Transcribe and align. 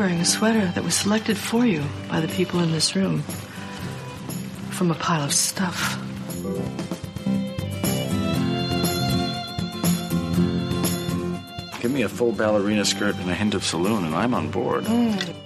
wearing 0.00 0.20
a 0.20 0.24
sweater 0.24 0.64
that 0.68 0.82
was 0.82 0.94
selected 0.94 1.36
for 1.36 1.66
you 1.66 1.84
by 2.08 2.20
the 2.20 2.28
people 2.28 2.58
in 2.60 2.72
this 2.72 2.96
room 2.96 3.20
from 4.70 4.90
a 4.90 4.94
pile 4.94 5.22
of 5.22 5.30
stuff. 5.30 5.98
Give 11.82 11.90
me 11.90 12.00
a 12.00 12.08
full 12.08 12.32
ballerina 12.32 12.86
skirt 12.86 13.14
and 13.16 13.28
a 13.28 13.34
hint 13.34 13.52
of 13.52 13.62
saloon, 13.62 14.06
and 14.06 14.14
I'm 14.14 14.32
on 14.32 14.50
board. 14.50 14.84
Mm. 14.84 15.39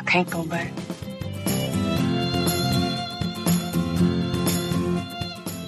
I 0.00 0.02
can't 0.04 0.30
go 0.30 0.44
back. 0.44 0.72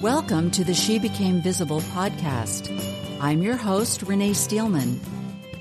Welcome 0.01 0.51
to 0.53 0.65
the 0.65 0.73
She 0.73 0.99
Became 0.99 1.43
Visible 1.43 1.83
podcast. 1.83 2.71
I'm 3.21 3.43
your 3.43 3.57
host, 3.57 4.01
Renee 4.01 4.33
Steelman. 4.33 4.99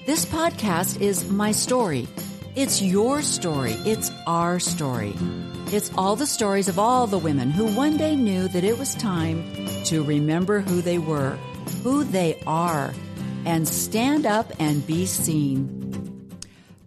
This 0.06 0.24
podcast 0.26 1.02
is 1.02 1.30
my 1.30 1.52
story. 1.52 2.08
It's 2.56 2.82
your 2.82 3.22
story. 3.22 3.74
It's 3.86 4.10
our 4.26 4.58
story. 4.62 5.16
It's 5.68 5.92
all 5.98 6.16
the 6.16 6.26
stories 6.26 6.70
of 6.70 6.80
all 6.80 7.08
the 7.08 7.18
women 7.18 7.52
who 7.52 7.76
one 7.76 7.98
day 7.98 8.16
knew 8.16 8.48
that 8.48 8.64
it 8.64 8.80
was 8.80 8.96
time 8.96 9.44
to 9.84 10.02
remember 10.02 10.62
who 10.62 10.82
they 10.82 10.98
were, 10.98 11.38
who 11.84 12.06
they 12.06 12.42
are, 12.48 12.94
and 13.44 13.68
stand 13.68 14.26
up 14.26 14.54
and 14.60 14.88
be 14.88 15.06
seen. 15.06 15.81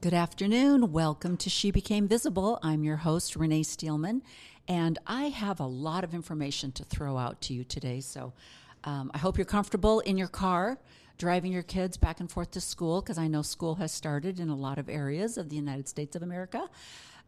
Good 0.04 0.12
afternoon. 0.12 0.92
Welcome 0.92 1.38
to 1.38 1.48
She 1.48 1.70
Became 1.70 2.06
Visible. 2.06 2.58
I'm 2.62 2.84
your 2.84 2.98
host, 2.98 3.36
Renee 3.36 3.62
Steelman, 3.62 4.20
and 4.68 4.98
I 5.06 5.30
have 5.30 5.60
a 5.60 5.66
lot 5.66 6.04
of 6.04 6.12
information 6.12 6.72
to 6.72 6.84
throw 6.84 7.16
out 7.16 7.40
to 7.40 7.54
you 7.54 7.64
today. 7.64 8.00
So 8.00 8.34
um, 8.84 9.10
I 9.14 9.16
hope 9.16 9.38
you're 9.38 9.46
comfortable 9.46 10.00
in 10.00 10.18
your 10.18 10.28
car 10.28 10.76
driving 11.16 11.52
your 11.52 11.62
kids 11.62 11.96
back 11.96 12.20
and 12.20 12.30
forth 12.30 12.50
to 12.50 12.60
school 12.60 13.00
because 13.00 13.16
I 13.16 13.28
know 13.28 13.40
school 13.40 13.76
has 13.76 13.92
started 13.92 14.40
in 14.40 14.50
a 14.50 14.54
lot 14.54 14.76
of 14.76 14.90
areas 14.90 15.38
of 15.38 15.48
the 15.48 15.56
United 15.56 15.88
States 15.88 16.14
of 16.14 16.22
America. 16.22 16.68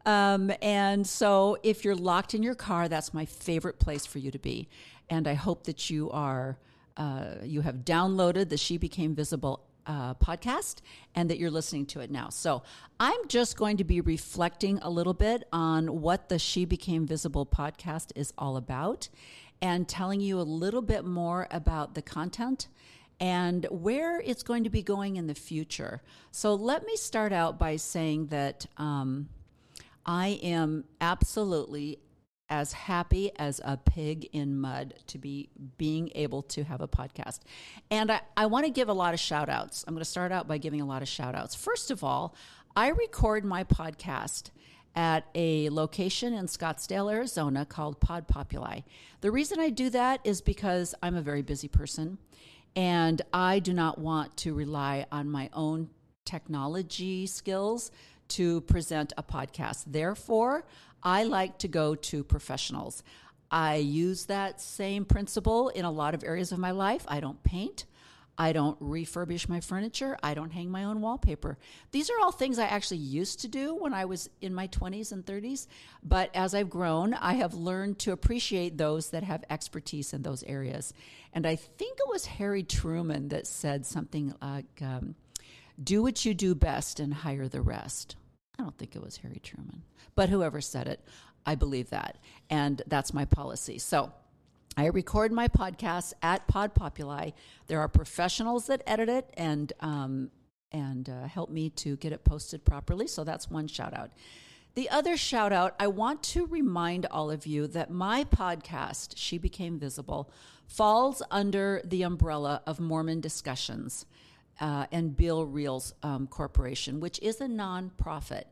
Um, 0.05 0.51
and 0.61 1.07
so 1.07 1.57
if 1.63 1.83
you're 1.83 1.95
locked 1.95 2.35
in 2.35 2.43
your 2.43 2.53
car, 2.53 2.87
that's 2.87 3.11
my 3.11 3.25
favorite 3.25 3.79
place 3.79 4.05
for 4.05 4.19
you 4.19 4.29
to 4.29 4.37
be. 4.37 4.69
And 5.09 5.27
I 5.27 5.33
hope 5.33 5.63
that 5.63 5.89
you 5.89 6.11
are. 6.11 6.59
Uh, 6.95 7.35
you 7.43 7.61
have 7.61 7.77
downloaded 7.77 8.49
the 8.49 8.57
She 8.57 8.77
Became 8.77 9.13
Visible 9.13 9.63
uh, 9.87 10.13
podcast 10.15 10.81
and 11.15 11.29
that 11.29 11.39
you're 11.39 11.49
listening 11.49 11.85
to 11.87 12.01
it 12.01 12.11
now. 12.11 12.29
So 12.29 12.63
I'm 12.99 13.27
just 13.27 13.57
going 13.57 13.77
to 13.77 13.83
be 13.83 14.01
reflecting 14.01 14.79
a 14.79 14.89
little 14.89 15.13
bit 15.13 15.47
on 15.51 16.01
what 16.01 16.29
the 16.29 16.37
She 16.37 16.65
Became 16.65 17.07
Visible 17.07 17.45
podcast 17.45 18.11
is 18.15 18.33
all 18.37 18.57
about 18.57 19.09
and 19.61 19.87
telling 19.87 20.21
you 20.21 20.39
a 20.39 20.43
little 20.43 20.81
bit 20.81 21.05
more 21.05 21.47
about 21.49 21.95
the 21.95 22.01
content 22.01 22.67
and 23.19 23.65
where 23.71 24.19
it's 24.19 24.43
going 24.43 24.63
to 24.63 24.69
be 24.69 24.83
going 24.83 25.15
in 25.15 25.25
the 25.25 25.33
future. 25.33 26.03
So 26.31 26.53
let 26.53 26.85
me 26.85 26.95
start 26.95 27.33
out 27.33 27.57
by 27.57 27.77
saying 27.77 28.27
that 28.27 28.67
um, 28.77 29.29
I 30.05 30.39
am 30.43 30.83
absolutely 31.01 31.99
as 32.49 32.71
happy 32.71 33.31
as 33.37 33.59
a 33.63 33.77
pig 33.77 34.29
in 34.31 34.57
mud 34.57 34.93
to 35.07 35.17
be 35.17 35.49
being 35.77 36.09
able 36.15 36.41
to 36.41 36.63
have 36.63 36.81
a 36.81 36.87
podcast. 36.87 37.39
And 37.91 38.11
I, 38.11 38.21
I 38.35 38.45
want 38.45 38.65
to 38.65 38.71
give 38.71 38.89
a 38.89 38.93
lot 38.93 39.13
of 39.13 39.19
shout 39.19 39.49
outs. 39.49 39.83
I'm 39.87 39.93
going 39.93 40.03
to 40.03 40.09
start 40.09 40.31
out 40.31 40.47
by 40.47 40.57
giving 40.57 40.81
a 40.81 40.85
lot 40.85 41.01
of 41.01 41.07
shout 41.07 41.35
outs. 41.35 41.55
First 41.55 41.91
of 41.91 42.03
all, 42.03 42.35
I 42.75 42.89
record 42.89 43.43
my 43.43 43.63
podcast 43.63 44.51
at 44.95 45.25
a 45.35 45.69
location 45.69 46.33
in 46.33 46.47
Scottsdale, 46.47 47.11
Arizona 47.11 47.65
called 47.65 47.99
Pod 47.99 48.27
Populi. 48.27 48.79
The 49.21 49.31
reason 49.31 49.59
I 49.59 49.69
do 49.69 49.89
that 49.91 50.21
is 50.23 50.41
because 50.41 50.95
I'm 51.03 51.15
a 51.15 51.21
very 51.21 51.41
busy 51.41 51.67
person 51.67 52.17
and 52.75 53.21
I 53.33 53.59
do 53.59 53.73
not 53.73 53.99
want 53.99 54.37
to 54.37 54.53
rely 54.53 55.05
on 55.11 55.29
my 55.29 55.49
own 55.53 55.89
technology 56.25 57.25
skills 57.25 57.91
to 58.29 58.61
present 58.61 59.13
a 59.17 59.23
podcast. 59.23 59.85
Therefore, 59.87 60.65
I 61.07 61.23
like 61.23 61.59
to 61.59 61.69
go 61.69 61.95
to 61.95 62.21
professionals. 62.21 63.01
I 63.49 63.75
use 63.75 64.25
that 64.25 64.59
same 64.59 65.05
principle 65.05 65.69
in 65.69 65.85
a 65.85 65.89
lot 65.91 66.13
of 66.13 66.21
areas 66.21 66.51
of 66.51 66.59
my 66.59 66.71
life. 66.71 67.05
I 67.07 67.21
don't 67.21 67.41
paint. 67.43 67.85
I 68.37 68.51
don't 68.51 68.77
refurbish 68.81 69.47
my 69.47 69.61
furniture. 69.61 70.17
I 70.21 70.33
don't 70.33 70.51
hang 70.51 70.69
my 70.69 70.83
own 70.83 70.99
wallpaper. 70.99 71.57
These 71.91 72.09
are 72.09 72.19
all 72.21 72.33
things 72.33 72.59
I 72.59 72.65
actually 72.65 72.97
used 72.97 73.39
to 73.39 73.47
do 73.47 73.73
when 73.73 73.93
I 73.93 74.03
was 74.03 74.29
in 74.41 74.53
my 74.53 74.67
20s 74.67 75.13
and 75.13 75.25
30s. 75.25 75.67
But 76.03 76.29
as 76.35 76.53
I've 76.53 76.69
grown, 76.69 77.13
I 77.13 77.35
have 77.35 77.53
learned 77.53 77.99
to 77.99 78.11
appreciate 78.11 78.77
those 78.77 79.11
that 79.11 79.23
have 79.23 79.45
expertise 79.49 80.11
in 80.11 80.23
those 80.23 80.43
areas. 80.43 80.93
And 81.31 81.47
I 81.47 81.55
think 81.55 81.99
it 81.99 82.09
was 82.09 82.25
Harry 82.25 82.63
Truman 82.63 83.29
that 83.29 83.47
said 83.47 83.85
something 83.85 84.33
like, 84.41 84.81
um, 84.81 85.15
do 85.81 86.03
what 86.03 86.25
you 86.25 86.33
do 86.33 86.53
best 86.53 86.99
and 86.99 87.13
hire 87.13 87.47
the 87.47 87.61
rest. 87.61 88.17
I 88.59 88.63
don't 88.63 88.77
think 88.77 88.95
it 88.95 89.03
was 89.03 89.17
Harry 89.17 89.39
Truman, 89.43 89.83
but 90.15 90.29
whoever 90.29 90.61
said 90.61 90.87
it, 90.87 90.99
I 91.45 91.55
believe 91.55 91.89
that. 91.91 92.17
And 92.49 92.81
that's 92.87 93.13
my 93.13 93.25
policy. 93.25 93.77
So 93.77 94.11
I 94.75 94.87
record 94.87 95.31
my 95.31 95.47
podcast 95.47 96.13
at 96.21 96.47
Pod 96.47 96.73
Populi. 96.73 97.31
There 97.67 97.79
are 97.79 97.87
professionals 97.87 98.67
that 98.67 98.83
edit 98.85 99.09
it 99.09 99.29
and, 99.35 99.71
um, 99.79 100.31
and 100.71 101.09
uh, 101.09 101.27
help 101.27 101.49
me 101.49 101.69
to 101.71 101.95
get 101.97 102.11
it 102.11 102.23
posted 102.23 102.65
properly. 102.65 103.07
So 103.07 103.23
that's 103.23 103.49
one 103.49 103.67
shout 103.67 103.95
out. 103.95 104.11
The 104.75 104.89
other 104.91 105.17
shout 105.17 105.51
out, 105.51 105.75
I 105.79 105.87
want 105.87 106.21
to 106.23 106.45
remind 106.45 107.07
all 107.07 107.31
of 107.31 107.47
you 107.47 107.65
that 107.67 107.89
my 107.89 108.23
podcast, 108.23 109.13
She 109.15 109.39
Became 109.39 109.79
Visible, 109.79 110.29
falls 110.67 111.23
under 111.31 111.81
the 111.83 112.03
umbrella 112.03 112.61
of 112.67 112.79
Mormon 112.79 113.19
Discussions 113.19 114.05
uh, 114.59 114.85
and 114.91 115.15
Bill 115.15 115.45
Reel's 115.45 115.93
um, 116.03 116.27
Corporation, 116.27 116.99
which 116.99 117.19
is 117.19 117.41
a 117.41 117.47
nonprofit. 117.47 118.45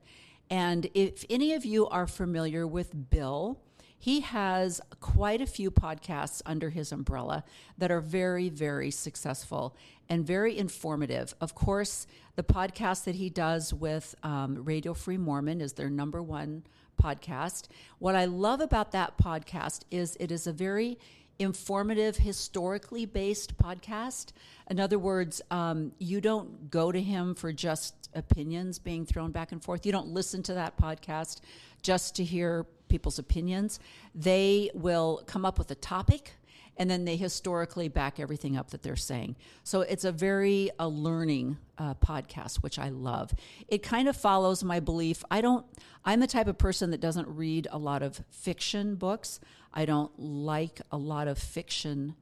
And 0.50 0.90
if 0.94 1.26
any 1.30 1.54
of 1.54 1.66
you 1.66 1.88
are 1.88 2.08
familiar 2.08 2.68
with 2.68 3.10
Bill, 3.10 3.60
he 3.98 4.20
has 4.20 4.82
quite 5.00 5.42
a 5.42 5.48
few 5.48 5.72
podcasts 5.72 6.42
under 6.46 6.70
his 6.70 6.92
umbrella 6.92 7.44
that 7.78 7.92
are 7.92 8.02
very, 8.02 8.50
very 8.50 8.92
successful 8.92 9.76
and 10.10 10.26
very 10.26 10.58
informative. 10.58 11.34
Of 11.42 11.56
course, 11.56 12.06
the 12.36 12.44
podcast 12.44 13.06
that 13.06 13.16
he 13.16 13.30
does 13.30 13.74
with 13.74 14.14
um, 14.22 14.64
Radio 14.64 14.94
Free 14.94 15.18
Mormon 15.18 15.62
is 15.62 15.74
their 15.74 15.90
number 15.90 16.22
one 16.22 16.64
podcast. 17.02 17.68
What 17.98 18.16
I 18.16 18.26
love 18.26 18.62
about 18.62 18.92
that 18.92 19.18
podcast 19.18 19.82
is 19.90 20.16
it 20.20 20.32
is 20.32 20.46
a 20.46 20.54
very 20.54 21.00
informative, 21.40 22.18
historically 22.18 23.06
based 23.06 23.57
podcast. 23.57 24.31
In 24.69 24.79
other 24.79 25.00
words, 25.00 25.41
um, 25.51 25.91
you 26.00 26.22
don't 26.22 26.69
go 26.69 26.91
to 26.91 27.01
him 27.01 27.35
for 27.35 27.51
just 27.51 28.09
opinions 28.13 28.79
being 28.79 29.06
thrown 29.06 29.31
back 29.31 29.51
and 29.51 29.63
forth. 29.63 29.85
You 29.85 29.91
don't 29.91 30.07
listen 30.07 30.44
to 30.44 30.53
that 30.56 30.78
podcast 30.78 31.41
just 31.81 32.16
to 32.16 32.23
hear 32.23 32.66
people's 32.88 33.19
opinions. 33.19 33.79
They 34.13 34.72
will 34.73 35.23
come 35.25 35.46
up 35.46 35.57
with 35.57 35.69
a 35.72 35.75
topic 35.75 36.31
and 36.78 36.90
then 36.90 37.06
they 37.06 37.16
historically 37.16 37.88
back 37.88 38.19
everything 38.19 38.57
up 38.57 38.72
that 38.72 38.84
they're 38.84 38.96
saying. 38.96 39.35
So 39.63 39.81
it's 39.81 40.03
a 40.03 40.12
very 40.12 40.69
a 40.78 40.88
learning 40.88 41.57
uh, 41.78 41.94
podcast, 41.96 42.57
which 42.57 42.78
I 42.78 42.90
love. 42.90 43.34
It 43.67 43.81
kind 43.81 44.07
of 44.07 44.17
follows 44.17 44.63
my 44.63 44.79
belief. 44.79 45.23
I 45.31 45.41
don't. 45.41 45.66
I'm 46.03 46.19
the 46.19 46.28
type 46.28 46.47
of 46.47 46.57
person 46.57 46.91
that 46.91 47.02
doesn't 47.02 47.28
read 47.28 47.67
a 47.72 47.78
lot 47.78 48.03
of 48.03 48.22
fiction 48.29 48.96
books. 48.96 49.40
I 49.75 49.86
don't 49.86 50.12
like 50.18 50.81
a 50.91 50.97
lot 50.97 51.28
of 51.28 51.38
fiction. 51.38 52.16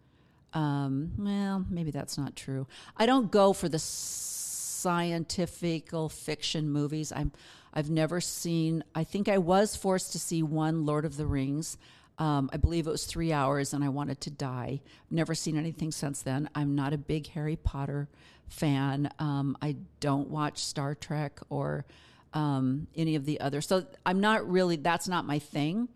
Um, 0.54 1.14
well, 1.18 1.66
maybe 1.70 1.92
that's 1.92 2.18
not 2.18 2.36
true. 2.36 2.68
I 2.98 3.06
don't 3.06 3.32
go 3.32 3.54
for 3.54 3.70
the 3.70 3.80
scientifical 3.80 6.10
fiction 6.10 6.70
movies. 6.70 7.14
I'm. 7.16 7.32
I've 7.76 7.90
never 7.90 8.22
seen. 8.22 8.84
I 8.94 9.04
think 9.04 9.28
I 9.28 9.40
was 9.40 9.76
forced 9.76 10.12
to 10.12 10.20
see 10.20 10.44
one 10.44 10.86
Lord 10.86 11.06
of 11.06 11.18
the 11.18 11.26
Rings. 11.26 11.80
Um, 12.20 12.50
I 12.54 12.58
believe 12.58 12.86
it 12.86 12.92
was 12.92 13.06
three 13.06 13.34
hours, 13.34 13.74
and 13.74 13.84
I 13.84 13.90
wanted 13.90 14.22
to 14.22 14.30
die. 14.30 14.82
Never 15.10 15.34
seen 15.34 15.58
anything 15.58 15.92
since 15.92 16.22
then. 16.22 16.50
I'm 16.54 16.76
not 16.76 16.94
a 16.94 16.98
big 16.98 17.28
Harry 17.30 17.56
Potter 17.56 18.08
fan. 18.48 19.10
Um, 19.18 19.58
I 19.62 19.78
don't 20.00 20.30
watch 20.30 20.64
Star 20.64 20.94
Trek 20.94 21.40
or 21.50 21.86
um, 22.34 22.88
any 22.96 23.16
of 23.16 23.26
the 23.26 23.40
others. 23.40 23.68
So 23.68 23.86
I'm 24.06 24.20
not 24.20 24.48
really. 24.48 24.76
That's 24.76 25.08
not 25.08 25.26
my 25.26 25.40
thing. 25.40 25.88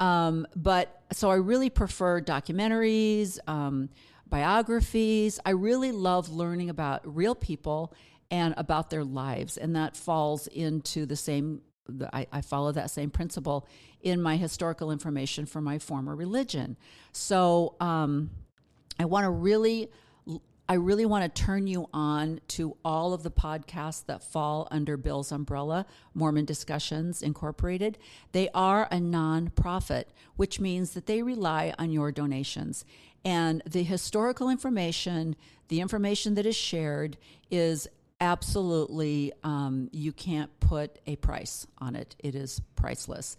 Um, 0.00 0.46
but 0.56 1.02
so 1.12 1.30
I 1.30 1.36
really 1.36 1.70
prefer 1.70 2.20
documentaries, 2.20 3.38
um, 3.46 3.90
biographies. 4.26 5.38
I 5.44 5.50
really 5.50 5.92
love 5.92 6.30
learning 6.30 6.70
about 6.70 7.02
real 7.04 7.34
people 7.34 7.92
and 8.30 8.54
about 8.56 8.90
their 8.90 9.04
lives, 9.04 9.56
and 9.56 9.76
that 9.76 9.96
falls 9.96 10.46
into 10.48 11.06
the 11.06 11.16
same 11.16 11.62
I, 12.12 12.26
I, 12.30 12.40
follow 12.40 12.70
that 12.70 12.90
same 12.90 13.10
principle 13.10 13.66
in 14.00 14.22
my 14.22 14.36
historical 14.36 14.92
information 14.92 15.44
for 15.44 15.60
my 15.60 15.80
former 15.80 16.14
religion. 16.14 16.76
So 17.10 17.74
um, 17.80 18.30
I 18.98 19.06
want 19.06 19.24
to 19.24 19.30
really 19.30 19.90
I 20.70 20.74
really 20.74 21.04
want 21.04 21.24
to 21.24 21.42
turn 21.42 21.66
you 21.66 21.88
on 21.92 22.38
to 22.46 22.76
all 22.84 23.12
of 23.12 23.24
the 23.24 23.30
podcasts 23.32 24.06
that 24.06 24.22
fall 24.22 24.68
under 24.70 24.96
Bill's 24.96 25.32
umbrella, 25.32 25.84
Mormon 26.14 26.44
Discussions 26.44 27.22
Incorporated. 27.22 27.98
They 28.30 28.50
are 28.54 28.84
a 28.84 28.98
nonprofit, 28.98 30.04
which 30.36 30.60
means 30.60 30.92
that 30.92 31.06
they 31.06 31.22
rely 31.22 31.74
on 31.76 31.90
your 31.90 32.12
donations. 32.12 32.84
And 33.24 33.64
the 33.66 33.82
historical 33.82 34.48
information, 34.48 35.34
the 35.66 35.80
information 35.80 36.36
that 36.36 36.46
is 36.46 36.54
shared, 36.54 37.16
is 37.50 37.88
absolutely, 38.20 39.32
um, 39.42 39.88
you 39.90 40.12
can't 40.12 40.52
put 40.60 41.00
a 41.04 41.16
price 41.16 41.66
on 41.78 41.96
it. 41.96 42.14
It 42.20 42.36
is 42.36 42.62
priceless, 42.76 43.36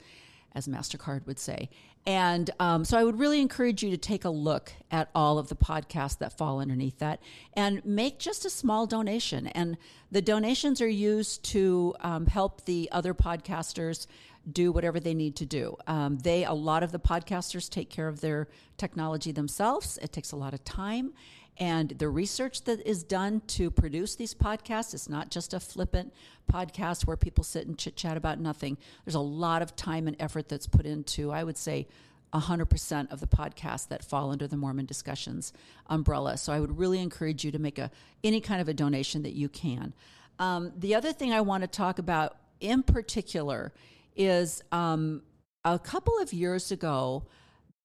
as 0.54 0.68
MasterCard 0.68 1.25
would 1.27 1.39
say. 1.39 1.69
And 2.06 2.50
um, 2.59 2.83
so 2.83 2.98
I 2.98 3.03
would 3.03 3.19
really 3.19 3.39
encourage 3.42 3.83
you 3.83 3.92
to 3.92 3.98
take 3.98 4.25
a 4.25 4.30
look 4.30 4.74
at 4.89 5.09
all 5.13 5.38
of 5.38 5.50
the 5.50 5.56
podcasts 5.56 6.18
that 6.18 6.36
fall 6.36 6.59
underneath 6.59 6.98
that 6.98 7.21
and 7.53 7.83
make 7.86 8.18
just 8.18 8.44
a 8.44 8.50
small 8.50 8.88
donation. 8.88 9.48
And 9.48 9.77
the 10.12 10.21
donations 10.21 10.81
are 10.81 10.88
used 10.88 11.44
to 11.51 11.95
um, 12.00 12.25
help 12.25 12.65
the 12.65 12.89
other 12.92 13.13
podcasters 13.13 14.07
do 14.50 14.72
whatever 14.72 15.00
they 15.00 15.14
need 15.14 15.36
to 15.38 15.46
do. 15.46 15.78
Um, 15.88 16.18
they, 16.18 16.46
a 16.46 16.54
lot 16.54 16.84
of 16.84 16.92
the 16.92 17.00
podcasters 17.00 17.70
take 17.70 17.90
care 17.90 18.08
of 18.08 18.22
their 18.22 18.48
technology 18.78 19.32
themselves. 19.32 19.98
It 20.02 20.12
takes 20.12 20.32
a 20.32 20.36
lot 20.36 20.54
of 20.54 20.64
time. 20.64 21.14
And 21.58 21.90
the 21.90 22.10
research 22.10 22.64
that 22.64 22.86
is 22.88 23.04
done 23.04 23.42
to 23.48 23.70
produce 23.70 24.16
these 24.16 24.34
podcasts 24.34 24.94
is 24.94 25.10
not 25.10 25.30
just 25.30 25.54
a 25.54 25.60
flippant 25.60 26.14
podcast 26.52 27.06
where 27.06 27.18
people 27.18 27.44
sit 27.44 27.68
and 27.68 27.78
chit 27.78 27.96
chat 27.96 28.18
about 28.18 28.40
nothing. 28.40 28.78
There's 29.06 29.16
a 29.16 29.20
lot 29.20 29.62
of 29.62 29.76
time 29.76 30.08
and 30.08 30.16
effort 30.20 30.50
that's 30.50 30.66
put 30.66 30.86
into, 30.86 31.32
I 31.32 31.44
would 31.44 31.58
say, 31.58 31.88
100% 32.34 33.12
of 33.12 33.20
the 33.20 33.28
podcasts 33.28 33.88
that 33.90 34.04
fall 34.04 34.32
under 34.32 34.48
the 34.48 34.56
Mormon 34.58 34.86
discussions 34.86 35.52
umbrella. 35.88 36.38
So 36.38 36.54
I 36.54 36.60
would 36.60 36.80
really 36.80 37.00
encourage 37.00 37.44
you 37.44 37.52
to 37.52 37.60
make 37.60 37.78
a 37.78 37.92
any 38.24 38.40
kind 38.40 38.62
of 38.62 38.70
a 38.70 38.74
donation 38.74 39.24
that 39.24 39.34
you 39.34 39.50
can. 39.50 39.94
Um, 40.40 40.72
the 40.78 40.96
other 40.96 41.12
thing 41.12 41.34
I 41.34 41.42
want 41.42 41.64
to 41.64 41.68
talk 41.68 42.00
about 42.00 42.38
in 42.60 42.84
particular 42.84 43.74
is 44.16 44.62
um, 44.72 45.24
a 45.63 45.80
couple 45.80 46.18
of 46.19 46.34
years 46.34 46.72
ago, 46.72 47.24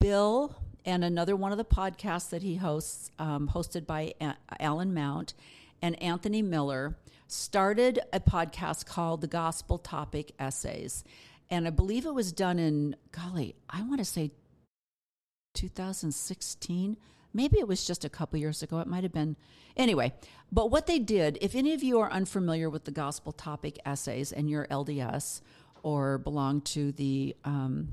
Bill 0.01 0.55
and 0.85 1.05
another 1.05 1.35
one 1.35 1.53
of 1.53 1.59
the 1.59 1.65
podcasts 1.65 2.31
that 2.31 2.43
he 2.43 2.57
hosts, 2.57 3.11
um, 3.19 3.51
hosted 3.53 3.87
by 3.87 4.15
a- 4.21 4.37
Alan 4.61 4.95
Mount 4.95 5.35
and 5.83 6.01
Anthony 6.03 6.43
Miller, 6.43 6.97
started 7.27 7.99
a 8.13 8.21
podcast 8.21 8.87
called 8.87 9.21
The 9.21 9.27
Gospel 9.27 9.79
Topic 9.79 10.33
Essays. 10.39 11.03
And 11.51 11.67
I 11.67 11.71
believe 11.71 12.07
it 12.07 12.15
was 12.15 12.33
done 12.33 12.59
in, 12.59 12.97
golly, 13.13 13.57
I 13.69 13.83
want 13.83 13.99
to 13.99 14.05
say 14.05 14.31
2016. 15.55 16.97
Maybe 17.35 17.59
it 17.59 17.69
was 17.69 17.87
just 17.87 18.05
a 18.05 18.09
couple 18.09 18.39
years 18.39 18.63
ago. 18.63 18.79
It 18.79 18.87
might 18.87 19.03
have 19.03 19.13
been. 19.13 19.37
Anyway, 19.77 20.15
but 20.51 20.71
what 20.71 20.87
they 20.87 20.99
did, 20.99 21.39
if 21.41 21.55
any 21.55 21.75
of 21.75 21.83
you 21.83 21.99
are 22.01 22.11
unfamiliar 22.11 22.71
with 22.71 22.85
the 22.85 22.91
gospel 22.91 23.33
topic 23.33 23.79
essays 23.85 24.33
and 24.33 24.49
you're 24.49 24.67
LDS 24.69 25.43
or 25.87 26.19
belong 26.19 26.61
to 26.61 26.91
the 26.91 27.37
um, 27.45 27.87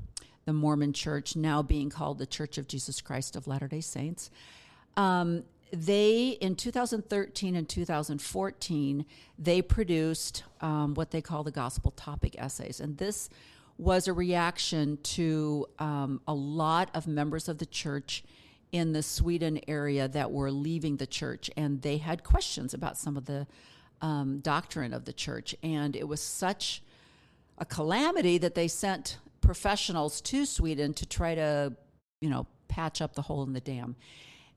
the 0.46 0.52
Mormon 0.52 0.92
Church, 0.92 1.36
now 1.36 1.62
being 1.62 1.90
called 1.90 2.18
the 2.18 2.26
Church 2.26 2.58
of 2.58 2.66
Jesus 2.66 3.00
Christ 3.00 3.36
of 3.36 3.46
Latter 3.46 3.68
day 3.68 3.80
Saints. 3.80 4.30
Um, 4.96 5.44
they, 5.72 6.30
in 6.40 6.56
2013 6.56 7.54
and 7.54 7.68
2014, 7.68 9.06
they 9.38 9.62
produced 9.62 10.42
um, 10.60 10.94
what 10.94 11.12
they 11.12 11.22
call 11.22 11.44
the 11.44 11.52
gospel 11.52 11.92
topic 11.92 12.34
essays. 12.36 12.80
And 12.80 12.98
this 12.98 13.30
was 13.78 14.08
a 14.08 14.12
reaction 14.12 14.98
to 15.04 15.66
um, 15.78 16.20
a 16.26 16.34
lot 16.34 16.90
of 16.94 17.06
members 17.06 17.48
of 17.48 17.58
the 17.58 17.66
church 17.66 18.24
in 18.72 18.92
the 18.92 19.04
Sweden 19.04 19.60
area 19.68 20.08
that 20.08 20.32
were 20.32 20.50
leaving 20.50 20.96
the 20.96 21.06
church, 21.06 21.48
and 21.56 21.80
they 21.82 21.98
had 21.98 22.24
questions 22.24 22.74
about 22.74 22.98
some 22.98 23.16
of 23.16 23.26
the 23.26 23.46
um, 24.02 24.40
doctrine 24.40 24.92
of 24.92 25.04
the 25.04 25.12
church. 25.12 25.54
And 25.62 25.94
it 25.94 26.08
was 26.08 26.20
such 26.20 26.82
a 27.58 27.64
calamity 27.64 28.38
that 28.38 28.54
they 28.54 28.68
sent 28.68 29.18
professionals 29.40 30.20
to 30.22 30.46
Sweden 30.46 30.94
to 30.94 31.06
try 31.06 31.34
to, 31.34 31.74
you 32.20 32.30
know, 32.30 32.46
patch 32.68 33.00
up 33.02 33.14
the 33.14 33.22
hole 33.22 33.42
in 33.42 33.52
the 33.52 33.60
dam. 33.60 33.96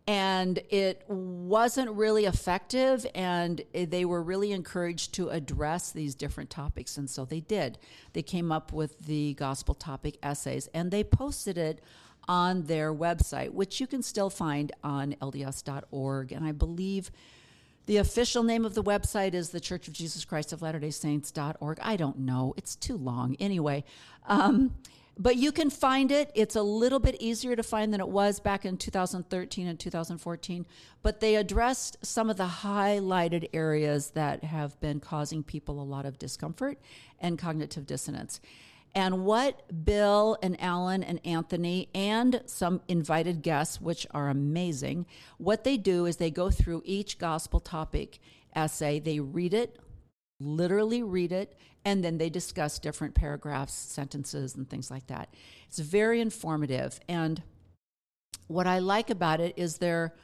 And 0.10 0.60
it 0.70 1.04
wasn't 1.10 1.92
really 1.92 2.24
effective, 2.24 3.06
and 3.14 3.62
they 3.74 4.06
were 4.06 4.24
really 4.24 4.54
encouraged 4.54 5.14
to 5.16 5.28
address 5.28 5.92
these 5.92 6.16
different 6.16 6.50
topics. 6.50 6.96
And 6.96 7.10
so 7.10 7.26
they 7.26 7.42
did. 7.42 7.78
They 8.14 8.22
came 8.22 8.50
up 8.50 8.72
with 8.72 8.98
the 9.00 9.34
gospel 9.34 9.76
topic 9.76 10.18
essays 10.24 10.70
and 10.74 10.92
they 10.92 11.04
posted 11.04 11.58
it 11.58 11.82
on 12.26 12.64
their 12.64 12.94
website, 12.94 13.52
which 13.52 13.82
you 13.82 13.88
can 13.88 14.02
still 14.02 14.30
find 14.30 14.72
on 14.82 15.18
LDS.org. 15.22 16.32
And 16.32 16.46
I 16.46 16.54
believe 16.54 17.12
the 17.88 17.98
official 17.98 18.44
name 18.44 18.66
of 18.66 18.76
the 18.76 18.84
website 18.84 19.34
is 19.34 19.50
the 19.50 19.62
Church 19.62 19.88
of 19.88 19.94
Jesus 19.94 20.26
Christ 20.26 20.54
of 20.54 20.62
Latter 20.62 20.78
day 20.78 20.92
Saints.org. 20.92 21.80
I 21.82 21.96
don't 21.96 22.20
know. 22.20 22.54
It's 22.58 22.76
too 22.76 22.98
long. 22.98 23.36
Anyway, 23.40 23.86
um, 24.28 24.76
but 25.18 25.38
you 25.38 25.54
can 25.54 25.70
find 25.70 26.12
it. 26.12 26.30
It's 26.36 26.58
a 26.58 26.62
little 26.62 27.00
bit 27.00 27.16
easier 27.22 27.56
to 27.56 27.64
find 27.64 27.94
than 27.94 28.02
it 28.02 28.10
was 28.10 28.42
back 28.42 28.66
in 28.66 28.78
2013 28.78 29.68
and 29.68 29.80
2014. 29.80 30.66
But 31.02 31.22
they 31.22 31.38
addressed 31.38 32.06
some 32.06 32.30
of 32.30 32.36
the 32.36 32.46
highlighted 32.46 33.50
areas 33.54 34.12
that 34.12 34.44
have 34.44 34.80
been 34.82 35.00
causing 35.00 35.42
people 35.42 35.82
a 35.82 35.84
lot 35.84 36.06
of 36.06 36.20
discomfort 36.20 36.78
and 37.20 37.40
cognitive 37.40 37.88
dissonance. 37.88 38.42
And 38.98 39.26
what 39.26 39.86
Bill 39.86 40.40
and 40.42 40.60
Alan 40.60 41.04
and 41.04 41.20
Anthony 41.24 41.88
and 41.94 42.42
some 42.48 42.82
invited 42.88 43.44
guests, 43.44 43.80
which 43.80 44.08
are 44.10 44.28
amazing, 44.28 45.06
what 45.38 45.64
they 45.64 45.78
do 45.78 46.08
is 46.08 46.18
they 46.18 46.32
go 46.32 46.50
through 46.50 46.82
each 46.84 47.20
gospel 47.20 47.60
topic 47.60 48.18
essay, 48.56 49.00
they 49.00 49.20
read 49.20 49.54
it, 49.54 49.78
literally 50.40 51.04
read 51.04 51.32
it, 51.32 51.56
and 51.86 52.04
then 52.04 52.18
they 52.18 52.32
discuss 52.32 52.80
different 52.80 53.14
paragraphs, 53.14 53.72
sentences, 53.72 54.56
and 54.56 54.68
things 54.68 54.90
like 54.90 55.06
that. 55.06 55.32
It's 55.68 55.78
very 55.78 56.20
informative. 56.20 57.00
And 57.08 57.44
what 58.48 58.66
I 58.66 58.80
like 58.80 59.12
about 59.12 59.40
it 59.40 59.54
is 59.58 59.78
they're 59.78 60.16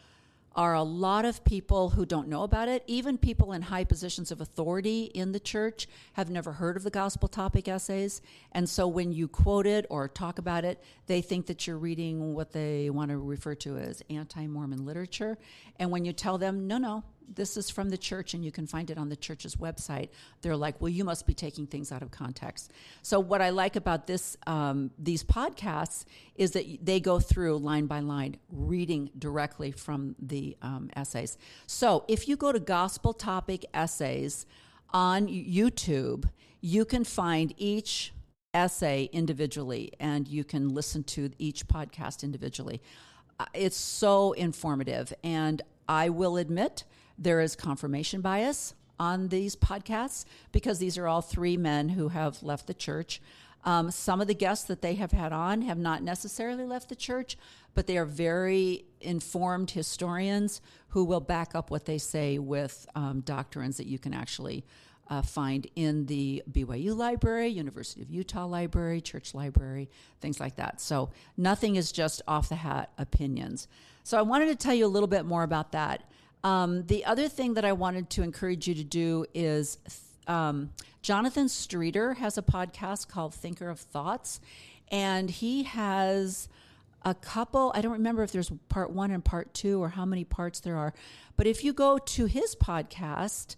are 0.56 0.76
a 0.76 0.84
lot 0.84 1.26
of 1.26 1.44
people 1.44 1.90
who 1.90 2.06
don't 2.06 2.28
know 2.28 2.44
about 2.44 2.68
it. 2.68 2.84
Even 2.86 3.18
people 3.18 3.54
in 3.54 3.62
high 3.62 3.84
positions 3.84 4.32
of 4.32 4.40
authority 4.40 5.06
in 5.14 5.32
the 5.32 5.40
church 5.40 5.88
have 6.14 6.30
never 6.30 6.54
heard 6.54 6.78
of 6.78 6.84
the 6.84 6.90
gospel 6.90 7.28
topic 7.28 7.68
essays. 7.68 8.22
And 8.52 8.70
so 8.70 8.88
when 8.88 9.12
you 9.12 9.28
quote 9.28 9.66
it 9.66 9.86
or 9.90 10.08
talk 10.08 10.38
about 10.38 10.64
it, 10.64 10.84
they 11.08 11.22
think 11.22 11.48
that 11.48 11.66
you're 11.66 11.78
reading 11.78 12.34
what 12.34 12.52
they 12.52 12.90
want 12.90 13.10
to 13.10 13.18
refer 13.18 13.56
to 13.56 13.78
as 13.78 14.04
anti 14.10 14.46
Mormon 14.46 14.86
literature. 14.86 15.38
And 15.80 15.90
when 15.90 16.06
you 16.06 16.14
tell 16.14 16.38
them, 16.38 16.68
no, 16.68 16.78
no, 16.78 17.04
this 17.28 17.58
is 17.58 17.70
from 17.70 17.90
the 17.90 17.98
church 17.98 18.34
and 18.34 18.44
you 18.44 18.52
can 18.52 18.68
find 18.68 18.90
it 18.90 18.98
on 18.98 19.10
the 19.10 19.16
church's 19.16 19.56
website. 19.56 20.10
They're 20.42 20.58
like 20.58 20.80
well 20.82 20.90
you 20.90 21.04
must 21.04 21.26
be 21.26 21.34
taking 21.34 21.68
things 21.68 21.92
out 21.92 22.02
of 22.02 22.12
context. 22.12 22.72
So 23.02 23.20
what 23.20 23.42
i 23.42 23.50
like 23.50 23.76
about 23.76 24.08
this 24.08 24.38
um, 24.48 24.92
these 24.98 25.24
podcasts 25.24 26.06
is 26.36 26.52
that 26.52 26.86
they 26.86 27.00
go 27.00 27.20
through 27.20 27.58
line 27.58 27.86
by 27.86 28.00
line 28.00 28.38
reading 28.50 29.10
directly 29.18 29.72
from 29.72 30.16
the 30.20 30.58
um, 30.62 30.90
essays. 30.96 31.38
So 31.68 32.06
if 32.08 32.28
you 32.28 32.36
go 32.36 32.52
to 32.52 32.60
gospel 32.60 33.14
topic 33.14 33.66
essays 33.74 34.46
on 34.92 35.28
youtube 35.28 36.26
you 36.62 36.86
can 36.86 37.04
find 37.04 37.54
each 37.58 38.14
essay 38.54 39.10
individually 39.12 39.92
and 40.00 40.28
you 40.28 40.44
can 40.44 40.70
listen 40.70 41.04
to 41.04 41.32
each 41.38 41.68
podcast 41.68 42.24
individually. 42.24 42.82
Uh, 43.40 43.46
it's 43.54 43.78
so 43.78 44.32
informative 44.34 45.14
and 45.24 45.62
I 45.88 46.10
will 46.10 46.38
admit 46.38 46.86
there 47.18 47.42
is 47.42 47.56
confirmation 47.56 48.22
bias 48.22 48.74
on 49.00 49.30
these 49.30 49.56
podcasts 49.56 50.26
because 50.52 50.80
these 50.80 50.98
are 50.98 51.08
all 51.08 51.22
three 51.22 51.58
men 51.58 51.90
who 51.90 52.10
have 52.10 52.42
left 52.44 52.68
the 52.68 52.74
church. 52.74 53.22
Um, 53.66 53.92
some 53.92 54.20
of 54.20 54.28
the 54.28 54.34
guests 54.34 54.66
that 54.66 54.82
they 54.82 54.96
have 54.96 55.12
had 55.12 55.32
on 55.32 55.62
have 55.62 55.78
not 55.78 56.04
necessarily 56.04 56.66
left 56.66 56.90
the 56.90 56.96
church, 56.96 57.38
but 57.74 57.88
they 57.88 57.98
are 57.98 58.06
very 58.06 58.86
informed 59.00 59.72
historians 59.72 60.62
who 60.90 61.04
will 61.04 61.22
back 61.22 61.56
up 61.56 61.72
what 61.72 61.86
they 61.86 61.98
say 61.98 62.38
with 62.40 62.86
um, 62.96 63.22
doctrines 63.22 63.78
that 63.78 63.88
you 63.88 63.98
can 63.98 64.14
actually 64.14 64.66
uh, 65.10 65.22
find 65.22 65.68
in 65.76 66.06
the 66.06 66.44
BYU 66.52 66.96
library, 66.96 67.48
University 67.48 68.02
of 68.02 68.10
Utah 68.10 68.46
library, 68.46 69.02
church 69.02 69.34
library, 69.34 69.90
things 70.22 70.40
like 70.40 70.56
that. 70.56 70.80
So 70.82 71.12
nothing 71.38 71.76
is 71.76 71.92
just 71.92 72.22
off 72.28 72.50
the 72.50 72.56
hat 72.56 72.92
opinions. 72.98 73.68
So 74.04 74.18
I 74.18 74.22
wanted 74.22 74.48
to 74.48 74.56
tell 74.56 74.74
you 74.74 74.86
a 74.86 74.88
little 74.88 75.08
bit 75.08 75.26
more 75.26 75.44
about 75.44 75.72
that. 75.74 76.10
Um, 76.44 76.86
the 76.88 77.06
other 77.06 77.30
thing 77.30 77.54
that 77.54 77.66
I 77.66 77.74
wanted 77.74 78.10
to 78.12 78.24
encourage 78.24 78.68
you 78.68 78.76
to 78.76 78.84
do 78.84 79.26
is 79.34 79.78
um, 80.28 80.72
Jonathan 81.02 81.48
Streeter 81.48 82.16
has 82.16 82.38
a 82.38 82.42
podcast 82.42 83.08
called 83.08 83.34
Thinker 83.34 83.70
of 83.70 83.80
Thoughts, 83.80 84.40
and 84.90 85.30
he 85.30 85.64
has 85.64 86.50
a 87.04 87.14
couple. 87.14 87.72
I 87.76 87.82
don't 87.82 87.94
remember 87.94 88.24
if 88.24 88.32
there's 88.32 88.52
part 88.70 88.92
one 88.92 89.12
and 89.12 89.24
part 89.24 89.54
two 89.54 89.82
or 89.82 89.90
how 89.90 90.06
many 90.06 90.24
parts 90.24 90.60
there 90.60 90.78
are, 90.78 90.94
but 91.36 91.48
if 91.48 91.64
you 91.64 91.74
go 91.74 91.98
to 91.98 92.26
his 92.26 92.56
podcast, 92.56 93.56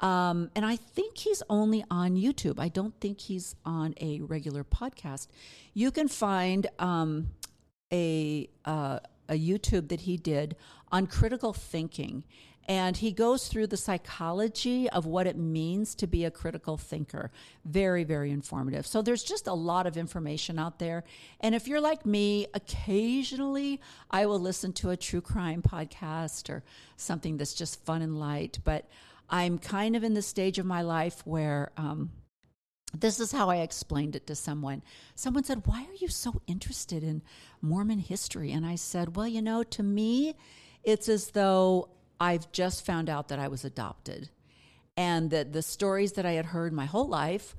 um, 0.00 0.50
and 0.54 0.66
I 0.66 0.76
think 0.76 1.16
he's 1.16 1.42
only 1.48 1.84
on 1.90 2.16
YouTube. 2.16 2.58
I 2.58 2.68
don't 2.68 2.98
think 3.00 3.20
he's 3.20 3.56
on 3.64 3.94
a 4.00 4.20
regular 4.20 4.62
podcast. 4.62 5.28
You 5.72 5.90
can 5.90 6.08
find 6.08 6.66
um, 6.78 7.28
a 7.90 8.48
uh, 8.64 8.98
a 9.28 9.34
YouTube 9.34 9.88
that 9.88 10.02
he 10.02 10.16
did 10.16 10.56
on 10.90 11.06
critical 11.06 11.52
thinking. 11.52 12.24
And 12.68 12.96
he 12.96 13.12
goes 13.12 13.46
through 13.46 13.68
the 13.68 13.76
psychology 13.76 14.90
of 14.90 15.06
what 15.06 15.28
it 15.28 15.36
means 15.36 15.94
to 15.96 16.06
be 16.08 16.24
a 16.24 16.32
critical 16.32 16.76
thinker. 16.76 17.30
Very, 17.64 18.02
very 18.02 18.32
informative. 18.32 18.86
So 18.86 19.02
there's 19.02 19.22
just 19.22 19.46
a 19.46 19.54
lot 19.54 19.86
of 19.86 19.96
information 19.96 20.58
out 20.58 20.80
there. 20.80 21.04
And 21.40 21.54
if 21.54 21.68
you're 21.68 21.80
like 21.80 22.04
me, 22.04 22.48
occasionally 22.54 23.80
I 24.10 24.26
will 24.26 24.40
listen 24.40 24.72
to 24.74 24.90
a 24.90 24.96
true 24.96 25.20
crime 25.20 25.62
podcast 25.62 26.50
or 26.50 26.64
something 26.96 27.36
that's 27.36 27.54
just 27.54 27.84
fun 27.84 28.02
and 28.02 28.18
light. 28.18 28.58
But 28.64 28.88
I'm 29.30 29.58
kind 29.58 29.94
of 29.94 30.02
in 30.02 30.14
the 30.14 30.22
stage 30.22 30.58
of 30.58 30.66
my 30.66 30.82
life 30.82 31.24
where, 31.24 31.70
um, 31.76 32.10
this 32.94 33.20
is 33.20 33.32
how 33.32 33.50
I 33.50 33.56
explained 33.56 34.16
it 34.16 34.26
to 34.28 34.34
someone. 34.34 34.82
Someone 35.14 35.44
said, 35.44 35.66
Why 35.66 35.82
are 35.82 35.96
you 35.98 36.08
so 36.08 36.40
interested 36.46 37.02
in 37.02 37.22
Mormon 37.60 37.98
history? 37.98 38.52
And 38.52 38.64
I 38.64 38.76
said, 38.76 39.16
Well, 39.16 39.28
you 39.28 39.42
know, 39.42 39.62
to 39.64 39.82
me, 39.82 40.34
it's 40.84 41.08
as 41.08 41.30
though 41.30 41.88
I've 42.20 42.50
just 42.52 42.86
found 42.86 43.10
out 43.10 43.28
that 43.28 43.38
I 43.38 43.48
was 43.48 43.64
adopted 43.64 44.30
and 44.96 45.30
that 45.30 45.52
the 45.52 45.62
stories 45.62 46.12
that 46.12 46.24
I 46.24 46.32
had 46.32 46.46
heard 46.46 46.72
my 46.72 46.86
whole 46.86 47.08
life 47.08 47.54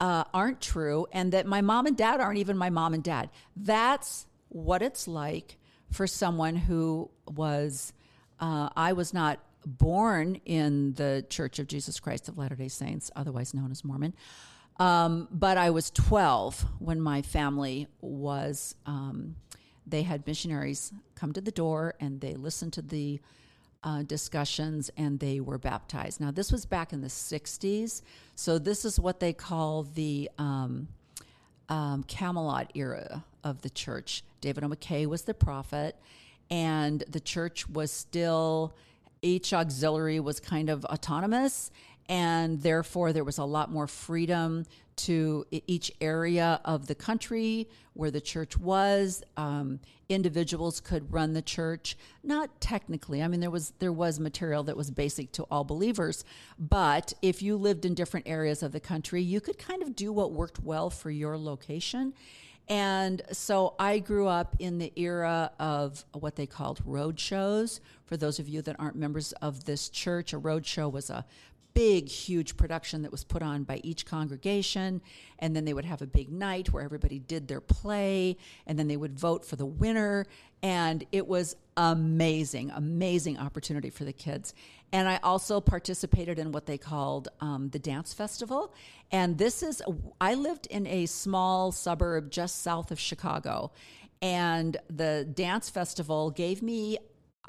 uh, 0.00 0.24
aren't 0.34 0.60
true 0.60 1.06
and 1.12 1.32
that 1.32 1.46
my 1.46 1.60
mom 1.60 1.86
and 1.86 1.96
dad 1.96 2.20
aren't 2.20 2.38
even 2.38 2.58
my 2.58 2.70
mom 2.70 2.94
and 2.94 3.02
dad. 3.02 3.30
That's 3.56 4.26
what 4.48 4.82
it's 4.82 5.08
like 5.08 5.56
for 5.90 6.06
someone 6.06 6.56
who 6.56 7.10
was, 7.26 7.92
uh, 8.40 8.68
I 8.76 8.92
was 8.92 9.14
not 9.14 9.40
born 9.64 10.40
in 10.44 10.92
the 10.94 11.24
Church 11.30 11.58
of 11.58 11.68
Jesus 11.68 12.00
Christ 12.00 12.28
of 12.28 12.36
Latter 12.36 12.56
day 12.56 12.68
Saints, 12.68 13.10
otherwise 13.16 13.54
known 13.54 13.70
as 13.70 13.84
Mormon. 13.84 14.14
Um, 14.78 15.28
but 15.30 15.56
I 15.56 15.70
was 15.70 15.90
12 15.90 16.66
when 16.80 17.00
my 17.00 17.22
family 17.22 17.86
was, 18.00 18.74
um, 18.86 19.36
they 19.86 20.02
had 20.02 20.26
missionaries 20.26 20.92
come 21.14 21.32
to 21.32 21.40
the 21.40 21.52
door 21.52 21.94
and 22.00 22.20
they 22.20 22.34
listened 22.34 22.72
to 22.74 22.82
the 22.82 23.20
uh, 23.84 24.02
discussions 24.02 24.90
and 24.96 25.20
they 25.20 25.40
were 25.40 25.58
baptized. 25.58 26.20
Now, 26.20 26.30
this 26.30 26.50
was 26.50 26.64
back 26.66 26.92
in 26.92 27.02
the 27.02 27.08
60s. 27.08 28.02
So, 28.34 28.58
this 28.58 28.84
is 28.84 28.98
what 28.98 29.20
they 29.20 29.32
call 29.32 29.82
the 29.82 30.30
um, 30.38 30.88
um, 31.68 32.02
Camelot 32.04 32.72
era 32.74 33.24
of 33.44 33.62
the 33.62 33.70
church. 33.70 34.24
David 34.40 34.64
O. 34.64 34.68
McKay 34.68 35.06
was 35.06 35.22
the 35.22 35.34
prophet, 35.34 35.96
and 36.50 37.04
the 37.08 37.20
church 37.20 37.68
was 37.68 37.90
still, 37.90 38.74
each 39.22 39.52
auxiliary 39.52 40.18
was 40.18 40.40
kind 40.40 40.70
of 40.70 40.84
autonomous 40.86 41.70
and 42.08 42.62
therefore 42.62 43.12
there 43.12 43.24
was 43.24 43.38
a 43.38 43.44
lot 43.44 43.70
more 43.70 43.86
freedom 43.86 44.64
to 44.96 45.44
each 45.50 45.90
area 46.00 46.60
of 46.64 46.86
the 46.86 46.94
country 46.94 47.68
where 47.94 48.10
the 48.10 48.20
church 48.20 48.56
was. 48.56 49.22
Um, 49.36 49.80
individuals 50.08 50.80
could 50.80 51.12
run 51.12 51.32
the 51.32 51.42
church, 51.42 51.96
not 52.22 52.60
technically. 52.60 53.22
I 53.22 53.28
mean, 53.28 53.40
there 53.40 53.50
was 53.50 53.72
there 53.78 53.92
was 53.92 54.20
material 54.20 54.62
that 54.64 54.76
was 54.76 54.90
basic 54.90 55.32
to 55.32 55.44
all 55.44 55.64
believers, 55.64 56.24
but 56.58 57.12
if 57.22 57.42
you 57.42 57.56
lived 57.56 57.84
in 57.84 57.94
different 57.94 58.28
areas 58.28 58.62
of 58.62 58.72
the 58.72 58.80
country, 58.80 59.22
you 59.22 59.40
could 59.40 59.58
kind 59.58 59.82
of 59.82 59.96
do 59.96 60.12
what 60.12 60.32
worked 60.32 60.60
well 60.60 60.90
for 60.90 61.10
your 61.10 61.36
location. 61.38 62.14
And 62.66 63.20
so 63.30 63.74
I 63.78 63.98
grew 63.98 64.26
up 64.26 64.56
in 64.58 64.78
the 64.78 64.90
era 64.96 65.50
of 65.58 66.02
what 66.12 66.36
they 66.36 66.46
called 66.46 66.80
road 66.86 67.20
shows. 67.20 67.80
For 68.06 68.16
those 68.16 68.38
of 68.38 68.48
you 68.48 68.62
that 68.62 68.76
aren't 68.78 68.96
members 68.96 69.32
of 69.32 69.64
this 69.64 69.90
church, 69.90 70.32
a 70.32 70.38
road 70.38 70.64
show 70.64 70.88
was 70.88 71.10
a 71.10 71.26
big, 71.74 72.08
huge 72.08 72.56
production 72.56 73.02
that 73.02 73.10
was 73.10 73.24
put 73.24 73.42
on 73.42 73.64
by 73.64 73.80
each 73.82 74.06
congregation. 74.06 75.02
And 75.40 75.54
then 75.54 75.64
they 75.64 75.74
would 75.74 75.84
have 75.84 76.00
a 76.00 76.06
big 76.06 76.30
night 76.30 76.72
where 76.72 76.82
everybody 76.82 77.18
did 77.18 77.48
their 77.48 77.60
play, 77.60 78.36
and 78.66 78.78
then 78.78 78.88
they 78.88 78.96
would 78.96 79.18
vote 79.18 79.44
for 79.44 79.56
the 79.56 79.66
winner. 79.66 80.24
And 80.62 81.04
it 81.12 81.26
was 81.26 81.56
amazing, 81.76 82.70
amazing 82.70 83.38
opportunity 83.38 83.90
for 83.90 84.04
the 84.04 84.12
kids. 84.12 84.54
And 84.92 85.08
I 85.08 85.18
also 85.22 85.60
participated 85.60 86.38
in 86.38 86.52
what 86.52 86.66
they 86.66 86.78
called 86.78 87.28
um, 87.40 87.68
the 87.70 87.80
dance 87.80 88.14
festival. 88.14 88.72
And 89.10 89.36
this 89.36 89.62
is, 89.62 89.82
I 90.20 90.34
lived 90.34 90.68
in 90.68 90.86
a 90.86 91.06
small 91.06 91.72
suburb 91.72 92.30
just 92.30 92.62
south 92.62 92.92
of 92.92 93.00
Chicago. 93.00 93.72
And 94.22 94.76
the 94.88 95.28
dance 95.34 95.68
festival 95.68 96.30
gave 96.30 96.62
me 96.62 96.98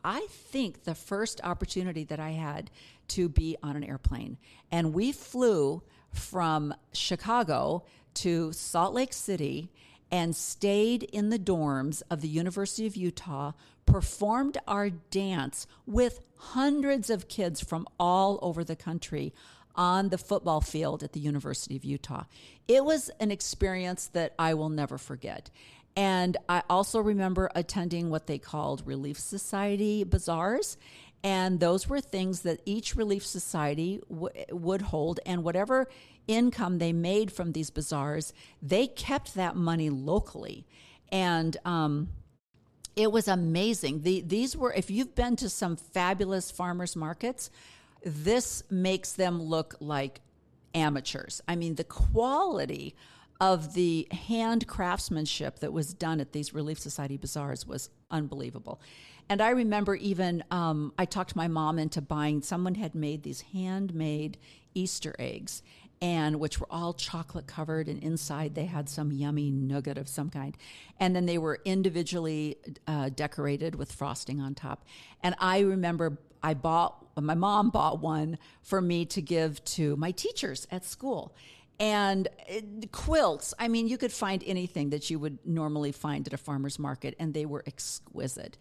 I 0.05 0.27
think 0.29 0.83
the 0.83 0.93
first 0.93 1.41
opportunity 1.43 2.03
that 2.03 2.19
I 2.19 2.29
had 2.29 2.69
to 3.09 3.29
be 3.29 3.57
on 3.61 3.75
an 3.75 3.83
airplane. 3.83 4.37
And 4.71 4.93
we 4.93 5.11
flew 5.11 5.81
from 6.11 6.73
Chicago 6.93 7.83
to 8.15 8.51
Salt 8.53 8.93
Lake 8.93 9.13
City 9.13 9.69
and 10.11 10.35
stayed 10.35 11.03
in 11.03 11.29
the 11.29 11.39
dorms 11.39 12.01
of 12.09 12.21
the 12.21 12.27
University 12.27 12.87
of 12.87 12.95
Utah, 12.95 13.51
performed 13.85 14.57
our 14.67 14.89
dance 14.89 15.67
with 15.85 16.21
hundreds 16.37 17.09
of 17.09 17.27
kids 17.27 17.61
from 17.61 17.87
all 17.99 18.39
over 18.41 18.63
the 18.63 18.75
country 18.75 19.33
on 19.75 20.09
the 20.09 20.17
football 20.17 20.61
field 20.61 21.03
at 21.03 21.13
the 21.13 21.19
University 21.19 21.75
of 21.75 21.83
Utah. 21.83 22.23
It 22.67 22.85
was 22.85 23.09
an 23.19 23.31
experience 23.31 24.07
that 24.07 24.33
I 24.39 24.53
will 24.53 24.69
never 24.69 24.97
forget. 24.97 25.49
And 25.97 26.37
I 26.49 26.61
also 26.69 26.99
remember 26.99 27.49
attending 27.55 28.09
what 28.09 28.27
they 28.27 28.37
called 28.37 28.83
Relief 28.85 29.17
Society 29.17 30.03
bazaars. 30.03 30.77
And 31.23 31.59
those 31.59 31.87
were 31.87 32.01
things 32.01 32.41
that 32.41 32.61
each 32.65 32.95
Relief 32.95 33.25
Society 33.25 33.99
w- 34.09 34.29
would 34.51 34.83
hold. 34.83 35.19
And 35.25 35.43
whatever 35.43 35.87
income 36.27 36.77
they 36.77 36.93
made 36.93 37.31
from 37.31 37.51
these 37.51 37.69
bazaars, 37.69 38.33
they 38.61 38.87
kept 38.87 39.35
that 39.35 39.55
money 39.55 39.89
locally. 39.89 40.65
And, 41.11 41.57
um, 41.65 42.09
it 42.95 43.11
was 43.11 43.27
amazing. 43.27 44.03
The, 44.03 44.21
these 44.21 44.55
were, 44.55 44.73
if 44.73 44.89
you've 44.89 45.15
been 45.15 45.35
to 45.37 45.49
some 45.49 45.75
fabulous 45.75 46.49
farmers 46.49 46.95
markets, 46.95 47.49
this 48.03 48.63
makes 48.69 49.11
them 49.13 49.41
look 49.41 49.75
like 49.79 50.21
amateurs. 50.73 51.41
I 51.47 51.55
mean, 51.55 51.75
the 51.75 51.83
quality 51.83 52.95
of 53.41 53.73
the 53.73 54.07
hand 54.11 54.65
craftsmanship 54.67 55.59
that 55.59 55.73
was 55.73 55.93
done 55.93 56.21
at 56.21 56.31
these 56.31 56.53
Relief 56.53 56.79
Society 56.79 57.17
bazaars 57.17 57.67
was 57.67 57.89
unbelievable. 58.09 58.79
And 59.29 59.41
I 59.41 59.49
remember 59.49 59.95
even 59.95 60.43
um, 60.51 60.93
I 60.97 61.05
talked 61.05 61.35
my 61.35 61.47
mom 61.47 61.79
into 61.79 62.01
buying. 62.01 62.41
Someone 62.41 62.75
had 62.75 62.93
made 62.93 63.23
these 63.23 63.41
handmade 63.41 64.37
Easter 64.73 65.15
eggs, 65.17 65.63
and 66.01 66.39
which 66.39 66.59
were 66.59 66.67
all 66.69 66.93
chocolate 66.93 67.47
covered, 67.47 67.87
and 67.87 68.03
inside 68.03 68.53
they 68.53 68.65
had 68.65 68.87
some 68.87 69.11
yummy 69.11 69.49
nugget 69.49 69.97
of 69.97 70.07
some 70.07 70.29
kind. 70.29 70.55
And 70.99 71.15
then 71.15 71.25
they 71.25 71.37
were 71.37 71.59
individually 71.65 72.57
uh, 72.87 73.09
decorated 73.09 73.75
with 73.75 73.91
frosting 73.91 74.39
on 74.41 74.53
top. 74.53 74.85
And 75.23 75.35
I 75.39 75.59
remember 75.59 76.19
I 76.43 76.53
bought. 76.53 77.01
My 77.19 77.33
mom 77.33 77.69
bought 77.69 78.01
one 78.01 78.37
for 78.61 78.81
me 78.81 79.05
to 79.05 79.21
give 79.21 79.63
to 79.65 79.95
my 79.95 80.11
teachers 80.11 80.67
at 80.69 80.83
school 80.83 81.33
and 81.79 82.27
quilts. 82.91 83.53
I 83.57 83.67
mean, 83.67 83.87
you 83.87 83.97
could 83.97 84.11
find 84.11 84.43
anything 84.45 84.89
that 84.89 85.09
you 85.09 85.17
would 85.19 85.39
normally 85.45 85.91
find 85.91 86.27
at 86.27 86.33
a 86.33 86.37
farmer's 86.37 86.77
market, 86.77 87.15
and 87.19 87.33
they 87.33 87.45
were 87.45 87.63
exquisite. 87.65 88.57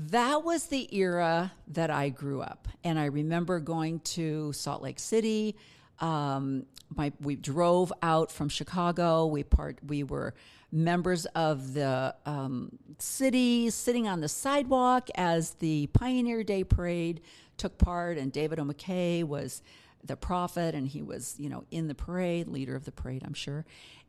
That 0.00 0.44
was 0.44 0.66
the 0.66 0.94
era 0.96 1.50
that 1.66 1.90
I 1.90 2.08
grew 2.10 2.40
up. 2.40 2.68
And 2.84 3.00
I 3.00 3.06
remember 3.06 3.58
going 3.58 3.98
to 4.00 4.52
Salt 4.52 4.80
Lake 4.80 5.00
City. 5.00 5.56
Um, 5.98 6.66
my, 6.94 7.12
we 7.20 7.34
drove 7.34 7.92
out 8.00 8.30
from 8.30 8.48
Chicago. 8.48 9.26
We 9.26 9.42
part. 9.42 9.78
We 9.84 10.04
were 10.04 10.34
members 10.70 11.26
of 11.26 11.74
the 11.74 12.14
um, 12.26 12.78
city, 12.98 13.70
sitting 13.70 14.06
on 14.06 14.20
the 14.20 14.28
sidewalk 14.28 15.08
as 15.16 15.54
the 15.54 15.88
Pioneer 15.88 16.44
Day 16.44 16.62
Parade 16.62 17.20
took 17.56 17.76
part, 17.76 18.18
and 18.18 18.30
David 18.30 18.60
O. 18.60 18.64
McKay 18.64 19.24
was 19.24 19.62
the 20.04 20.16
prophet 20.16 20.76
and 20.76 20.86
he 20.86 21.02
was, 21.02 21.34
you 21.38 21.48
know, 21.48 21.64
in 21.72 21.88
the 21.88 21.94
parade, 21.94 22.46
leader 22.46 22.76
of 22.76 22.84
the 22.84 22.92
parade, 22.92 23.24
I'm 23.26 23.34
sure. 23.34 23.64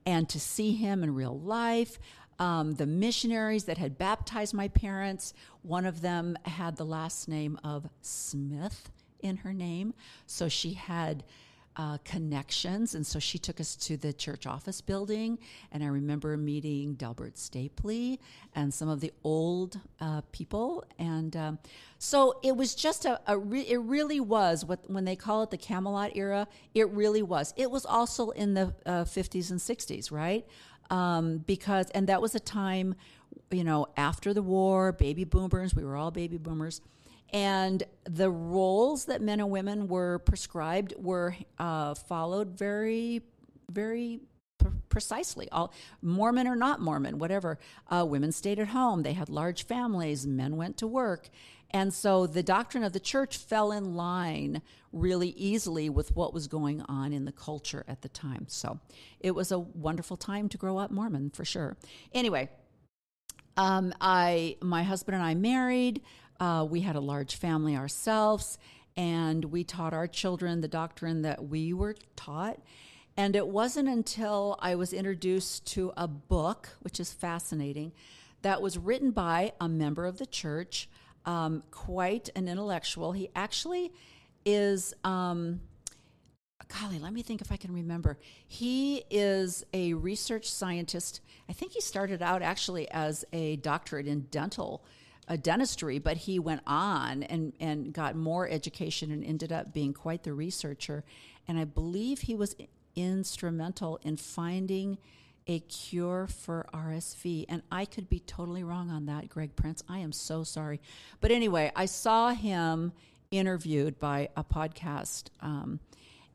And 0.06 0.30
to 0.30 0.40
see 0.40 0.74
him 0.74 1.04
in 1.04 1.16
real 1.16 1.38
life, 1.40 1.98
um, 2.40 2.74
the 2.74 2.86
missionaries 2.86 3.66
that 3.66 3.78
had 3.78 3.98
baptized 3.98 4.54
my 4.54 4.70
parents, 4.70 5.34
one 5.62 5.86
of 5.86 6.02
them 6.02 6.38
had 6.44 6.78
the 6.78 6.86
last 6.86 7.28
name 7.28 7.60
of 7.64 7.88
Smith 8.02 8.90
in 9.22 9.38
her 9.38 9.54
name. 9.54 9.94
So 10.26 10.48
she 10.48 10.74
had 10.74 11.24
uh, 11.80 11.98
connections. 12.04 12.94
And 12.94 13.08
so 13.08 13.20
she 13.20 13.38
took 13.38 13.62
us 13.62 13.76
to 13.78 13.96
the 13.96 14.12
church 14.12 14.46
office 14.46 14.82
building. 14.82 15.40
And 15.72 15.82
I 15.82 15.88
remember 15.88 16.36
meeting 16.36 16.96
Delbert 16.96 17.36
Stapley 17.36 18.20
and 18.54 18.74
some 18.74 18.90
of 18.90 19.00
the 19.00 19.14
old 19.24 19.80
uh, 20.02 20.22
people. 20.34 20.84
And 20.98 21.38
um, 21.38 21.60
so 21.98 22.40
it 22.44 22.56
was 22.58 22.76
just 22.76 23.06
a, 23.06 23.22
a 23.28 23.38
re- 23.38 23.62
it 23.62 23.78
really 23.78 24.20
was 24.20 24.66
what, 24.66 24.90
when 24.90 25.06
they 25.06 25.16
call 25.16 25.42
it 25.44 25.52
the 25.52 25.58
Camelot 25.58 26.18
era, 26.18 26.50
it 26.74 26.90
really 26.90 27.22
was. 27.22 27.54
It 27.56 27.72
was 27.72 27.86
also 27.86 28.32
in 28.32 28.56
the 28.56 28.74
uh, 28.86 29.06
50s 29.06 29.50
and 29.50 29.60
60s, 29.60 30.12
right? 30.12 30.46
Um, 30.90 31.40
because, 31.40 31.90
and 31.92 32.08
that 32.08 32.22
was 32.22 32.36
a 32.36 32.40
time, 32.40 32.96
you 33.52 33.64
know, 33.64 33.88
after 33.96 34.34
the 34.34 34.42
war, 34.42 34.92
baby 34.92 35.24
boomers, 35.24 35.76
we 35.76 35.84
were 35.84 35.96
all 35.96 36.12
baby 36.12 36.38
boomers 36.38 36.82
and 37.32 37.84
the 38.06 38.30
roles 38.30 39.06
that 39.06 39.22
men 39.22 39.40
and 39.40 39.50
women 39.50 39.88
were 39.88 40.20
prescribed 40.20 40.94
were 40.98 41.36
uh, 41.58 41.94
followed 41.94 42.58
very, 42.58 43.22
very 43.70 44.20
precisely. 44.90 45.48
All 45.52 45.72
Mormon 46.02 46.48
or 46.48 46.56
not 46.56 46.82
Mormon, 46.82 47.20
whatever. 47.20 47.60
Uh, 47.88 48.06
women 48.08 48.32
stayed 48.32 48.60
at 48.60 48.70
home. 48.70 49.04
They 49.04 49.14
had 49.14 49.30
large 49.30 49.66
families. 49.66 50.26
Men 50.26 50.56
went 50.56 50.78
to 50.78 50.88
work, 50.88 51.30
And 51.72 51.94
so 51.94 52.26
the 52.26 52.44
doctrine 52.44 52.84
of 52.84 52.94
the 52.94 53.00
church 53.00 53.38
fell 53.38 53.72
in 53.72 53.94
line 53.94 54.62
really 54.92 55.30
easily 55.30 55.90
with 55.90 56.16
what 56.16 56.34
was 56.34 56.48
going 56.48 56.82
on 56.84 57.14
in 57.14 57.26
the 57.26 57.32
culture 57.32 57.86
at 57.88 58.02
the 58.02 58.10
time. 58.10 58.46
So 58.48 58.80
it 59.20 59.32
was 59.32 59.52
a 59.52 59.60
wonderful 59.60 60.18
time 60.18 60.50
to 60.50 60.58
grow 60.58 60.78
up 60.78 60.90
Mormon 60.90 61.30
for 61.30 61.46
sure. 61.46 61.78
Anyway, 62.12 62.50
um, 63.56 63.94
I 64.02 64.58
my 64.62 64.84
husband 64.84 65.16
and 65.16 65.24
I 65.24 65.36
married. 65.36 66.02
Uh, 66.40 66.66
we 66.68 66.82
had 66.82 66.96
a 66.96 67.02
large 67.02 67.36
family 67.36 67.76
ourselves, 67.76 68.58
and 68.96 69.46
we 69.46 69.64
taught 69.64 69.94
our 69.94 70.08
children 70.08 70.62
the 70.62 70.68
doctrine 70.68 71.22
that 71.22 71.50
we 71.50 71.74
were 71.74 71.96
taught. 72.16 72.60
And 73.18 73.36
it 73.36 73.48
wasn't 73.48 73.90
until 73.90 74.58
I 74.62 74.76
was 74.76 74.94
introduced 74.94 75.66
to 75.74 75.92
a 75.98 76.08
book, 76.08 76.70
which 76.80 77.02
is 77.02 77.12
fascinating, 77.12 77.92
that 78.44 78.62
was 78.62 78.78
written 78.78 79.12
by 79.12 79.52
a 79.60 79.68
member 79.68 80.06
of 80.06 80.20
the 80.20 80.26
church, 80.26 80.88
um, 81.26 81.64
quite 81.72 82.30
an 82.36 82.48
intellectual. 82.48 83.12
He 83.12 83.30
actually 83.36 83.92
is. 84.46 84.94
Um, 85.04 85.62
golly, 86.80 87.00
let 87.00 87.14
me 87.14 87.22
think 87.22 87.42
if 87.42 87.52
I 87.52 87.58
can 87.58 87.74
remember. 87.74 88.18
He 88.48 89.04
is 89.10 89.66
a 89.74 89.94
research 89.94 90.50
scientist. 90.50 91.22
I 91.50 91.54
think 91.54 91.72
he 91.72 91.82
started 91.82 92.22
out 92.22 92.42
actually 92.42 92.90
as 92.92 93.26
a 93.34 93.56
doctorate 93.58 94.08
in 94.08 94.28
dental 94.32 94.84
uh, 95.28 95.36
dentistry, 95.36 96.00
but 96.00 96.18
he 96.18 96.40
went 96.40 96.62
on 96.68 97.24
and, 97.24 97.54
and 97.60 97.94
got 97.94 98.16
more 98.16 98.48
education 98.50 99.12
and 99.12 99.24
ended 99.24 99.52
up 99.52 99.74
being 99.74 99.94
quite 99.94 100.24
the 100.24 100.34
researcher. 100.34 101.04
And 101.48 101.58
I 101.58 101.66
believe 101.66 102.22
he 102.22 102.36
was 102.36 102.56
instrumental 102.96 104.00
in 104.04 104.18
finding 104.18 104.98
a 105.50 105.60
cure 105.62 106.28
for 106.28 106.68
RSV. 106.72 107.46
And 107.50 107.64
I 107.72 107.86
could 107.86 108.08
be 108.08 108.20
totally 108.20 108.64
wrong 108.64 108.92
on 108.92 109.08
that, 109.08 109.28
Greg 109.30 109.56
Prince. 109.56 109.84
I 109.90 109.98
am 109.98 110.12
so 110.12 110.44
sorry. 110.44 110.80
But 111.22 111.32
anyway, 111.32 111.72
I 111.76 111.88
saw 111.88 112.30
him 112.30 112.94
interviewed 113.32 114.00
by 114.00 114.30
a 114.38 114.44
podcast. 114.44 115.26
Um, 115.42 115.80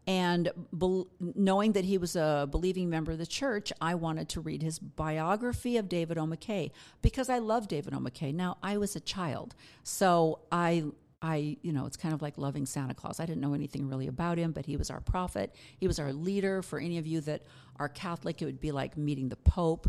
and 0.06 0.50
be- 0.76 1.04
knowing 1.20 1.72
that 1.72 1.84
he 1.84 1.96
was 1.96 2.16
a 2.16 2.48
believing 2.50 2.90
member 2.90 3.12
of 3.12 3.18
the 3.18 3.26
church, 3.26 3.72
I 3.80 3.94
wanted 3.94 4.28
to 4.30 4.40
read 4.40 4.62
his 4.62 4.80
biography 4.80 5.76
of 5.76 5.88
David 5.88 6.18
O. 6.18 6.24
McKay 6.24 6.72
because 7.00 7.30
I 7.30 7.38
love 7.38 7.68
David 7.68 7.94
O. 7.94 7.98
McKay. 7.98 8.34
Now, 8.34 8.58
I 8.62 8.76
was 8.78 8.96
a 8.96 9.00
child, 9.00 9.54
so 9.84 10.40
I 10.50 10.84
I, 11.24 11.56
you 11.62 11.72
know, 11.72 11.86
it's 11.86 11.96
kind 11.96 12.12
of 12.12 12.20
like 12.20 12.36
loving 12.36 12.66
Santa 12.66 12.92
Claus. 12.92 13.18
I 13.18 13.24
didn't 13.24 13.40
know 13.40 13.54
anything 13.54 13.88
really 13.88 14.08
about 14.08 14.36
him, 14.36 14.52
but 14.52 14.66
he 14.66 14.76
was 14.76 14.90
our 14.90 15.00
prophet. 15.00 15.54
He 15.78 15.86
was 15.86 15.98
our 15.98 16.12
leader. 16.12 16.60
For 16.60 16.78
any 16.78 16.98
of 16.98 17.06
you 17.06 17.22
that 17.22 17.44
are 17.78 17.88
Catholic, 17.88 18.42
it 18.42 18.44
would 18.44 18.60
be 18.60 18.72
like 18.72 18.98
meeting 18.98 19.30
the 19.30 19.36
Pope. 19.36 19.88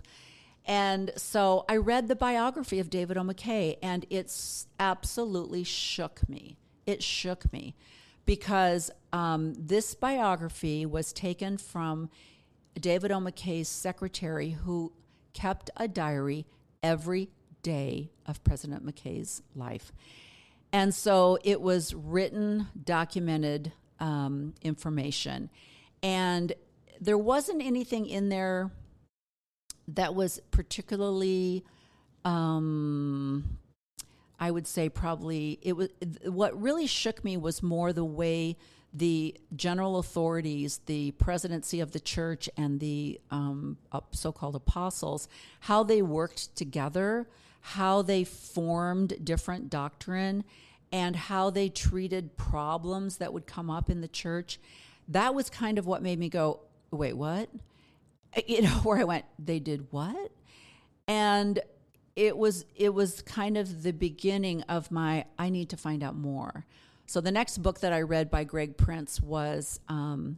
And 0.63 1.11
so 1.17 1.65
I 1.67 1.75
read 1.75 2.07
the 2.07 2.15
biography 2.15 2.79
of 2.79 2.89
David 2.89 3.17
O. 3.17 3.21
McKay, 3.21 3.77
and 3.83 4.05
it's 4.09 4.67
absolutely 4.79 5.65
shook 5.65 6.27
me. 6.29 6.57
It 6.85 7.03
shook 7.03 7.51
me 7.51 7.75
because 8.25 8.89
um, 9.11 9.55
this 9.55 9.93
biography 9.93 10.85
was 10.85 11.11
taken 11.11 11.57
from 11.57 12.09
David 12.79 13.11
O. 13.11 13.19
McKay's 13.19 13.67
secretary, 13.67 14.51
who 14.51 14.93
kept 15.33 15.69
a 15.75 15.89
diary 15.89 16.45
every 16.81 17.29
day 17.61 18.11
of 18.25 18.41
President 18.45 18.85
McKay's 18.85 19.41
life. 19.53 19.91
And 20.75 20.93
so 20.93 21.39
it 21.41 21.61
was 21.61 21.93
written, 21.93 22.67
documented 22.83 23.71
um, 24.01 24.55
information. 24.61 25.49
And 26.03 26.51
there 26.99 27.17
wasn't 27.17 27.63
anything 27.63 28.05
in 28.07 28.27
there 28.27 28.71
that 29.87 30.15
was 30.15 30.41
particularly, 30.51 31.63
um, 32.25 33.57
I 34.37 34.51
would 34.51 34.67
say, 34.67 34.89
probably, 34.89 35.59
it 35.61 35.77
was 35.77 35.87
what 36.25 36.61
really 36.61 36.87
shook 36.87 37.23
me 37.23 37.37
was 37.37 37.63
more 37.63 37.93
the 37.93 38.03
way 38.03 38.57
the 38.93 39.33
general 39.55 39.97
authorities, 39.97 40.81
the 40.87 41.11
presidency 41.11 41.79
of 41.79 41.93
the 41.93 42.01
church, 42.01 42.49
and 42.57 42.81
the 42.81 43.21
um, 43.31 43.77
so 44.11 44.33
called 44.33 44.57
apostles, 44.57 45.29
how 45.61 45.83
they 45.83 46.01
worked 46.01 46.53
together, 46.57 47.29
how 47.61 48.01
they 48.01 48.25
formed 48.25 49.23
different 49.23 49.69
doctrine, 49.69 50.43
and 50.95 51.13
how 51.13 51.49
they 51.49 51.67
treated 51.67 52.37
problems 52.37 53.17
that 53.17 53.33
would 53.33 53.45
come 53.45 53.69
up 53.69 53.89
in 53.89 53.99
the 53.99 54.07
church. 54.07 54.61
That 55.09 55.35
was 55.35 55.49
kind 55.49 55.77
of 55.77 55.85
what 55.85 56.01
made 56.01 56.17
me 56.17 56.29
go, 56.29 56.61
wait, 56.89 57.17
what? 57.17 57.49
You 58.47 58.61
know, 58.61 58.69
where 58.83 58.99
I 58.99 59.03
went, 59.03 59.25
they 59.37 59.59
did 59.59 59.87
what? 59.91 60.31
And 61.05 61.59
it 62.15 62.37
was 62.37 62.63
it 62.77 62.93
was 62.93 63.21
kind 63.23 63.57
of 63.57 63.83
the 63.83 63.91
beginning 63.91 64.61
of 64.63 64.89
my 64.89 65.25
I 65.37 65.49
need 65.49 65.67
to 65.71 65.77
find 65.77 66.01
out 66.01 66.15
more. 66.15 66.65
So 67.07 67.19
the 67.19 67.31
next 67.31 67.57
book 67.57 67.81
that 67.81 67.91
I 67.91 68.01
read 68.01 68.31
by 68.31 68.45
Greg 68.45 68.77
Prince 68.77 69.19
was 69.19 69.81
um, 69.89 70.37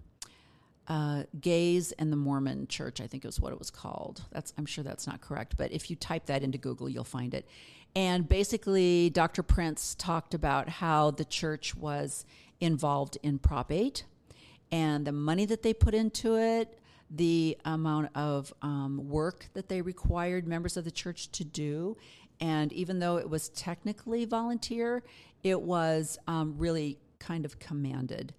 uh, 0.87 1.23
Gays 1.39 1.91
and 1.91 2.11
the 2.11 2.17
Mormon 2.17 2.65
Church. 2.67 2.99
I 2.99 3.05
think 3.05 3.23
it 3.23 3.27
was 3.27 3.39
what 3.39 3.53
it 3.53 3.59
was 3.59 3.69
called. 3.69 4.23
That's 4.31 4.55
I'm 4.57 4.65
sure 4.65 4.83
that's 4.83 5.05
not 5.05 5.21
correct, 5.21 5.55
but 5.55 5.71
if 5.71 5.91
you 5.91 5.95
type 5.95 6.25
that 6.25 6.41
into 6.41 6.57
Google, 6.57 6.89
you'll 6.89 7.03
find 7.03 7.35
it. 7.35 7.47
And 7.95 8.29
basically, 8.29 9.09
Dr. 9.09 9.41
Prince 9.41 9.95
talked 9.95 10.33
about 10.33 10.69
how 10.69 11.11
the 11.11 11.25
church 11.25 11.75
was 11.75 12.25
involved 12.59 13.17
in 13.23 13.39
Prop 13.39 13.71
8 13.71 14.03
and 14.71 15.05
the 15.05 15.11
money 15.11 15.45
that 15.45 15.63
they 15.63 15.73
put 15.73 15.93
into 15.93 16.35
it, 16.35 16.79
the 17.09 17.57
amount 17.63 18.09
of 18.15 18.53
um, 18.61 19.07
work 19.09 19.47
that 19.53 19.69
they 19.69 19.81
required 19.81 20.47
members 20.47 20.75
of 20.75 20.83
the 20.83 20.91
church 20.91 21.31
to 21.31 21.45
do, 21.45 21.95
and 22.39 22.73
even 22.73 22.99
though 22.99 23.17
it 23.17 23.29
was 23.29 23.49
technically 23.49 24.25
volunteer, 24.25 25.03
it 25.43 25.61
was 25.61 26.17
um, 26.27 26.55
really 26.57 26.99
kind 27.19 27.45
of 27.45 27.59
commanded. 27.59 28.33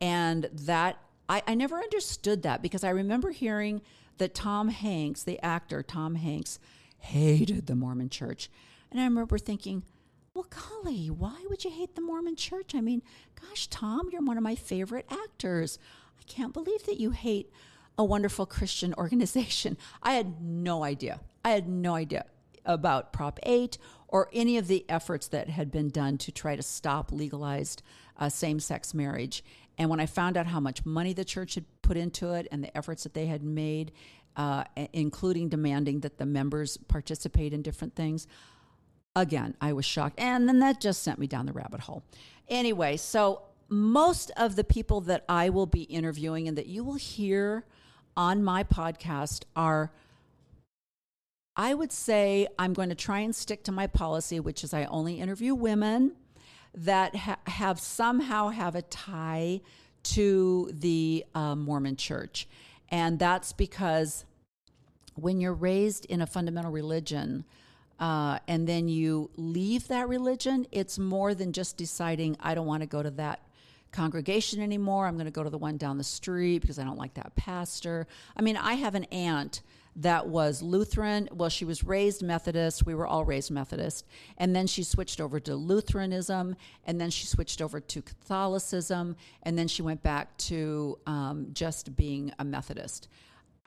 And 0.00 0.48
that, 0.52 0.98
I, 1.28 1.42
I 1.46 1.54
never 1.54 1.78
understood 1.78 2.42
that 2.42 2.62
because 2.62 2.84
I 2.84 2.90
remember 2.90 3.30
hearing 3.30 3.80
that 4.18 4.34
Tom 4.34 4.68
Hanks, 4.68 5.22
the 5.22 5.42
actor 5.42 5.82
Tom 5.82 6.14
Hanks, 6.14 6.58
hated 6.98 7.66
the 7.66 7.74
Mormon 7.74 8.10
church. 8.10 8.50
And 8.90 9.00
I 9.00 9.04
remember 9.04 9.38
thinking, 9.38 9.84
well, 10.34 10.46
golly, 10.48 11.08
why 11.08 11.44
would 11.48 11.64
you 11.64 11.70
hate 11.70 11.94
the 11.94 12.00
Mormon 12.00 12.36
church? 12.36 12.74
I 12.74 12.80
mean, 12.80 13.02
gosh, 13.40 13.66
Tom, 13.66 14.08
you're 14.12 14.22
one 14.22 14.36
of 14.36 14.42
my 14.42 14.54
favorite 14.54 15.06
actors. 15.10 15.78
I 16.18 16.22
can't 16.24 16.52
believe 16.52 16.84
that 16.86 17.00
you 17.00 17.10
hate 17.10 17.50
a 17.98 18.04
wonderful 18.04 18.46
Christian 18.46 18.94
organization. 18.98 19.76
I 20.02 20.12
had 20.14 20.40
no 20.40 20.84
idea. 20.84 21.20
I 21.44 21.50
had 21.50 21.68
no 21.68 21.94
idea 21.94 22.26
about 22.64 23.12
Prop 23.12 23.40
8 23.42 23.78
or 24.08 24.28
any 24.32 24.58
of 24.58 24.68
the 24.68 24.84
efforts 24.88 25.28
that 25.28 25.48
had 25.48 25.70
been 25.70 25.88
done 25.88 26.18
to 26.18 26.32
try 26.32 26.56
to 26.56 26.62
stop 26.62 27.12
legalized 27.12 27.82
uh, 28.18 28.28
same 28.28 28.60
sex 28.60 28.92
marriage. 28.92 29.42
And 29.78 29.88
when 29.88 30.00
I 30.00 30.06
found 30.06 30.36
out 30.36 30.46
how 30.46 30.60
much 30.60 30.84
money 30.84 31.12
the 31.12 31.24
church 31.24 31.54
had 31.54 31.64
put 31.80 31.96
into 31.96 32.34
it 32.34 32.46
and 32.52 32.62
the 32.62 32.76
efforts 32.76 33.04
that 33.04 33.14
they 33.14 33.26
had 33.26 33.42
made, 33.42 33.92
uh, 34.36 34.64
including 34.92 35.48
demanding 35.48 36.00
that 36.00 36.18
the 36.18 36.26
members 36.26 36.76
participate 36.76 37.52
in 37.52 37.62
different 37.62 37.94
things, 37.94 38.26
again, 39.16 39.54
I 39.60 39.72
was 39.72 39.84
shocked. 39.84 40.18
And 40.18 40.48
then 40.48 40.58
that 40.60 40.80
just 40.80 41.02
sent 41.02 41.18
me 41.18 41.26
down 41.26 41.46
the 41.46 41.52
rabbit 41.52 41.80
hole. 41.80 42.02
Anyway, 42.48 42.96
so 42.96 43.42
most 43.68 44.30
of 44.36 44.56
the 44.56 44.64
people 44.64 45.00
that 45.02 45.24
I 45.28 45.48
will 45.48 45.66
be 45.66 45.82
interviewing 45.82 46.48
and 46.48 46.58
that 46.58 46.66
you 46.66 46.82
will 46.82 46.94
hear 46.94 47.64
on 48.16 48.42
my 48.42 48.64
podcast 48.64 49.44
are 49.54 49.92
I 51.56 51.74
would 51.74 51.92
say 51.92 52.48
I'm 52.58 52.72
going 52.72 52.88
to 52.88 52.94
try 52.94 53.20
and 53.20 53.34
stick 53.34 53.64
to 53.64 53.72
my 53.72 53.86
policy, 53.86 54.40
which 54.40 54.64
is 54.64 54.72
I 54.72 54.84
only 54.84 55.20
interview 55.20 55.54
women 55.54 56.12
that 56.74 57.14
ha- 57.14 57.38
have 57.46 57.78
somehow 57.78 58.48
have 58.48 58.74
a 58.74 58.82
tie 58.82 59.60
to 60.02 60.70
the 60.72 61.24
uh, 61.34 61.54
Mormon 61.54 61.96
Church, 61.96 62.48
and 62.88 63.18
that's 63.18 63.52
because 63.52 64.24
when 65.14 65.40
you're 65.40 65.52
raised 65.52 66.06
in 66.06 66.20
a 66.20 66.26
fundamental 66.26 66.72
religion. 66.72 67.44
Uh, 68.00 68.38
and 68.48 68.66
then 68.66 68.88
you 68.88 69.30
leave 69.36 69.86
that 69.88 70.08
religion, 70.08 70.66
it's 70.72 70.98
more 70.98 71.34
than 71.34 71.52
just 71.52 71.76
deciding, 71.76 72.36
I 72.40 72.54
don't 72.54 72.66
want 72.66 72.82
to 72.82 72.88
go 72.88 73.02
to 73.02 73.10
that 73.12 73.42
congregation 73.92 74.62
anymore. 74.62 75.06
I'm 75.06 75.16
going 75.16 75.26
to 75.26 75.30
go 75.30 75.44
to 75.44 75.50
the 75.50 75.58
one 75.58 75.76
down 75.76 75.98
the 75.98 76.04
street 76.04 76.62
because 76.62 76.78
I 76.78 76.84
don't 76.84 76.96
like 76.96 77.14
that 77.14 77.36
pastor. 77.36 78.06
I 78.36 78.42
mean, 78.42 78.56
I 78.56 78.74
have 78.74 78.94
an 78.94 79.04
aunt 79.04 79.60
that 79.96 80.28
was 80.28 80.62
Lutheran. 80.62 81.28
Well, 81.32 81.50
she 81.50 81.64
was 81.64 81.84
raised 81.84 82.22
Methodist. 82.22 82.86
We 82.86 82.94
were 82.94 83.06
all 83.06 83.24
raised 83.24 83.50
Methodist. 83.50 84.06
And 84.38 84.54
then 84.54 84.66
she 84.66 84.82
switched 84.82 85.20
over 85.20 85.40
to 85.40 85.54
Lutheranism. 85.54 86.56
And 86.86 87.00
then 87.00 87.10
she 87.10 87.26
switched 87.26 87.60
over 87.60 87.80
to 87.80 88.00
Catholicism. 88.00 89.16
And 89.42 89.58
then 89.58 89.68
she 89.68 89.82
went 89.82 90.02
back 90.02 90.36
to 90.38 90.98
um, 91.06 91.48
just 91.52 91.96
being 91.96 92.32
a 92.38 92.44
Methodist. 92.44 93.08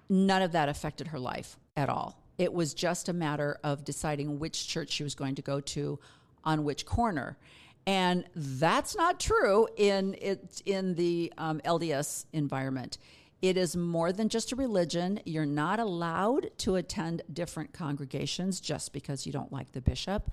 None 0.10 0.42
of 0.42 0.54
that 0.54 0.70
affected 0.70 1.08
her 1.08 1.20
life 1.20 1.58
at 1.76 1.90
all. 1.90 2.23
It 2.38 2.54
was 2.54 2.74
just 2.74 3.10
a 3.10 3.14
matter 3.14 3.60
of 3.64 3.84
deciding 3.84 4.40
which 4.40 4.68
church 4.68 4.92
she 4.92 5.04
was 5.04 5.16
going 5.16 5.36
to 5.36 5.42
go 5.42 5.60
to 5.60 6.00
on 6.44 6.64
which 6.64 6.86
corner. 6.86 7.38
And 7.86 8.26
that's 8.36 8.96
not 8.96 9.20
true 9.20 9.68
in 9.76 10.16
it, 10.22 10.62
in 10.66 10.96
the 10.96 11.34
um, 11.38 11.60
LDS 11.66 12.26
environment. 12.34 12.98
It 13.42 13.58
is 13.58 13.76
more 13.76 14.14
than 14.14 14.30
just 14.30 14.54
a 14.54 14.56
religion. 14.56 15.20
You're 15.26 15.46
not 15.46 15.80
allowed 15.82 16.50
to 16.60 16.76
attend 16.76 17.24
different 17.32 17.74
congregations 17.74 18.62
just 18.62 18.94
because 18.94 19.26
you 19.26 19.34
don't 19.34 19.52
like 19.52 19.74
the 19.74 19.82
bishop. 19.82 20.32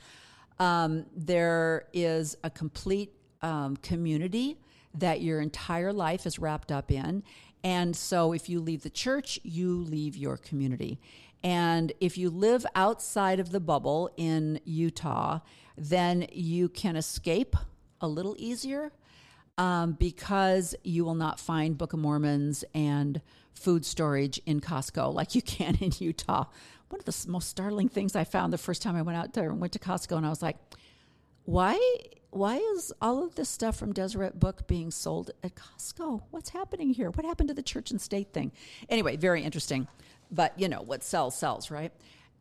Um, 0.61 1.07
there 1.17 1.87
is 1.93 2.37
a 2.45 2.51
complete 2.51 3.13
um, 3.43 3.77
community 3.79 4.59
that 4.95 5.23
your 5.23 5.41
entire 5.41 5.93
life 5.93 6.25
is 6.25 6.39
wrapped 6.39 6.71
up 6.71 6.93
in. 6.93 7.25
And 7.65 7.97
so 7.97 8.33
if 8.33 8.49
you 8.49 8.61
leave 8.61 8.83
the 8.83 8.91
church, 8.91 9.41
you 9.43 9.79
leave 9.83 10.17
your 10.17 10.37
community. 10.37 11.01
And 11.43 11.93
if 12.01 12.19
you 12.19 12.31
live 12.31 12.67
outside 12.75 13.41
of 13.41 13.51
the 13.51 13.61
bubble 13.61 14.11
in 14.17 14.61
Utah, 14.65 15.41
then 15.77 16.27
you 16.33 16.69
can 16.69 16.97
escape 16.97 17.57
a 18.01 18.09
little 18.09 18.37
easier 18.39 18.93
um, 19.57 19.93
because 19.93 20.75
you 20.85 21.05
will 21.05 21.15
not 21.15 21.39
find 21.41 21.77
Book 21.77 21.93
of 21.93 21.99
Mormons 21.99 22.65
and 22.75 23.21
food 23.53 23.85
storage 23.85 24.41
in 24.47 24.61
Costco 24.61 25.13
like 25.13 25.35
you 25.35 25.43
can 25.43 25.77
in 25.81 25.93
Utah. 25.99 26.45
One 26.89 26.99
of 26.99 27.05
the 27.05 27.31
most 27.31 27.49
startling 27.49 27.89
things 27.89 28.17
I 28.17 28.25
found 28.25 28.53
the 28.53 28.59
first 28.59 28.83
time 28.83 28.97
I 28.97 29.03
went 29.03 29.17
out 29.17 29.35
there 29.35 29.51
and 29.51 29.61
went 29.61 29.73
to 29.75 29.79
Costco, 29.79 30.17
and 30.17 30.27
I 30.27 30.31
was 30.31 30.43
like, 30.43 30.57
why 31.45 31.79
why 32.31 32.57
is 32.57 32.93
all 33.03 33.25
of 33.25 33.35
this 33.35 33.49
stuff 33.49 33.77
from 33.77 33.93
Deseret 33.93 34.39
Book 34.39 34.67
being 34.69 34.91
sold 34.91 35.33
at 35.43 35.57
Costco? 35.57 36.23
What's 36.31 36.51
happening 36.51 36.91
here? 36.91 37.11
What 37.11 37.27
happened 37.27 37.49
to 37.49 37.55
the 37.55 37.63
church 37.63 37.91
and 37.91 38.01
state 38.01 38.33
thing? 38.33 38.53
Anyway, 38.89 39.17
very 39.17 39.43
interesting. 39.43 39.89
But 40.31 40.59
you 40.59 40.69
know, 40.69 40.83
what 40.83 41.03
sells 41.03 41.37
sells, 41.37 41.71
right? 41.71 41.93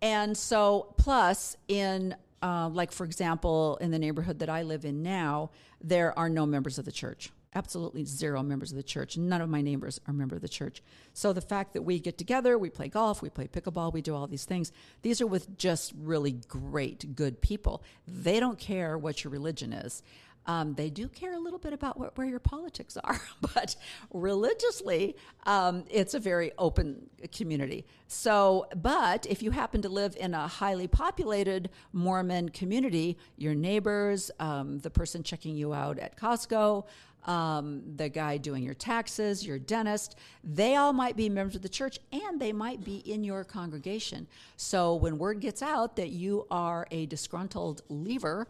And 0.01 0.37
so 0.37 0.93
plus 0.97 1.57
in 1.67 2.15
uh, 2.41 2.69
like 2.69 2.91
for 2.91 3.03
example, 3.03 3.77
in 3.81 3.91
the 3.91 3.99
neighborhood 3.99 4.39
that 4.39 4.49
I 4.49 4.63
live 4.63 4.85
in 4.85 5.03
now, 5.03 5.51
there 5.81 6.17
are 6.17 6.29
no 6.29 6.45
members 6.45 6.77
of 6.77 6.85
the 6.85 6.91
church 6.91 7.31
absolutely 7.55 8.05
zero 8.05 8.43
members 8.43 8.71
of 8.71 8.77
the 8.77 8.83
church. 8.83 9.17
None 9.17 9.41
of 9.41 9.49
my 9.49 9.61
neighbors 9.61 9.99
are 10.07 10.13
member 10.13 10.35
of 10.35 10.41
the 10.41 10.49
church. 10.49 10.83
So 11.13 11.33
the 11.33 11.41
fact 11.41 11.73
that 11.73 11.81
we 11.81 11.99
get 11.99 12.17
together, 12.17 12.57
we 12.57 12.69
play 12.69 12.89
golf, 12.89 13.21
we 13.21 13.29
play 13.29 13.47
pickleball, 13.47 13.91
we 13.91 14.01
do 14.01 14.15
all 14.15 14.27
these 14.27 14.45
things, 14.45 14.71
these 15.01 15.19
are 15.21 15.27
with 15.27 15.57
just 15.57 15.93
really 15.97 16.33
great, 16.33 17.15
good 17.15 17.41
people. 17.41 17.83
They 18.07 18.39
don't 18.39 18.59
care 18.59 18.97
what 18.97 19.23
your 19.23 19.31
religion 19.31 19.73
is. 19.73 20.03
Um, 20.45 20.73
they 20.73 20.89
do 20.89 21.07
care 21.07 21.33
a 21.33 21.39
little 21.39 21.59
bit 21.59 21.73
about 21.73 21.99
what, 21.99 22.17
where 22.17 22.25
your 22.25 22.39
politics 22.39 22.97
are, 23.03 23.21
but 23.53 23.75
religiously, 24.11 25.15
um, 25.45 25.85
it's 25.89 26.13
a 26.13 26.19
very 26.19 26.51
open 26.57 27.09
community. 27.31 27.85
So, 28.07 28.65
but 28.75 29.27
if 29.27 29.43
you 29.43 29.51
happen 29.51 29.81
to 29.83 29.89
live 29.89 30.15
in 30.19 30.33
a 30.33 30.47
highly 30.47 30.87
populated 30.87 31.69
Mormon 31.93 32.49
community, 32.49 33.17
your 33.37 33.53
neighbors, 33.53 34.31
um, 34.39 34.79
the 34.79 34.89
person 34.89 35.21
checking 35.21 35.55
you 35.55 35.73
out 35.73 35.99
at 35.99 36.17
Costco, 36.17 36.85
um, 37.25 37.83
the 37.95 38.09
guy 38.09 38.37
doing 38.37 38.63
your 38.63 38.73
taxes, 38.73 39.45
your 39.45 39.59
dentist, 39.59 40.15
they 40.43 40.75
all 40.75 40.93
might 40.93 41.15
be 41.15 41.29
members 41.29 41.55
of 41.55 41.61
the 41.61 41.69
church 41.69 41.99
and 42.11 42.39
they 42.39 42.53
might 42.53 42.83
be 42.83 42.97
in 42.97 43.23
your 43.23 43.43
congregation. 43.43 44.27
So 44.57 44.95
when 44.95 45.17
word 45.17 45.39
gets 45.39 45.61
out 45.61 45.95
that 45.97 46.09
you 46.09 46.47
are 46.49 46.87
a 46.91 47.05
disgruntled 47.07 47.81
leaver, 47.89 48.47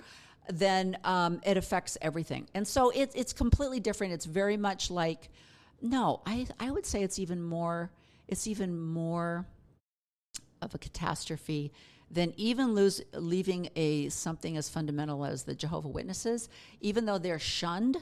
then 0.49 0.97
um, 1.03 1.39
it 1.45 1.57
affects 1.57 1.97
everything. 2.01 2.47
And 2.53 2.67
so 2.67 2.89
it, 2.89 3.11
it's 3.15 3.33
completely 3.33 3.79
different. 3.79 4.13
It's 4.13 4.25
very 4.25 4.57
much 4.57 4.89
like, 4.91 5.29
no, 5.81 6.21
I, 6.25 6.47
I 6.59 6.71
would 6.71 6.85
say 6.85 7.03
it's 7.03 7.19
even 7.19 7.41
more, 7.41 7.91
it's 8.27 8.47
even 8.47 8.77
more 8.77 9.45
of 10.61 10.73
a 10.73 10.77
catastrophe 10.77 11.71
than 12.11 12.33
even 12.37 12.73
lose, 12.73 13.01
leaving 13.13 13.69
a 13.75 14.09
something 14.09 14.57
as 14.57 14.67
fundamental 14.67 15.23
as 15.23 15.43
the 15.43 15.53
Jehovah 15.53 15.87
Witnesses, 15.87 16.49
even 16.81 17.05
though 17.05 17.19
they're 17.19 17.39
shunned 17.39 17.97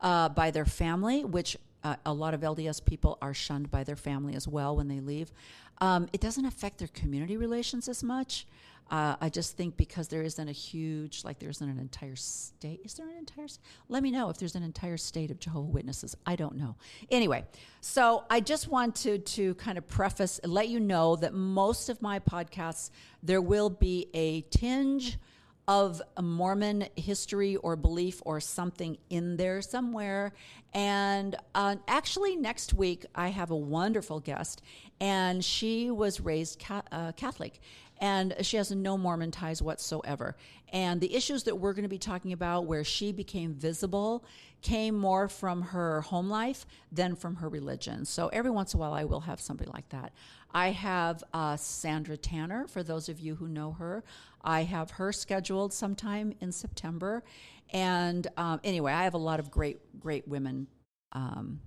uh, 0.00 0.30
by 0.30 0.50
their 0.50 0.64
family, 0.64 1.24
which 1.24 1.56
uh, 1.84 1.96
a 2.06 2.12
lot 2.12 2.34
of 2.34 2.40
LDS 2.40 2.84
people 2.84 3.18
are 3.20 3.34
shunned 3.34 3.70
by 3.70 3.84
their 3.84 3.96
family 3.96 4.34
as 4.34 4.48
well 4.48 4.76
when 4.76 4.88
they 4.88 5.00
leave. 5.00 5.30
Um, 5.80 6.08
it 6.12 6.20
doesn't 6.20 6.44
affect 6.44 6.78
their 6.78 6.88
community 6.88 7.36
relations 7.36 7.88
as 7.88 8.02
much. 8.02 8.46
Uh, 8.90 9.16
I 9.20 9.28
just 9.28 9.56
think 9.56 9.76
because 9.76 10.08
there 10.08 10.22
isn't 10.22 10.48
a 10.48 10.52
huge, 10.52 11.22
like 11.22 11.38
there 11.38 11.50
isn't 11.50 11.68
an 11.68 11.78
entire 11.78 12.16
state. 12.16 12.80
Is 12.84 12.94
there 12.94 13.08
an 13.08 13.16
entire? 13.16 13.46
Let 13.88 14.02
me 14.02 14.10
know 14.10 14.30
if 14.30 14.38
there's 14.38 14.54
an 14.54 14.62
entire 14.62 14.96
state 14.96 15.30
of 15.30 15.38
Jehovah 15.38 15.68
Witnesses. 15.68 16.16
I 16.24 16.36
don't 16.36 16.56
know. 16.56 16.76
Anyway, 17.10 17.44
so 17.82 18.24
I 18.30 18.40
just 18.40 18.68
wanted 18.68 19.26
to 19.26 19.54
kind 19.56 19.76
of 19.76 19.86
preface, 19.88 20.40
let 20.42 20.68
you 20.68 20.80
know 20.80 21.16
that 21.16 21.34
most 21.34 21.88
of 21.90 22.00
my 22.00 22.18
podcasts 22.18 22.90
there 23.22 23.42
will 23.42 23.68
be 23.68 24.08
a 24.14 24.40
tinge 24.42 25.18
of 25.68 26.00
Mormon 26.18 26.86
history 26.96 27.56
or 27.56 27.76
belief 27.76 28.22
or 28.24 28.40
something 28.40 28.96
in 29.10 29.36
there 29.36 29.60
somewhere. 29.60 30.32
And 30.72 31.36
uh, 31.54 31.76
actually, 31.86 32.36
next 32.36 32.72
week, 32.72 33.04
I 33.14 33.28
have 33.28 33.50
a 33.50 33.56
wonderful 33.56 34.20
guest, 34.20 34.62
and 34.98 35.44
she 35.44 35.90
was 35.90 36.20
raised 36.20 36.58
ca- 36.58 36.82
uh, 36.90 37.12
Catholic 37.12 37.60
and 38.00 38.34
she 38.42 38.56
has 38.56 38.70
no 38.70 38.96
Mormon 38.96 39.30
ties 39.30 39.60
whatsoever. 39.60 40.36
And 40.72 41.00
the 41.00 41.14
issues 41.14 41.44
that 41.44 41.56
we're 41.56 41.72
going 41.72 41.84
to 41.84 41.88
be 41.88 41.98
talking 41.98 42.32
about, 42.32 42.66
where 42.66 42.84
she 42.84 43.12
became 43.12 43.54
visible, 43.54 44.24
came 44.60 44.96
more 44.96 45.28
from 45.28 45.62
her 45.62 46.02
home 46.02 46.28
life 46.28 46.66
than 46.92 47.14
from 47.14 47.36
her 47.36 47.48
religion. 47.48 48.04
So 48.04 48.28
every 48.28 48.50
once 48.50 48.74
in 48.74 48.78
a 48.78 48.80
while, 48.80 48.92
I 48.92 49.04
will 49.04 49.20
have 49.20 49.40
somebody 49.40 49.70
like 49.72 49.88
that. 49.90 50.12
I 50.52 50.70
have 50.70 51.22
uh, 51.32 51.56
Sandra 51.56 52.16
Tanner, 52.16 52.66
for 52.66 52.82
those 52.82 53.08
of 53.08 53.20
you 53.20 53.34
who 53.34 53.48
know 53.48 53.72
her. 53.72 54.04
I 54.42 54.62
have 54.62 54.92
her 54.92 55.12
scheduled 55.12 55.72
sometime 55.72 56.34
in 56.40 56.52
September. 56.52 57.22
And 57.70 58.26
um, 58.36 58.60
anyway, 58.64 58.92
I 58.92 59.04
have 59.04 59.14
a 59.14 59.18
lot 59.18 59.40
of 59.40 59.50
great, 59.50 59.78
great 60.00 60.26
women. 60.26 60.66
Um, 61.12 61.60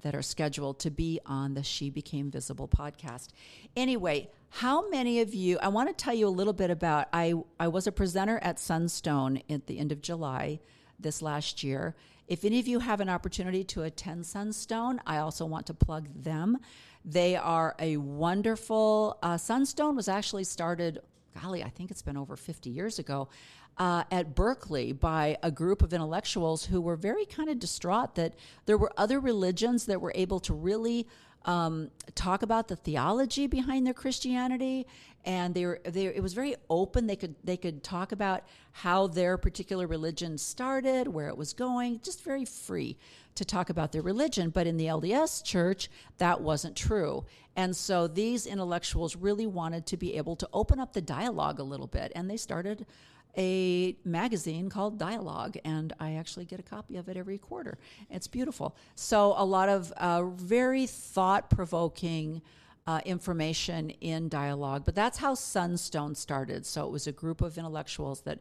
that 0.00 0.14
are 0.14 0.22
scheduled 0.22 0.78
to 0.80 0.90
be 0.90 1.20
on 1.26 1.52
the 1.52 1.62
She 1.62 1.90
Became 1.90 2.30
Visible 2.30 2.66
podcast. 2.66 3.28
Anyway, 3.76 4.30
how 4.54 4.86
many 4.90 5.20
of 5.20 5.34
you, 5.34 5.58
I 5.62 5.68
want 5.68 5.88
to 5.88 5.94
tell 5.94 6.12
you 6.12 6.28
a 6.28 6.30
little 6.30 6.52
bit 6.52 6.68
about, 6.68 7.08
I, 7.10 7.32
I 7.58 7.68
was 7.68 7.86
a 7.86 7.92
presenter 7.92 8.38
at 8.42 8.58
Sunstone 8.58 9.40
at 9.48 9.66
the 9.66 9.78
end 9.78 9.92
of 9.92 10.02
July 10.02 10.60
this 11.00 11.22
last 11.22 11.64
year. 11.64 11.96
If 12.28 12.44
any 12.44 12.60
of 12.60 12.68
you 12.68 12.80
have 12.80 13.00
an 13.00 13.08
opportunity 13.08 13.64
to 13.64 13.84
attend 13.84 14.26
Sunstone, 14.26 15.00
I 15.06 15.18
also 15.18 15.46
want 15.46 15.66
to 15.68 15.74
plug 15.74 16.06
them. 16.14 16.58
They 17.02 17.34
are 17.34 17.74
a 17.78 17.96
wonderful, 17.96 19.16
uh, 19.22 19.38
Sunstone 19.38 19.96
was 19.96 20.06
actually 20.06 20.44
started 20.44 21.00
golly, 21.40 21.64
I 21.64 21.70
think 21.70 21.90
it's 21.90 22.02
been 22.02 22.18
over 22.18 22.36
50 22.36 22.68
years 22.68 22.98
ago, 22.98 23.30
uh, 23.78 24.04
at 24.10 24.34
Berkeley 24.34 24.92
by 24.92 25.38
a 25.42 25.50
group 25.50 25.80
of 25.80 25.94
intellectuals 25.94 26.66
who 26.66 26.82
were 26.82 26.96
very 26.96 27.24
kind 27.24 27.48
of 27.48 27.58
distraught 27.58 28.16
that 28.16 28.34
there 28.66 28.76
were 28.76 28.92
other 28.98 29.18
religions 29.18 29.86
that 29.86 30.02
were 30.02 30.12
able 30.14 30.40
to 30.40 30.52
really 30.52 31.06
um, 31.44 31.90
talk 32.14 32.42
about 32.42 32.68
the 32.68 32.76
theology 32.76 33.46
behind 33.46 33.86
their 33.86 33.94
Christianity, 33.94 34.86
and 35.24 35.54
they 35.54 35.66
were 35.66 35.80
they, 35.84 36.06
it 36.06 36.22
was 36.22 36.34
very 36.34 36.56
open. 36.68 37.06
They 37.06 37.16
could 37.16 37.34
they 37.44 37.56
could 37.56 37.82
talk 37.82 38.12
about 38.12 38.42
how 38.72 39.06
their 39.06 39.36
particular 39.38 39.86
religion 39.86 40.38
started, 40.38 41.08
where 41.08 41.28
it 41.28 41.36
was 41.36 41.52
going, 41.52 42.00
just 42.02 42.24
very 42.24 42.44
free 42.44 42.98
to 43.34 43.44
talk 43.44 43.70
about 43.70 43.92
their 43.92 44.02
religion. 44.02 44.50
But 44.50 44.66
in 44.66 44.76
the 44.76 44.86
LDS 44.86 45.44
Church, 45.44 45.90
that 46.18 46.40
wasn't 46.40 46.76
true, 46.76 47.24
and 47.56 47.74
so 47.76 48.06
these 48.06 48.46
intellectuals 48.46 49.16
really 49.16 49.46
wanted 49.46 49.86
to 49.86 49.96
be 49.96 50.16
able 50.16 50.36
to 50.36 50.48
open 50.52 50.80
up 50.80 50.92
the 50.92 51.02
dialogue 51.02 51.58
a 51.58 51.64
little 51.64 51.86
bit, 51.86 52.12
and 52.14 52.28
they 52.28 52.36
started 52.36 52.86
a 53.36 53.96
magazine 54.04 54.68
called 54.68 54.98
Dialogue, 54.98 55.56
and 55.64 55.92
I 55.98 56.14
actually 56.14 56.44
get 56.44 56.60
a 56.60 56.62
copy 56.62 56.96
of 56.96 57.08
it 57.08 57.16
every 57.16 57.38
quarter. 57.38 57.78
It's 58.10 58.26
beautiful. 58.26 58.76
So, 58.94 59.34
a 59.36 59.44
lot 59.44 59.68
of 59.68 59.90
uh, 59.92 60.24
very 60.24 60.86
thought 60.86 61.48
provoking 61.48 62.42
uh, 62.86 63.00
information 63.04 63.90
in 63.90 64.28
Dialogue, 64.28 64.82
but 64.84 64.94
that's 64.94 65.18
how 65.18 65.34
Sunstone 65.34 66.14
started. 66.14 66.66
So, 66.66 66.84
it 66.86 66.90
was 66.90 67.06
a 67.06 67.12
group 67.12 67.40
of 67.40 67.56
intellectuals 67.56 68.20
that 68.22 68.40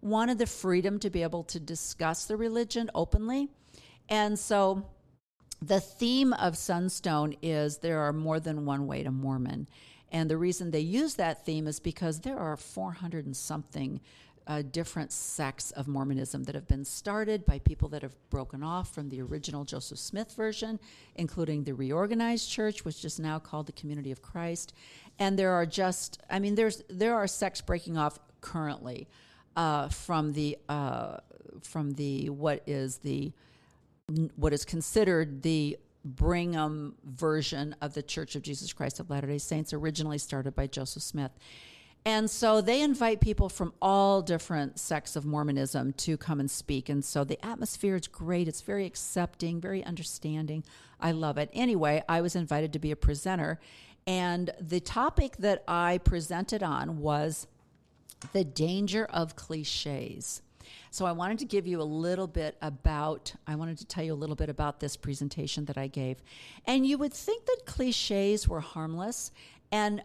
wanted 0.00 0.38
the 0.38 0.46
freedom 0.46 0.98
to 1.00 1.10
be 1.10 1.22
able 1.22 1.44
to 1.44 1.60
discuss 1.60 2.24
the 2.24 2.36
religion 2.36 2.90
openly. 2.94 3.48
And 4.08 4.38
so, 4.38 4.86
the 5.60 5.80
theme 5.80 6.32
of 6.32 6.56
Sunstone 6.56 7.36
is 7.42 7.78
there 7.78 8.00
are 8.00 8.14
more 8.14 8.40
than 8.40 8.64
one 8.64 8.86
way 8.86 9.02
to 9.02 9.10
Mormon. 9.10 9.68
And 10.12 10.28
the 10.28 10.36
reason 10.36 10.70
they 10.70 10.80
use 10.80 11.14
that 11.14 11.44
theme 11.44 11.66
is 11.66 11.78
because 11.78 12.20
there 12.20 12.38
are 12.38 12.56
400 12.56 13.26
and 13.26 13.36
something 13.36 14.00
uh, 14.50 14.62
different 14.62 15.12
sects 15.12 15.70
of 15.70 15.86
Mormonism 15.86 16.42
that 16.42 16.56
have 16.56 16.66
been 16.66 16.84
started 16.84 17.46
by 17.46 17.60
people 17.60 17.88
that 17.90 18.02
have 18.02 18.16
broken 18.30 18.64
off 18.64 18.92
from 18.92 19.08
the 19.08 19.22
original 19.22 19.64
Joseph 19.64 20.00
Smith 20.00 20.34
version, 20.34 20.80
including 21.14 21.62
the 21.62 21.72
reorganized 21.72 22.50
church, 22.50 22.84
which 22.84 23.04
is 23.04 23.20
now 23.20 23.38
called 23.38 23.66
the 23.66 23.72
Community 23.72 24.10
of 24.10 24.22
Christ. 24.22 24.74
And 25.20 25.38
there 25.38 25.52
are 25.52 25.66
just, 25.66 26.20
I 26.28 26.40
mean, 26.40 26.56
there's 26.56 26.82
there 26.90 27.14
are 27.14 27.28
sects 27.28 27.60
breaking 27.60 27.96
off 27.96 28.18
currently 28.40 29.06
uh, 29.54 29.88
from 29.88 30.32
the 30.32 30.58
uh, 30.68 31.18
from 31.62 31.92
the 31.92 32.30
what 32.30 32.64
is 32.66 32.98
the 32.98 33.32
what 34.34 34.52
is 34.52 34.64
considered 34.64 35.42
the 35.42 35.78
Brigham 36.04 36.96
version 37.04 37.76
of 37.80 37.94
the 37.94 38.02
Church 38.02 38.34
of 38.34 38.42
Jesus 38.42 38.72
Christ 38.72 38.98
of 38.98 39.10
Latter 39.10 39.28
day 39.28 39.38
Saints, 39.38 39.72
originally 39.72 40.18
started 40.18 40.56
by 40.56 40.66
Joseph 40.66 41.04
Smith. 41.04 41.30
And 42.04 42.30
so 42.30 42.62
they 42.62 42.80
invite 42.80 43.20
people 43.20 43.50
from 43.50 43.74
all 43.80 44.22
different 44.22 44.80
sects 44.80 45.16
of 45.16 45.26
Mormonism 45.26 45.92
to 45.94 46.16
come 46.16 46.40
and 46.40 46.50
speak. 46.50 46.88
And 46.88 47.04
so 47.04 47.24
the 47.24 47.44
atmosphere 47.44 47.94
is 47.96 48.06
great. 48.06 48.48
It's 48.48 48.62
very 48.62 48.86
accepting, 48.86 49.60
very 49.60 49.84
understanding. 49.84 50.64
I 50.98 51.12
love 51.12 51.36
it. 51.36 51.50
Anyway, 51.52 52.02
I 52.08 52.22
was 52.22 52.34
invited 52.34 52.72
to 52.72 52.78
be 52.78 52.90
a 52.90 52.96
presenter. 52.96 53.60
And 54.06 54.50
the 54.58 54.80
topic 54.80 55.36
that 55.38 55.62
I 55.68 55.98
presented 55.98 56.62
on 56.62 57.00
was 57.00 57.46
the 58.32 58.44
danger 58.44 59.04
of 59.04 59.36
cliches. 59.36 60.40
So 60.90 61.04
I 61.04 61.12
wanted 61.12 61.38
to 61.40 61.44
give 61.44 61.66
you 61.66 61.80
a 61.80 61.84
little 61.84 62.26
bit 62.26 62.56
about, 62.62 63.34
I 63.46 63.56
wanted 63.56 63.78
to 63.78 63.86
tell 63.86 64.04
you 64.04 64.12
a 64.12 64.14
little 64.14 64.36
bit 64.36 64.48
about 64.48 64.80
this 64.80 64.96
presentation 64.96 65.66
that 65.66 65.76
I 65.76 65.86
gave. 65.86 66.22
And 66.66 66.86
you 66.86 66.96
would 66.98 67.12
think 67.12 67.46
that 67.46 67.66
cliches 67.66 68.48
were 68.48 68.60
harmless, 68.60 69.32
and 69.72 70.02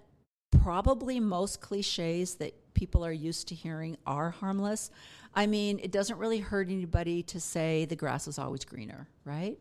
probably 0.61 1.19
most 1.19 1.61
cliches 1.61 2.35
that 2.35 2.53
people 2.73 3.05
are 3.05 3.11
used 3.11 3.47
to 3.47 3.55
hearing 3.55 3.97
are 4.05 4.29
harmless. 4.29 4.91
I 5.33 5.47
mean, 5.47 5.79
it 5.81 5.91
doesn't 5.91 6.17
really 6.17 6.39
hurt 6.39 6.69
anybody 6.69 7.23
to 7.23 7.39
say 7.39 7.85
the 7.85 7.95
grass 7.95 8.27
is 8.27 8.39
always 8.39 8.63
greener, 8.63 9.07
right? 9.25 9.57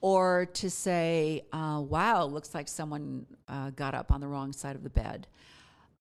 Or 0.00 0.46
to 0.54 0.70
say, 0.70 1.42
uh, 1.52 1.82
wow, 1.86 2.24
looks 2.24 2.54
like 2.54 2.68
someone 2.68 3.26
uh, 3.48 3.70
got 3.70 3.94
up 3.94 4.10
on 4.10 4.20
the 4.20 4.26
wrong 4.26 4.52
side 4.52 4.74
of 4.74 4.82
the 4.82 4.90
bed. 4.90 5.26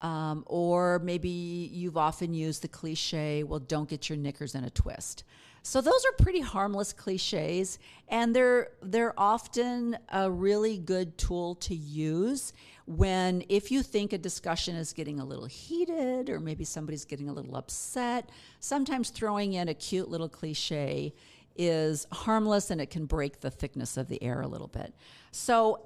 Um, 0.01 0.43
or 0.47 0.99
maybe 0.99 1.29
you've 1.29 1.97
often 1.97 2.33
used 2.33 2.63
the 2.63 2.67
cliche, 2.67 3.43
well, 3.43 3.59
don't 3.59 3.87
get 3.87 4.09
your 4.09 4.17
knickers 4.17 4.55
in 4.55 4.63
a 4.63 4.69
twist. 4.69 5.23
So 5.63 5.79
those 5.79 6.03
are 6.05 6.23
pretty 6.23 6.41
harmless 6.41 6.91
cliches, 6.91 7.77
and 8.07 8.35
they're 8.35 8.69
they're 8.81 9.13
often 9.19 9.97
a 10.09 10.29
really 10.29 10.77
good 10.77 11.17
tool 11.17 11.55
to 11.55 11.75
use 11.75 12.53
when 12.85 13.43
if 13.47 13.71
you 13.71 13.83
think 13.83 14.11
a 14.11 14.17
discussion 14.17 14.75
is 14.75 14.91
getting 14.91 15.19
a 15.19 15.25
little 15.25 15.45
heated 15.45 16.29
or 16.29 16.39
maybe 16.39 16.63
somebody's 16.63 17.05
getting 17.05 17.29
a 17.29 17.33
little 17.33 17.55
upset. 17.55 18.29
Sometimes 18.59 19.11
throwing 19.11 19.53
in 19.53 19.69
a 19.69 19.73
cute 19.73 20.09
little 20.09 20.29
cliche 20.29 21.13
is 21.55 22.07
harmless 22.11 22.71
and 22.71 22.81
it 22.81 22.89
can 22.89 23.05
break 23.05 23.41
the 23.41 23.51
thickness 23.51 23.97
of 23.97 24.07
the 24.07 24.21
air 24.23 24.41
a 24.41 24.47
little 24.47 24.67
bit. 24.67 24.93
So 25.31 25.81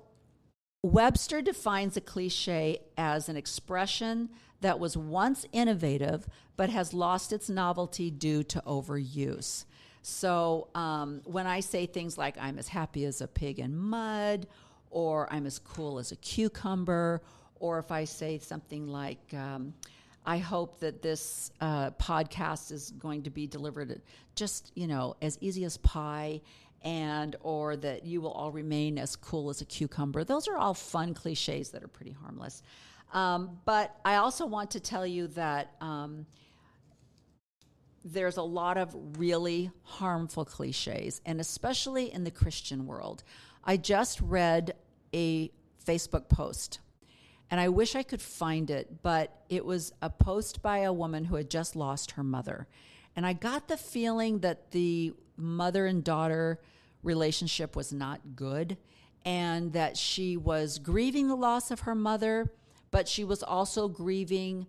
Webster 0.85 1.41
defines 1.41 1.97
a 1.97 2.01
cliche 2.01 2.77
as 2.95 3.27
an 3.27 3.35
expression 3.35 4.29
that 4.61 4.79
was 4.79 4.95
once 4.95 5.43
innovative 5.51 6.27
but 6.57 6.69
has 6.69 6.93
lost 6.93 7.33
its 7.33 7.49
novelty 7.49 8.11
due 8.11 8.43
to 8.43 8.61
overuse. 8.67 9.65
So 10.03 10.67
um, 10.75 11.21
when 11.25 11.47
I 11.47 11.61
say 11.61 11.87
things 11.87 12.19
like, 12.19 12.37
I'm 12.39 12.59
as 12.59 12.67
happy 12.67 13.05
as 13.05 13.19
a 13.19 13.27
pig 13.27 13.57
in 13.57 13.75
mud, 13.75 14.45
or 14.91 15.27
I'm 15.33 15.47
as 15.47 15.57
cool 15.57 15.97
as 15.97 16.11
a 16.11 16.15
cucumber, 16.17 17.23
or 17.59 17.79
if 17.79 17.91
I 17.91 18.03
say 18.03 18.37
something 18.37 18.87
like, 18.87 19.33
um, 19.33 19.73
I 20.23 20.37
hope 20.37 20.79
that 20.81 21.01
this 21.01 21.51
uh, 21.61 21.91
podcast 21.91 22.71
is 22.71 22.91
going 22.91 23.23
to 23.23 23.31
be 23.31 23.47
delivered 23.47 24.01
just, 24.35 24.71
you 24.75 24.85
know, 24.85 25.15
as 25.19 25.39
easy 25.41 25.65
as 25.65 25.77
pie 25.77 26.41
and 26.85 27.35
or 27.41 27.75
that 27.75 28.05
you 28.05 28.21
will 28.21 28.31
all 28.31 28.51
remain 28.51 28.99
as 28.99 29.15
cool 29.15 29.49
as 29.49 29.59
a 29.59 29.65
cucumber. 29.65 30.23
Those 30.23 30.47
are 30.47 30.55
all 30.55 30.75
fun 30.75 31.15
cliches 31.15 31.71
that 31.71 31.83
are 31.83 31.87
pretty 31.87 32.11
harmless. 32.11 32.61
Um, 33.11 33.59
but 33.65 33.99
I 34.05 34.15
also 34.15 34.45
want 34.45 34.71
to 34.71 34.79
tell 34.79 35.05
you 35.05 35.27
that 35.29 35.71
um, 35.81 36.27
there's 38.03 38.37
a 38.37 38.43
lot 38.43 38.77
of 38.77 38.95
really 39.17 39.71
harmful 39.81 40.45
cliches, 40.45 41.21
and 41.25 41.41
especially 41.41 42.13
in 42.13 42.23
the 42.23 42.31
Christian 42.31 42.85
world. 42.85 43.23
I 43.63 43.77
just 43.77 44.21
read 44.21 44.75
a 45.13 45.51
Facebook 45.83 46.29
post, 46.29 46.79
and 47.49 47.59
I 47.59 47.69
wish 47.69 47.95
I 47.95 48.03
could 48.03 48.21
find 48.21 48.69
it, 48.69 49.01
but 49.01 49.43
it 49.49 49.65
was 49.65 49.91
a 50.03 50.09
post 50.09 50.61
by 50.61 50.79
a 50.79 50.93
woman 50.93 51.25
who 51.25 51.35
had 51.35 51.49
just 51.49 51.75
lost 51.75 52.11
her 52.11 52.23
mother. 52.23 52.67
And 53.15 53.25
I 53.25 53.33
got 53.33 53.67
the 53.67 53.77
feeling 53.77 54.39
that 54.39 54.71
the 54.71 55.13
mother 55.37 55.85
and 55.85 56.03
daughter 56.03 56.59
relationship 57.05 57.75
was 57.75 57.93
not 57.93 58.35
good 58.35 58.77
and 59.23 59.73
that 59.73 59.97
she 59.97 60.37
was 60.37 60.77
grieving 60.79 61.27
the 61.27 61.35
loss 61.35 61.71
of 61.71 61.81
her 61.81 61.95
mother, 61.95 62.51
but 62.91 63.07
she 63.07 63.23
was 63.23 63.41
also 63.41 63.87
grieving 63.87 64.67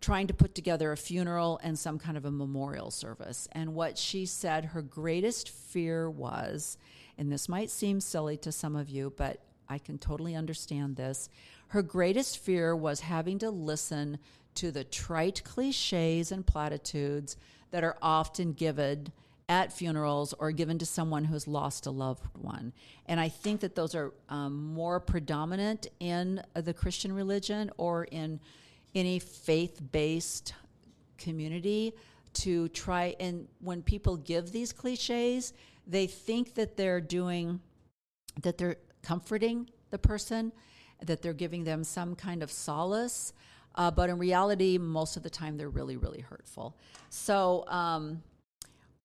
trying 0.00 0.26
to 0.26 0.34
put 0.34 0.54
together 0.54 0.92
a 0.92 0.96
funeral 0.96 1.58
and 1.62 1.78
some 1.78 1.98
kind 1.98 2.18
of 2.18 2.26
a 2.26 2.30
memorial 2.30 2.90
service. 2.90 3.48
And 3.52 3.74
what 3.74 3.96
she 3.96 4.26
said 4.26 4.66
her 4.66 4.82
greatest 4.82 5.48
fear 5.48 6.10
was, 6.10 6.76
and 7.16 7.32
this 7.32 7.48
might 7.48 7.70
seem 7.70 8.00
silly 8.00 8.36
to 8.38 8.52
some 8.52 8.76
of 8.76 8.90
you, 8.90 9.14
but 9.16 9.40
I 9.66 9.78
can 9.78 9.96
totally 9.96 10.34
understand 10.34 10.96
this. 10.96 11.30
Her 11.68 11.80
greatest 11.80 12.36
fear 12.36 12.76
was 12.76 13.00
having 13.00 13.38
to 13.38 13.50
listen 13.50 14.18
to 14.56 14.70
the 14.70 14.84
trite 14.84 15.42
cliches 15.42 16.30
and 16.30 16.46
platitudes 16.46 17.38
that 17.70 17.82
are 17.82 17.96
often 18.02 18.52
given 18.52 19.10
at 19.48 19.72
funerals 19.72 20.32
or 20.38 20.52
given 20.52 20.78
to 20.78 20.86
someone 20.86 21.24
who's 21.24 21.46
lost 21.46 21.86
a 21.86 21.90
loved 21.90 22.24
one. 22.40 22.72
And 23.06 23.20
I 23.20 23.28
think 23.28 23.60
that 23.60 23.74
those 23.74 23.94
are 23.94 24.12
um, 24.28 24.72
more 24.72 25.00
predominant 25.00 25.88
in 26.00 26.42
the 26.54 26.72
Christian 26.72 27.12
religion 27.12 27.70
or 27.76 28.04
in 28.04 28.40
any 28.94 29.18
faith 29.18 29.80
based 29.92 30.54
community 31.18 31.92
to 32.32 32.68
try 32.68 33.14
and 33.20 33.46
when 33.60 33.82
people 33.82 34.16
give 34.16 34.50
these 34.50 34.72
cliches, 34.72 35.52
they 35.86 36.06
think 36.06 36.54
that 36.54 36.76
they're 36.76 37.00
doing, 37.00 37.60
that 38.42 38.58
they're 38.58 38.76
comforting 39.02 39.68
the 39.90 39.98
person, 39.98 40.52
that 41.04 41.22
they're 41.22 41.32
giving 41.32 41.64
them 41.64 41.84
some 41.84 42.14
kind 42.14 42.42
of 42.42 42.50
solace. 42.50 43.32
Uh, 43.76 43.90
but 43.90 44.08
in 44.08 44.18
reality, 44.18 44.78
most 44.78 45.16
of 45.16 45.22
the 45.22 45.30
time, 45.30 45.56
they're 45.56 45.68
really, 45.68 45.96
really 45.96 46.20
hurtful. 46.20 46.76
So, 47.10 47.64
um, 47.68 48.22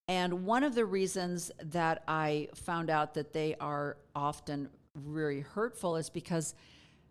and 0.09 0.43
one 0.43 0.63
of 0.63 0.73
the 0.73 0.85
reasons 0.85 1.51
that 1.65 2.01
I 2.07 2.49
found 2.55 2.89
out 2.89 3.13
that 3.13 3.31
they 3.31 3.55
are 3.61 3.95
often 4.15 4.69
very 4.95 5.41
hurtful 5.41 5.97
is 5.97 6.09
because 6.09 6.55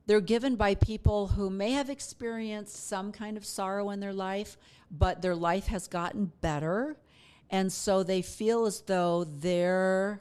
they're 0.06 0.20
given 0.20 0.56
by 0.56 0.74
people 0.74 1.28
who 1.28 1.48
may 1.48 1.70
have 1.72 1.90
experienced 1.90 2.88
some 2.88 3.12
kind 3.12 3.36
of 3.36 3.46
sorrow 3.46 3.90
in 3.90 4.00
their 4.00 4.12
life, 4.12 4.56
but 4.90 5.22
their 5.22 5.36
life 5.36 5.68
has 5.68 5.86
gotten 5.86 6.32
better. 6.40 6.96
And 7.50 7.72
so 7.72 8.02
they 8.02 8.20
feel 8.20 8.66
as 8.66 8.80
though 8.80 9.22
their 9.22 10.20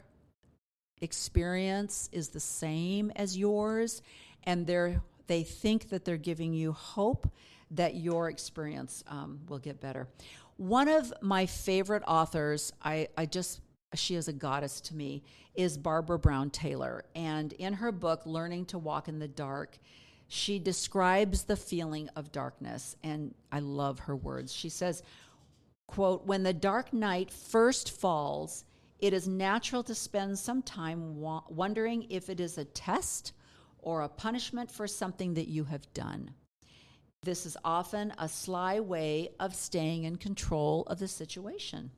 experience 1.00 2.08
is 2.12 2.28
the 2.28 2.38
same 2.38 3.10
as 3.16 3.36
yours, 3.36 4.02
and 4.44 4.68
they're, 4.68 5.02
they 5.26 5.42
think 5.42 5.88
that 5.88 6.04
they're 6.04 6.16
giving 6.16 6.52
you 6.52 6.70
hope 6.70 7.28
that 7.72 7.96
your 7.96 8.30
experience 8.30 9.02
um, 9.08 9.40
will 9.48 9.58
get 9.58 9.80
better. 9.80 10.06
One 10.58 10.88
of 10.88 11.12
my 11.22 11.46
favorite 11.46 12.02
authors, 12.08 12.72
I, 12.82 13.08
I 13.16 13.26
just, 13.26 13.60
she 13.94 14.16
is 14.16 14.26
a 14.26 14.32
goddess 14.32 14.80
to 14.82 14.96
me, 14.96 15.22
is 15.54 15.78
Barbara 15.78 16.18
Brown 16.18 16.50
Taylor. 16.50 17.04
And 17.14 17.52
in 17.54 17.74
her 17.74 17.92
book, 17.92 18.22
Learning 18.26 18.64
to 18.66 18.78
Walk 18.78 19.06
in 19.06 19.20
the 19.20 19.28
Dark, 19.28 19.78
she 20.26 20.58
describes 20.58 21.44
the 21.44 21.56
feeling 21.56 22.08
of 22.16 22.32
darkness. 22.32 22.96
And 23.04 23.36
I 23.52 23.60
love 23.60 24.00
her 24.00 24.16
words. 24.16 24.52
She 24.52 24.68
says, 24.68 25.04
quote, 25.86 26.26
when 26.26 26.42
the 26.42 26.52
dark 26.52 26.92
night 26.92 27.30
first 27.30 27.92
falls, 27.92 28.64
it 28.98 29.12
is 29.12 29.28
natural 29.28 29.84
to 29.84 29.94
spend 29.94 30.36
some 30.36 30.62
time 30.62 31.20
wa- 31.20 31.44
wondering 31.48 32.04
if 32.10 32.28
it 32.28 32.40
is 32.40 32.58
a 32.58 32.64
test 32.64 33.32
or 33.78 34.02
a 34.02 34.08
punishment 34.08 34.72
for 34.72 34.88
something 34.88 35.34
that 35.34 35.46
you 35.46 35.62
have 35.62 35.92
done. 35.94 36.32
This 37.22 37.46
is 37.46 37.56
often 37.64 38.12
a 38.16 38.28
sly 38.28 38.78
way 38.78 39.30
of 39.40 39.54
staying 39.54 40.04
in 40.04 40.16
control 40.16 40.84
of 40.86 41.00
the 41.00 41.08
situation. 41.08 41.90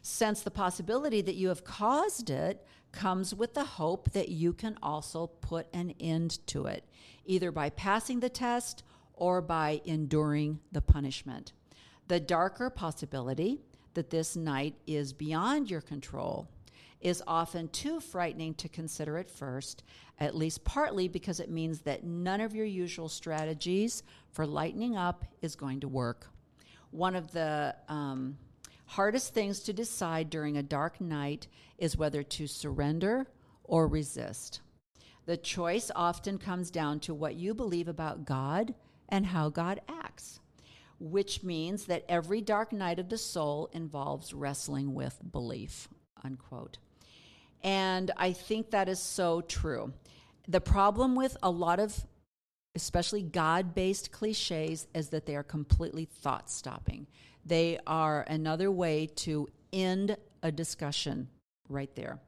Since 0.00 0.40
the 0.40 0.50
possibility 0.50 1.20
that 1.20 1.34
you 1.34 1.48
have 1.48 1.62
caused 1.62 2.30
it 2.30 2.66
comes 2.90 3.34
with 3.34 3.54
the 3.54 3.64
hope 3.64 4.10
that 4.12 4.30
you 4.30 4.52
can 4.52 4.78
also 4.82 5.26
put 5.26 5.66
an 5.74 5.94
end 6.00 6.44
to 6.48 6.66
it, 6.66 6.84
either 7.26 7.52
by 7.52 7.70
passing 7.70 8.20
the 8.20 8.28
test 8.28 8.82
or 9.12 9.42
by 9.42 9.82
enduring 9.84 10.58
the 10.72 10.80
punishment. 10.80 11.52
The 12.08 12.18
darker 12.18 12.70
possibility 12.70 13.60
that 13.94 14.10
this 14.10 14.36
night 14.36 14.74
is 14.86 15.12
beyond 15.12 15.70
your 15.70 15.82
control 15.82 16.48
is 17.02 17.22
often 17.26 17.68
too 17.68 18.00
frightening 18.00 18.54
to 18.54 18.68
consider 18.68 19.18
at 19.18 19.30
first, 19.30 19.82
at 20.18 20.36
least 20.36 20.64
partly 20.64 21.08
because 21.08 21.40
it 21.40 21.50
means 21.50 21.80
that 21.80 22.04
none 22.04 22.40
of 22.40 22.54
your 22.54 22.64
usual 22.64 23.08
strategies 23.08 24.02
for 24.30 24.46
lightening 24.46 24.96
up 24.96 25.24
is 25.42 25.56
going 25.56 25.80
to 25.80 25.88
work. 25.88 26.28
One 26.92 27.16
of 27.16 27.32
the 27.32 27.74
um, 27.88 28.38
hardest 28.86 29.34
things 29.34 29.60
to 29.60 29.72
decide 29.72 30.30
during 30.30 30.56
a 30.56 30.62
dark 30.62 31.00
night 31.00 31.48
is 31.76 31.96
whether 31.96 32.22
to 32.22 32.46
surrender 32.46 33.26
or 33.64 33.88
resist. 33.88 34.60
The 35.26 35.36
choice 35.36 35.90
often 35.94 36.38
comes 36.38 36.70
down 36.70 37.00
to 37.00 37.14
what 37.14 37.34
you 37.34 37.54
believe 37.54 37.88
about 37.88 38.24
God 38.24 38.74
and 39.08 39.26
how 39.26 39.48
God 39.48 39.80
acts, 39.88 40.40
which 40.98 41.42
means 41.42 41.86
that 41.86 42.04
every 42.08 42.40
dark 42.40 42.72
night 42.72 42.98
of 42.98 43.08
the 43.08 43.18
soul 43.18 43.70
involves 43.72 44.32
wrestling 44.32 44.94
with 44.94 45.20
belief. 45.32 45.88
Unquote. 46.22 46.78
And 47.62 48.10
I 48.16 48.32
think 48.32 48.70
that 48.70 48.88
is 48.88 48.98
so 48.98 49.40
true. 49.42 49.92
The 50.48 50.60
problem 50.60 51.14
with 51.14 51.36
a 51.42 51.50
lot 51.50 51.78
of, 51.78 52.04
especially 52.74 53.22
God 53.22 53.74
based 53.74 54.10
cliches, 54.10 54.86
is 54.94 55.10
that 55.10 55.26
they 55.26 55.36
are 55.36 55.44
completely 55.44 56.04
thought 56.04 56.50
stopping. 56.50 57.06
They 57.44 57.78
are 57.86 58.22
another 58.28 58.70
way 58.70 59.06
to 59.16 59.48
end 59.72 60.16
a 60.42 60.50
discussion 60.52 61.28
right 61.68 61.94
there. 61.94 62.18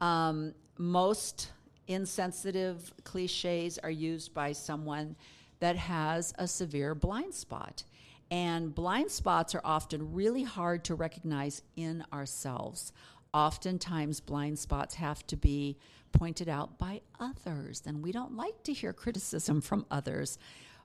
Um, 0.00 0.54
most 0.76 1.50
insensitive 1.88 2.92
cliches 3.02 3.78
are 3.78 3.90
used 3.90 4.32
by 4.34 4.52
someone 4.52 5.16
that 5.60 5.76
has 5.76 6.32
a 6.38 6.46
severe 6.46 6.94
blind 6.94 7.34
spot. 7.34 7.82
And 8.30 8.74
blind 8.74 9.10
spots 9.10 9.54
are 9.54 9.62
often 9.64 10.12
really 10.12 10.42
hard 10.42 10.84
to 10.84 10.94
recognize 10.94 11.62
in 11.76 12.04
ourselves. 12.12 12.92
Oftentimes, 13.34 14.20
blind 14.20 14.58
spots 14.58 14.94
have 14.94 15.26
to 15.26 15.36
be 15.36 15.76
pointed 16.12 16.48
out 16.48 16.78
by 16.78 17.02
others, 17.20 17.82
and 17.86 18.02
we 18.02 18.12
don't 18.12 18.36
like 18.36 18.62
to 18.64 18.72
hear 18.72 18.92
criticism 18.92 19.60
from 19.60 19.84
others. 19.90 20.38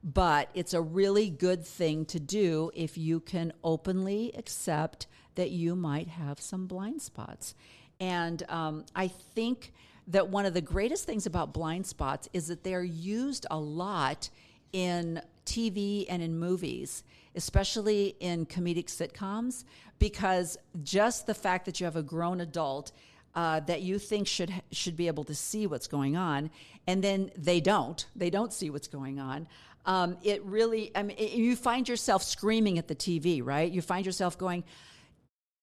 But 0.04 0.50
it's 0.54 0.74
a 0.74 0.82
really 0.82 1.30
good 1.30 1.66
thing 1.66 2.06
to 2.06 2.20
do 2.20 2.72
if 2.74 2.98
you 2.98 3.22
can 3.22 3.54
openly 3.64 4.34
accept 4.38 5.08
that 5.36 5.52
you 5.52 5.76
might 5.76 6.10
have 6.10 6.42
some 6.42 6.68
blind 6.68 7.02
spots. 7.02 7.56
And 8.00 8.44
um, 8.50 8.86
I 8.96 9.08
think 9.08 9.72
that 10.08 10.28
one 10.28 10.46
of 10.46 10.54
the 10.54 10.62
greatest 10.62 11.06
things 11.06 11.26
about 11.26 11.54
blind 11.54 11.86
spots 11.86 12.28
is 12.34 12.48
that 12.48 12.64
they're 12.64 12.84
used 12.84 13.46
a 13.50 13.58
lot 13.58 14.30
in 14.74 15.22
TV 15.46 16.06
and 16.10 16.22
in 16.22 16.38
movies, 16.38 17.04
especially 17.36 18.16
in 18.20 18.46
comedic 18.46 18.88
sitcoms, 18.88 19.64
because 20.04 20.58
just 20.84 21.28
the 21.28 21.34
fact 21.34 21.66
that 21.66 21.80
you 21.80 21.86
have 21.86 21.96
a 21.96 22.04
grown 22.04 22.42
adult 22.42 22.92
uh, 23.36 23.62
that 23.62 23.84
you 23.84 23.98
think 23.98 24.28
should 24.28 24.52
should 24.70 24.98
be 24.98 25.08
able 25.08 25.24
to 25.24 25.34
see 25.34 25.66
what's 25.66 25.88
going 25.88 26.18
on, 26.18 26.52
and 26.86 27.02
then 27.02 27.32
they 27.38 27.62
don't. 27.62 28.06
They 28.14 28.30
don't 28.30 28.52
see 28.52 28.70
what's 28.70 28.90
going 28.90 29.22
on. 29.22 29.48
Um, 29.86 30.18
it 30.22 30.44
really, 30.44 30.92
I 30.94 31.04
mean, 31.04 31.16
it, 31.18 31.32
you 31.32 31.56
find 31.56 31.88
yourself 31.88 32.22
screaming 32.22 32.78
at 32.78 32.90
the 32.90 32.96
TV, 32.96 33.42
right? 33.42 33.72
You 33.72 33.82
find 33.82 34.06
yourself 34.06 34.38
going, 34.38 34.66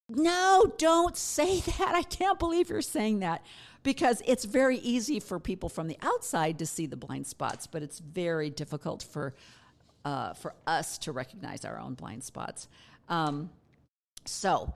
"No, 0.09 0.73
don't 0.79 1.19
say 1.19 1.61
that! 1.79 1.93
I 1.95 2.03
can't 2.03 2.39
believe 2.39 2.71
you're 2.71 2.81
saying 2.81 3.21
that," 3.21 3.45
because 3.83 4.23
it's 4.25 4.47
very 4.47 4.79
easy 4.79 5.21
for 5.21 5.39
people 5.39 5.69
from 5.69 5.87
the 5.87 5.99
outside 6.01 6.59
to 6.61 6.67
see 6.67 6.87
the 6.87 6.97
blind 6.97 7.27
spots, 7.27 7.67
but 7.67 7.83
it's 7.83 7.99
very 7.99 8.49
difficult 8.49 9.03
for 9.03 9.35
uh, 10.07 10.33
for 10.33 10.55
us 10.67 10.97
to 10.97 11.13
recognize 11.13 11.67
our 11.67 11.79
own 11.79 11.93
blind 11.93 12.25
spots. 12.25 12.69
Um, 13.11 13.51
so 14.25 14.75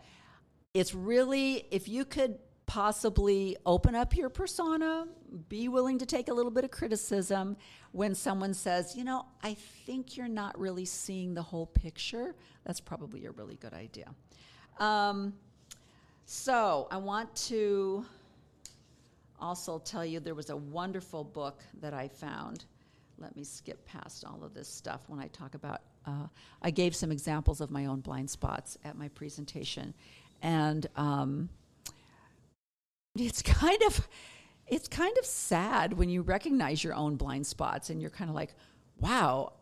it's 0.72 0.94
really 0.94 1.66
if 1.70 1.88
you 1.88 2.04
could 2.04 2.38
possibly 2.66 3.56
open 3.66 3.94
up 3.94 4.16
your 4.16 4.28
persona, 4.28 5.06
be 5.48 5.68
willing 5.68 5.98
to 5.98 6.06
take 6.06 6.28
a 6.28 6.34
little 6.34 6.50
bit 6.50 6.64
of 6.64 6.70
criticism 6.70 7.56
when 7.92 8.14
someone 8.14 8.54
says, 8.54 8.96
you 8.96 9.04
know, 9.04 9.26
I 9.42 9.54
think 9.54 10.16
you're 10.16 10.28
not 10.28 10.58
really 10.58 10.84
seeing 10.84 11.34
the 11.34 11.42
whole 11.42 11.66
picture. 11.66 12.34
That's 12.64 12.80
probably 12.80 13.26
a 13.26 13.30
really 13.32 13.56
good 13.56 13.74
idea. 13.74 14.14
Um, 14.78 15.34
so 16.24 16.88
I 16.90 16.96
want 16.96 17.34
to 17.48 18.04
also 19.40 19.78
tell 19.78 20.04
you 20.04 20.20
there 20.20 20.34
was 20.34 20.50
a 20.50 20.56
wonderful 20.56 21.22
book 21.22 21.62
that 21.80 21.92
I 21.92 22.08
found. 22.08 22.64
Let 23.18 23.36
me 23.36 23.44
skip 23.44 23.84
past 23.86 24.24
all 24.24 24.42
of 24.42 24.54
this 24.54 24.68
stuff 24.68 25.02
when 25.08 25.20
I 25.20 25.28
talk 25.28 25.54
about. 25.54 25.82
Uh, 26.06 26.26
I 26.62 26.70
gave 26.70 26.94
some 26.94 27.10
examples 27.10 27.60
of 27.60 27.70
my 27.70 27.86
own 27.86 28.00
blind 28.00 28.30
spots 28.30 28.78
at 28.84 28.96
my 28.96 29.08
presentation, 29.08 29.94
and 30.42 30.86
um, 30.96 31.48
it's 33.16 33.42
kind 33.42 33.82
of 33.82 34.08
it's 34.66 34.88
kind 34.88 35.16
of 35.18 35.26
sad 35.26 35.92
when 35.92 36.08
you 36.08 36.22
recognize 36.22 36.82
your 36.82 36.94
own 36.94 37.16
blind 37.16 37.46
spots 37.46 37.90
and 37.90 38.00
you're 38.00 38.10
kind 38.10 38.30
of 38.30 38.34
like, 38.34 38.54
wow, 38.98 39.52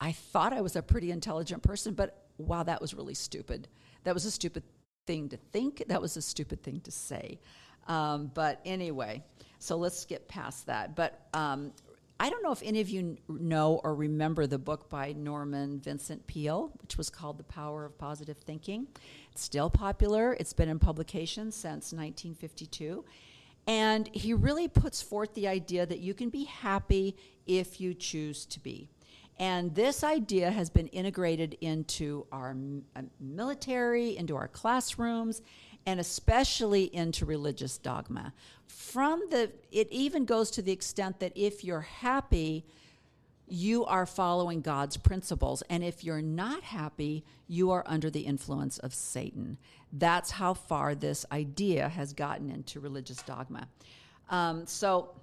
I 0.00 0.12
thought 0.12 0.52
I 0.52 0.60
was 0.60 0.76
a 0.76 0.82
pretty 0.82 1.12
intelligent 1.12 1.62
person, 1.62 1.94
but 1.94 2.26
wow, 2.36 2.62
that 2.64 2.80
was 2.80 2.94
really 2.94 3.14
stupid. 3.14 3.68
That 4.04 4.14
was 4.14 4.24
a 4.24 4.30
stupid 4.30 4.64
thing 5.06 5.28
to 5.28 5.36
think. 5.36 5.84
That 5.88 6.02
was 6.02 6.16
a 6.16 6.22
stupid 6.22 6.62
thing 6.62 6.80
to 6.80 6.90
say. 6.90 7.38
Um, 7.86 8.30
but 8.34 8.60
anyway, 8.64 9.22
so 9.58 9.76
let's 9.76 10.04
get 10.04 10.28
past 10.28 10.66
that. 10.66 10.94
But 10.94 11.20
um, 11.32 11.72
I 12.20 12.30
don't 12.30 12.42
know 12.42 12.50
if 12.50 12.62
any 12.64 12.80
of 12.80 12.88
you 12.88 13.16
know 13.28 13.80
or 13.84 13.94
remember 13.94 14.48
the 14.48 14.58
book 14.58 14.90
by 14.90 15.12
Norman 15.12 15.78
Vincent 15.78 16.26
Peale, 16.26 16.72
which 16.82 16.98
was 16.98 17.10
called 17.10 17.38
The 17.38 17.44
Power 17.44 17.84
of 17.84 17.96
Positive 17.96 18.36
Thinking. 18.38 18.88
It's 19.30 19.42
still 19.42 19.70
popular, 19.70 20.32
it's 20.32 20.52
been 20.52 20.68
in 20.68 20.80
publication 20.80 21.52
since 21.52 21.92
1952. 21.92 23.04
And 23.68 24.08
he 24.12 24.34
really 24.34 24.66
puts 24.66 25.00
forth 25.00 25.32
the 25.34 25.46
idea 25.46 25.86
that 25.86 26.00
you 26.00 26.12
can 26.12 26.28
be 26.28 26.44
happy 26.44 27.16
if 27.46 27.80
you 27.80 27.94
choose 27.94 28.46
to 28.46 28.58
be. 28.58 28.88
And 29.38 29.72
this 29.72 30.02
idea 30.02 30.50
has 30.50 30.68
been 30.68 30.88
integrated 30.88 31.56
into 31.60 32.26
our 32.32 32.56
uh, 32.96 33.02
military, 33.20 34.16
into 34.16 34.34
our 34.34 34.48
classrooms, 34.48 35.42
and 35.86 36.00
especially 36.00 36.84
into 36.94 37.24
religious 37.24 37.78
dogma. 37.78 38.32
From 38.66 39.22
the, 39.30 39.50
it 39.70 39.88
even 39.90 40.24
goes 40.24 40.50
to 40.52 40.62
the 40.62 40.72
extent 40.72 41.20
that 41.20 41.32
if 41.34 41.64
you're 41.64 41.80
happy, 41.80 42.64
you 43.46 43.84
are 43.86 44.06
following 44.06 44.60
God's 44.60 44.96
principles. 44.96 45.62
And 45.70 45.82
if 45.82 46.04
you're 46.04 46.22
not 46.22 46.62
happy, 46.62 47.24
you 47.46 47.70
are 47.70 47.82
under 47.86 48.10
the 48.10 48.20
influence 48.20 48.78
of 48.78 48.94
Satan. 48.94 49.58
That's 49.92 50.30
how 50.30 50.54
far 50.54 50.94
this 50.94 51.24
idea 51.32 51.88
has 51.88 52.12
gotten 52.12 52.50
into 52.50 52.80
religious 52.80 53.22
dogma. 53.22 53.68
Um, 54.28 54.66
so, 54.66 55.14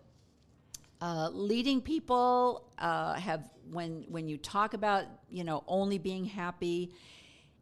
uh, 1.01 1.29
leading 1.31 1.81
people 1.81 2.63
uh, 2.79 3.13
have 3.13 3.49
when 3.69 4.05
when 4.07 4.27
you 4.27 4.37
talk 4.37 4.73
about 4.73 5.05
you 5.29 5.43
know 5.43 5.63
only 5.67 5.97
being 5.97 6.25
happy 6.25 6.91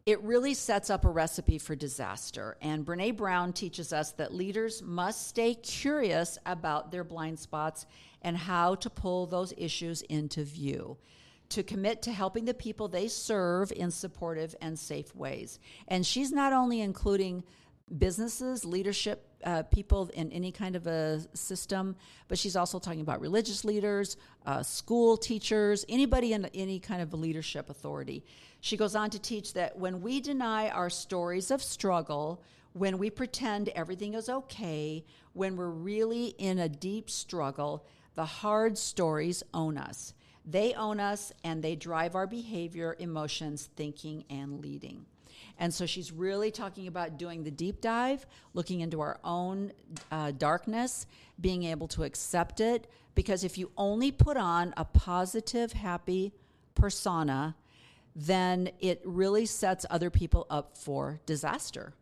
it 0.06 0.22
really 0.22 0.52
sets 0.52 0.90
up 0.90 1.04
a 1.04 1.10
recipe 1.10 1.58
for 1.58 1.74
disaster. 1.74 2.56
And 2.60 2.84
Brene 2.84 3.16
Brown 3.16 3.52
teaches 3.54 3.92
us 3.92 4.12
that 4.12 4.34
leaders 4.34 4.82
must 4.82 5.28
stay 5.28 5.54
curious 5.54 6.36
about 6.44 6.90
their 6.90 7.04
blind 7.04 7.38
spots 7.38 7.86
and 8.20 8.36
how 8.36 8.74
to 8.76 8.90
pull 8.90 9.26
those 9.26 9.54
issues 9.56 10.02
into 10.02 10.44
view. 10.44 10.98
To 11.50 11.62
commit 11.62 12.02
to 12.02 12.12
helping 12.12 12.44
the 12.46 12.54
people 12.54 12.88
they 12.88 13.08
serve 13.08 13.72
in 13.72 13.90
supportive 13.90 14.54
and 14.60 14.78
safe 14.78 15.14
ways. 15.14 15.58
And 15.88 16.04
she's 16.04 16.32
not 16.32 16.52
only 16.52 16.80
including 16.80 17.44
businesses, 17.96 18.64
leadership 18.64 19.28
uh, 19.44 19.62
people 19.64 20.10
in 20.14 20.32
any 20.32 20.50
kind 20.50 20.74
of 20.76 20.86
a 20.86 21.20
system, 21.34 21.96
but 22.28 22.38
she's 22.38 22.56
also 22.56 22.78
talking 22.78 23.00
about 23.00 23.20
religious 23.20 23.64
leaders, 23.64 24.16
uh, 24.46 24.62
school 24.62 25.16
teachers, 25.16 25.84
anybody 25.88 26.32
in 26.32 26.46
any 26.54 26.80
kind 26.80 27.02
of 27.02 27.12
leadership 27.14 27.70
authority. 27.70 28.24
She 28.60 28.76
goes 28.76 28.96
on 28.96 29.10
to 29.10 29.18
teach 29.18 29.52
that 29.54 29.76
when 29.78 30.00
we 30.00 30.20
deny 30.20 30.70
our 30.70 30.90
stories 30.90 31.50
of 31.50 31.62
struggle, 31.62 32.42
when 32.72 32.98
we 32.98 33.10
pretend 33.10 33.68
everything 33.70 34.14
is 34.14 34.28
okay, 34.28 35.04
when 35.32 35.56
we're 35.56 35.68
really 35.68 36.28
in 36.38 36.58
a 36.58 36.68
deep 36.68 37.10
struggle, 37.10 37.86
the 38.14 38.24
hard 38.24 38.78
stories 38.78 39.42
own 39.52 39.76
us. 39.76 40.14
They 40.44 40.74
own 40.74 41.00
us 41.00 41.32
and 41.42 41.62
they 41.62 41.76
drive 41.76 42.14
our 42.14 42.26
behavior, 42.26 42.96
emotions, 42.98 43.68
thinking, 43.76 44.24
and 44.28 44.60
leading. 44.60 45.06
And 45.58 45.72
so 45.72 45.86
she's 45.86 46.12
really 46.12 46.50
talking 46.50 46.86
about 46.86 47.18
doing 47.18 47.44
the 47.44 47.50
deep 47.50 47.80
dive, 47.80 48.26
looking 48.52 48.80
into 48.80 49.00
our 49.00 49.18
own 49.24 49.72
uh, 50.10 50.32
darkness, 50.32 51.06
being 51.40 51.64
able 51.64 51.88
to 51.88 52.04
accept 52.04 52.60
it. 52.60 52.90
Because 53.14 53.44
if 53.44 53.56
you 53.58 53.70
only 53.76 54.10
put 54.10 54.36
on 54.36 54.74
a 54.76 54.84
positive, 54.84 55.72
happy 55.72 56.32
persona, 56.74 57.54
then 58.16 58.70
it 58.80 59.00
really 59.04 59.46
sets 59.46 59.86
other 59.90 60.10
people 60.10 60.46
up 60.50 60.76
for 60.76 61.20
disaster. 61.26 61.94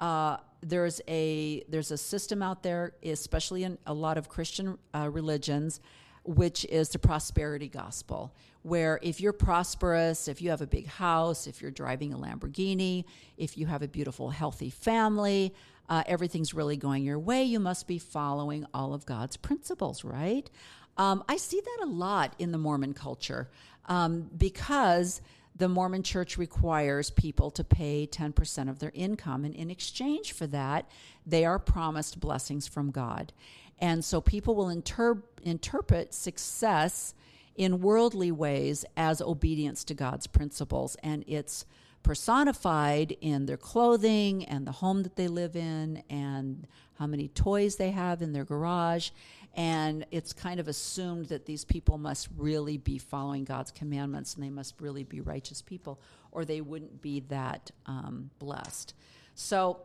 Uh, 0.00 0.36
there's 0.62 1.00
a 1.08 1.64
there's 1.68 1.90
a 1.90 1.98
system 1.98 2.42
out 2.42 2.62
there, 2.62 2.94
especially 3.02 3.64
in 3.64 3.78
a 3.86 3.94
lot 3.94 4.18
of 4.18 4.28
Christian 4.28 4.78
uh, 4.94 5.08
religions, 5.10 5.80
which 6.24 6.64
is 6.66 6.88
the 6.90 6.98
prosperity 6.98 7.68
gospel, 7.68 8.34
where 8.62 8.98
if 9.02 9.20
you're 9.20 9.32
prosperous, 9.32 10.28
if 10.28 10.40
you 10.40 10.50
have 10.50 10.60
a 10.60 10.66
big 10.66 10.86
house, 10.86 11.46
if 11.46 11.60
you're 11.60 11.70
driving 11.70 12.12
a 12.12 12.18
Lamborghini, 12.18 13.04
if 13.36 13.58
you 13.58 13.66
have 13.66 13.82
a 13.82 13.88
beautiful, 13.88 14.30
healthy 14.30 14.70
family, 14.70 15.52
uh, 15.88 16.02
everything's 16.06 16.54
really 16.54 16.76
going 16.76 17.02
your 17.04 17.18
way, 17.18 17.42
you 17.42 17.58
must 17.58 17.86
be 17.86 17.98
following 17.98 18.64
all 18.72 18.94
of 18.94 19.04
God's 19.04 19.36
principles, 19.36 20.04
right? 20.04 20.48
Um, 20.96 21.24
I 21.28 21.36
see 21.36 21.60
that 21.60 21.84
a 21.84 21.88
lot 21.88 22.34
in 22.38 22.52
the 22.52 22.58
Mormon 22.58 22.94
culture 22.94 23.50
um, 23.86 24.30
because 24.36 25.20
the 25.56 25.68
Mormon 25.68 26.02
church 26.02 26.38
requires 26.38 27.10
people 27.10 27.50
to 27.50 27.64
pay 27.64 28.06
10% 28.10 28.70
of 28.70 28.78
their 28.78 28.92
income. 28.94 29.44
And 29.44 29.54
in 29.54 29.70
exchange 29.70 30.32
for 30.32 30.46
that, 30.48 30.88
they 31.26 31.44
are 31.44 31.58
promised 31.58 32.20
blessings 32.20 32.66
from 32.66 32.90
God. 32.90 33.32
And 33.78 34.04
so 34.04 34.20
people 34.20 34.54
will 34.54 34.70
inter- 34.70 35.22
interpret 35.42 36.14
success 36.14 37.14
in 37.62 37.80
worldly 37.80 38.32
ways 38.32 38.84
as 38.96 39.20
obedience 39.20 39.84
to 39.84 39.94
God's 39.94 40.26
principles. 40.26 40.96
And 41.02 41.24
it's 41.26 41.64
personified 42.02 43.16
in 43.20 43.46
their 43.46 43.56
clothing 43.56 44.44
and 44.46 44.66
the 44.66 44.72
home 44.72 45.02
that 45.02 45.16
they 45.16 45.28
live 45.28 45.54
in 45.54 46.02
and 46.10 46.66
how 46.98 47.06
many 47.06 47.28
toys 47.28 47.76
they 47.76 47.90
have 47.90 48.22
in 48.22 48.32
their 48.32 48.44
garage. 48.44 49.10
And 49.54 50.06
it's 50.10 50.32
kind 50.32 50.58
of 50.58 50.66
assumed 50.66 51.26
that 51.26 51.46
these 51.46 51.64
people 51.64 51.98
must 51.98 52.28
really 52.36 52.78
be 52.78 52.98
following 52.98 53.44
God's 53.44 53.70
commandments 53.70 54.34
and 54.34 54.42
they 54.42 54.50
must 54.50 54.80
really 54.80 55.04
be 55.04 55.20
righteous 55.20 55.60
people, 55.60 56.00
or 56.30 56.44
they 56.44 56.60
wouldn't 56.60 57.02
be 57.02 57.20
that 57.28 57.70
um, 57.86 58.30
blessed. 58.38 58.94
So 59.34 59.80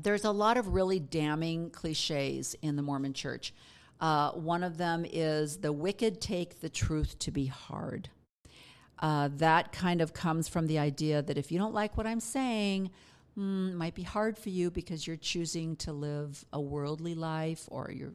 there's 0.00 0.24
a 0.24 0.30
lot 0.30 0.56
of 0.58 0.68
really 0.68 1.00
damning 1.00 1.70
cliches 1.70 2.54
in 2.60 2.76
the 2.76 2.82
Mormon 2.82 3.14
church. 3.14 3.54
Uh, 4.00 4.32
one 4.32 4.62
of 4.62 4.76
them 4.76 5.06
is 5.10 5.58
the 5.58 5.72
wicked 5.72 6.20
take 6.20 6.60
the 6.60 6.68
truth 6.68 7.18
to 7.20 7.30
be 7.30 7.46
hard. 7.46 8.10
uh, 8.98 9.28
that 9.36 9.72
kind 9.72 10.00
of 10.00 10.12
comes 10.12 10.48
from 10.48 10.66
the 10.66 10.78
idea 10.78 11.22
that 11.22 11.36
if 11.36 11.52
you 11.52 11.58
don't 11.58 11.74
like 11.74 11.96
what 11.96 12.06
I'm 12.06 12.20
saying, 12.20 12.90
mm, 13.38 13.70
it 13.70 13.74
might 13.74 13.94
be 13.94 14.02
hard 14.02 14.38
for 14.38 14.48
you 14.48 14.70
because 14.70 15.06
you're 15.06 15.16
choosing 15.16 15.76
to 15.76 15.92
live 15.92 16.44
a 16.52 16.60
worldly 16.60 17.14
life 17.14 17.68
or 17.70 17.90
you're 17.92 18.14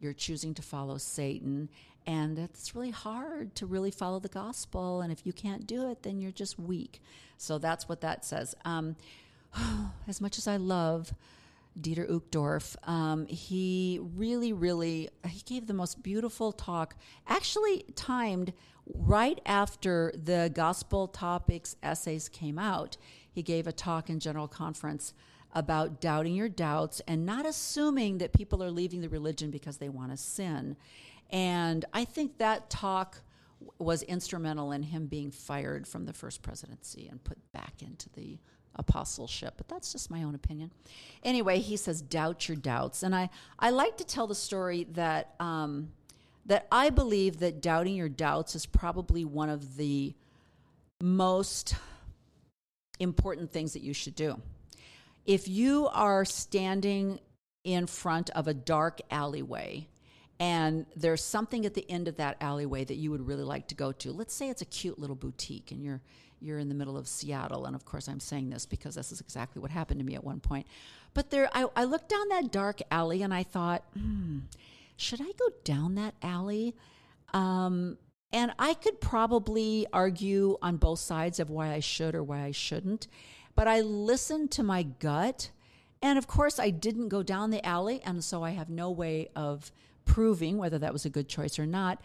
you're 0.00 0.12
choosing 0.12 0.54
to 0.54 0.62
follow 0.62 0.96
Satan. 0.96 1.68
And 2.06 2.38
it's 2.38 2.74
really 2.74 2.90
hard 2.92 3.56
to 3.56 3.66
really 3.66 3.90
follow 3.90 4.20
the 4.20 4.28
gospel. 4.28 5.00
And 5.00 5.10
if 5.10 5.26
you 5.26 5.32
can't 5.32 5.66
do 5.66 5.90
it, 5.90 6.04
then 6.04 6.20
you're 6.20 6.30
just 6.30 6.56
weak. 6.58 7.02
So 7.36 7.58
that's 7.58 7.88
what 7.88 8.00
that 8.02 8.24
says. 8.24 8.54
Um, 8.64 8.94
as 10.08 10.20
much 10.20 10.38
as 10.38 10.46
I 10.46 10.56
love 10.56 11.12
Dieter 11.80 12.08
Uchtdorf, 12.10 12.76
um, 12.88 13.26
he 13.26 14.00
really, 14.16 14.52
really, 14.52 15.08
he 15.26 15.42
gave 15.42 15.66
the 15.66 15.74
most 15.74 16.02
beautiful 16.02 16.52
talk, 16.52 16.96
actually 17.26 17.84
timed 17.94 18.52
right 18.86 19.40
after 19.46 20.12
the 20.16 20.50
gospel 20.54 21.08
topics 21.08 21.76
essays 21.82 22.28
came 22.28 22.58
out. 22.58 22.96
He 23.30 23.42
gave 23.42 23.66
a 23.66 23.72
talk 23.72 24.10
in 24.10 24.18
general 24.20 24.48
conference 24.48 25.12
about 25.54 26.00
doubting 26.00 26.34
your 26.34 26.48
doubts 26.48 27.00
and 27.06 27.24
not 27.24 27.46
assuming 27.46 28.18
that 28.18 28.32
people 28.32 28.62
are 28.62 28.70
leaving 28.70 29.00
the 29.00 29.08
religion 29.08 29.50
because 29.50 29.78
they 29.78 29.88
want 29.88 30.10
to 30.10 30.16
sin. 30.16 30.76
And 31.30 31.84
I 31.92 32.04
think 32.04 32.38
that 32.38 32.70
talk 32.70 33.22
was 33.78 34.02
instrumental 34.02 34.72
in 34.72 34.82
him 34.84 35.06
being 35.06 35.30
fired 35.30 35.86
from 35.86 36.04
the 36.04 36.12
first 36.12 36.42
presidency 36.42 37.08
and 37.10 37.22
put 37.22 37.38
back 37.52 37.82
into 37.82 38.08
the 38.10 38.38
apostleship, 38.78 39.54
but 39.56 39.68
that's 39.68 39.92
just 39.92 40.10
my 40.10 40.22
own 40.22 40.34
opinion. 40.34 40.70
Anyway, 41.22 41.58
he 41.58 41.76
says, 41.76 42.00
doubt 42.00 42.48
your 42.48 42.56
doubts. 42.56 43.02
And 43.02 43.14
I, 43.14 43.30
I 43.58 43.70
like 43.70 43.96
to 43.98 44.04
tell 44.04 44.26
the 44.26 44.34
story 44.34 44.86
that, 44.92 45.34
um, 45.40 45.90
that 46.46 46.66
I 46.70 46.90
believe 46.90 47.40
that 47.40 47.60
doubting 47.60 47.94
your 47.94 48.08
doubts 48.08 48.54
is 48.54 48.66
probably 48.66 49.24
one 49.24 49.50
of 49.50 49.76
the 49.76 50.14
most 51.00 51.74
important 52.98 53.52
things 53.52 53.74
that 53.74 53.82
you 53.82 53.92
should 53.92 54.14
do 54.14 54.40
if 55.24 55.46
you 55.46 55.88
are 55.92 56.24
standing 56.24 57.20
in 57.62 57.86
front 57.86 58.30
of 58.30 58.48
a 58.48 58.54
dark 58.54 59.00
alleyway 59.10 59.86
and 60.40 60.86
there's 60.96 61.22
something 61.22 61.66
at 61.66 61.74
the 61.74 61.88
end 61.90 62.08
of 62.08 62.16
that 62.16 62.36
alleyway 62.40 62.84
that 62.84 62.94
you 62.94 63.10
would 63.10 63.26
really 63.26 63.44
like 63.44 63.68
to 63.68 63.74
go 63.74 63.92
to 63.92 64.10
let's 64.10 64.34
say 64.34 64.48
it's 64.48 64.62
a 64.62 64.66
cute 64.66 64.98
little 64.98 65.14
boutique 65.14 65.70
and 65.70 65.82
you're 65.82 66.00
you're 66.40 66.58
in 66.58 66.68
the 66.68 66.74
middle 66.74 66.96
of 66.96 67.08
seattle 67.08 67.66
and 67.66 67.74
of 67.74 67.84
course 67.84 68.08
i'm 68.08 68.20
saying 68.20 68.50
this 68.50 68.66
because 68.66 68.94
this 68.94 69.12
is 69.12 69.20
exactly 69.20 69.60
what 69.60 69.70
happened 69.70 70.00
to 70.00 70.06
me 70.06 70.14
at 70.14 70.24
one 70.24 70.40
point 70.40 70.66
but 71.14 71.30
there 71.30 71.48
i, 71.52 71.66
I 71.76 71.84
looked 71.84 72.08
down 72.08 72.28
that 72.28 72.50
dark 72.50 72.80
alley 72.90 73.22
and 73.22 73.32
i 73.32 73.42
thought 73.42 73.84
hmm, 73.94 74.40
should 74.96 75.20
i 75.20 75.32
go 75.38 75.48
down 75.64 75.94
that 75.96 76.14
alley 76.22 76.74
um, 77.34 77.98
and 78.32 78.52
i 78.58 78.74
could 78.74 79.00
probably 79.00 79.86
argue 79.92 80.56
on 80.62 80.76
both 80.76 80.98
sides 80.98 81.40
of 81.40 81.50
why 81.50 81.72
i 81.72 81.80
should 81.80 82.14
or 82.14 82.22
why 82.22 82.42
i 82.42 82.50
shouldn't 82.50 83.08
but 83.58 83.66
I 83.66 83.80
listened 83.80 84.52
to 84.52 84.62
my 84.62 84.84
gut. 84.84 85.50
And 86.00 86.16
of 86.16 86.28
course, 86.28 86.60
I 86.60 86.70
didn't 86.70 87.08
go 87.08 87.24
down 87.24 87.50
the 87.50 87.66
alley. 87.66 88.00
And 88.04 88.22
so 88.22 88.44
I 88.44 88.50
have 88.50 88.70
no 88.70 88.88
way 88.88 89.30
of 89.34 89.72
proving 90.04 90.58
whether 90.58 90.78
that 90.78 90.92
was 90.92 91.04
a 91.04 91.10
good 91.10 91.28
choice 91.28 91.58
or 91.58 91.66
not. 91.66 92.00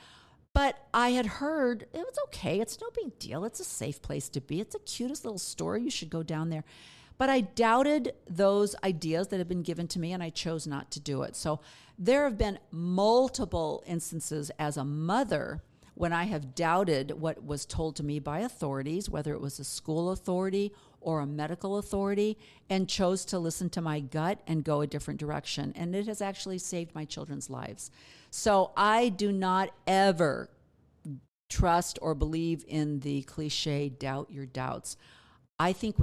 But 0.54 0.78
I 0.94 1.10
had 1.10 1.26
heard 1.26 1.88
it 1.94 1.98
was 1.98 2.18
okay. 2.26 2.60
It's 2.60 2.80
no 2.80 2.90
big 2.94 3.18
deal. 3.18 3.44
It's 3.44 3.60
a 3.60 3.66
safe 3.66 4.02
place 4.02 4.30
to 4.30 4.42
be. 4.42 4.60
It's 4.60 4.74
the 4.74 4.80
cutest 4.80 5.26
little 5.26 5.40
store. 5.40 5.78
You 5.78 5.90
should 5.90 6.10
go 6.10 6.22
down 6.24 6.50
there. 6.50 6.64
But 7.18 7.30
I 7.30 7.42
doubted 7.42 8.14
those 8.30 8.76
ideas 8.84 9.28
that 9.30 9.38
had 9.38 9.48
been 9.48 9.64
given 9.64 9.88
to 9.90 10.00
me 10.00 10.14
and 10.14 10.22
I 10.22 10.30
chose 10.30 10.68
not 10.68 10.92
to 10.92 11.00
do 11.00 11.24
it. 11.24 11.36
So 11.36 11.60
there 11.98 12.24
have 12.24 12.38
been 12.38 12.60
multiple 12.72 13.84
instances 13.88 14.52
as 14.60 14.78
a 14.78 14.84
mother 14.84 15.62
when 15.96 16.12
I 16.12 16.24
have 16.24 16.56
doubted 16.56 17.12
what 17.12 17.44
was 17.44 17.66
told 17.66 17.96
to 17.98 18.04
me 18.04 18.20
by 18.20 18.40
authorities, 18.40 19.10
whether 19.10 19.34
it 19.34 19.42
was 19.42 19.60
a 19.60 19.64
school 19.64 20.12
authority 20.12 20.74
or 21.04 21.20
a 21.20 21.26
medical 21.26 21.78
authority, 21.78 22.38
and 22.70 22.90
chose 22.90 23.26
to 23.26 23.40
listen 23.40 23.70
to 23.70 23.82
my 23.82 24.00
gut 24.00 24.40
and 24.48 24.64
go 24.64 24.82
a 24.82 24.88
different 24.88 25.20
direction. 25.20 25.74
And 25.76 25.96
it 25.96 26.08
has 26.08 26.22
actually 26.22 26.58
saved 26.58 26.96
my 26.96 27.06
children's 27.06 27.50
lives. 27.50 27.92
So 28.32 28.72
I 28.76 29.10
do 29.10 29.32
not 29.32 29.70
ever 29.86 30.50
trust 31.50 32.00
or 32.02 32.16
believe 32.16 32.66
in 32.68 33.00
the 33.02 33.22
cliche 33.24 33.90
doubt 33.90 34.32
your 34.32 34.48
doubts. 34.48 34.98
I 35.60 35.74
think 35.74 35.98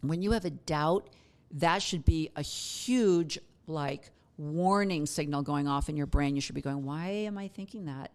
when 0.00 0.22
you 0.22 0.30
have 0.30 0.44
a 0.44 0.50
doubt, 0.50 1.08
that 1.50 1.82
should 1.82 2.04
be 2.04 2.30
a 2.36 2.42
huge, 2.42 3.38
like, 3.66 4.10
warning 4.38 5.06
signal 5.06 5.42
going 5.42 5.68
off 5.68 5.88
in 5.88 5.96
your 5.96 6.06
brain. 6.06 6.34
You 6.34 6.40
should 6.40 6.54
be 6.54 6.60
going, 6.60 6.84
Why 6.84 7.08
am 7.08 7.36
I 7.36 7.48
thinking 7.48 7.86
that? 7.86 8.10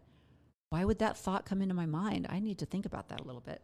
Why 0.69 0.83
would 0.83 0.99
that 0.99 1.17
thought 1.17 1.45
come 1.45 1.61
into 1.61 1.73
my 1.73 1.85
mind? 1.85 2.27
I 2.29 2.39
need 2.39 2.59
to 2.59 2.65
think 2.65 2.85
about 2.85 3.09
that 3.09 3.21
a 3.21 3.23
little 3.23 3.41
bit. 3.41 3.61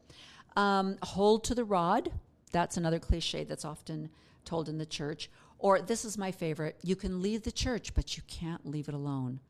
Um, 0.56 0.98
hold 1.04 1.44
to 1.46 1.56
the 1.56 1.66
rod. 1.66 2.12
That's 2.54 2.78
another 2.78 3.00
cliche 3.00 3.44
that's 3.44 3.66
often 3.66 4.10
told 4.46 4.70
in 4.70 4.78
the 4.78 4.86
church. 4.86 5.30
Or 5.58 5.82
this 5.82 6.06
is 6.06 6.18
my 6.18 6.32
favorite 6.32 6.78
you 6.82 6.96
can 6.96 7.22
leave 7.22 7.44
the 7.44 7.52
church, 7.52 7.94
but 7.94 8.16
you 8.16 8.24
can't 8.28 8.66
leave 8.66 8.88
it 8.88 8.94
alone. 8.94 9.42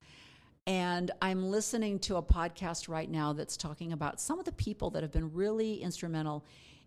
And 0.65 1.11
I'm 1.21 1.51
listening 1.51 1.99
to 1.99 2.15
a 2.15 2.23
podcast 2.23 2.87
right 2.87 3.09
now 3.09 3.33
that's 3.33 3.57
talking 3.57 3.91
about 3.91 4.21
some 4.21 4.39
of 4.39 4.45
the 4.45 4.53
people 4.53 4.89
that 4.91 5.03
have 5.03 5.11
been 5.11 5.33
really 5.33 5.83
instrumental 5.83 6.45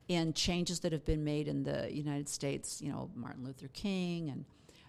in 0.09 0.33
changes 0.33 0.81
that 0.81 0.93
have 0.93 1.05
been 1.05 1.23
made 1.23 1.47
in 1.47 1.63
the 1.63 1.93
United 1.93 2.29
States. 2.29 2.81
You 2.81 2.91
know, 2.91 3.11
Martin 3.15 3.45
Luther 3.45 3.69
King 3.69 4.31
and 4.31 4.47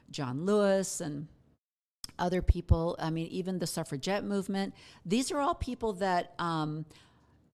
John 0.09 0.45
Lewis 0.45 1.01
and 1.01 1.27
other 2.17 2.41
people. 2.41 2.95
I 2.99 3.09
mean, 3.09 3.27
even 3.27 3.59
the 3.59 3.67
suffragette 3.67 4.23
movement. 4.23 4.73
These 5.05 5.31
are 5.31 5.39
all 5.39 5.55
people 5.55 5.93
that 5.93 6.33
um, 6.39 6.85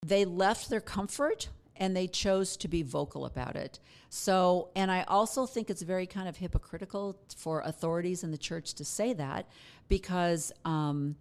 they 0.06 0.26
left 0.26 0.70
their 0.70 0.82
comfort 0.82 1.50
and 1.78 1.96
they 1.96 2.08
chose 2.08 2.58
to 2.58 2.68
be 2.68 2.84
vocal 2.84 3.26
about 3.26 3.56
it. 3.56 3.80
So, 4.10 4.70
and 4.76 4.92
I 4.92 5.04
also 5.04 5.46
think 5.46 5.70
it's 5.70 5.82
very 5.82 6.06
kind 6.06 6.28
of 6.28 6.38
hypocritical 6.38 7.18
for 7.36 7.62
authorities 7.62 8.24
in 8.24 8.32
the 8.32 8.38
church 8.38 8.74
to 8.76 8.86
say 8.86 9.14
that 9.14 9.48
because. 9.88 10.52
Um, 10.66 11.16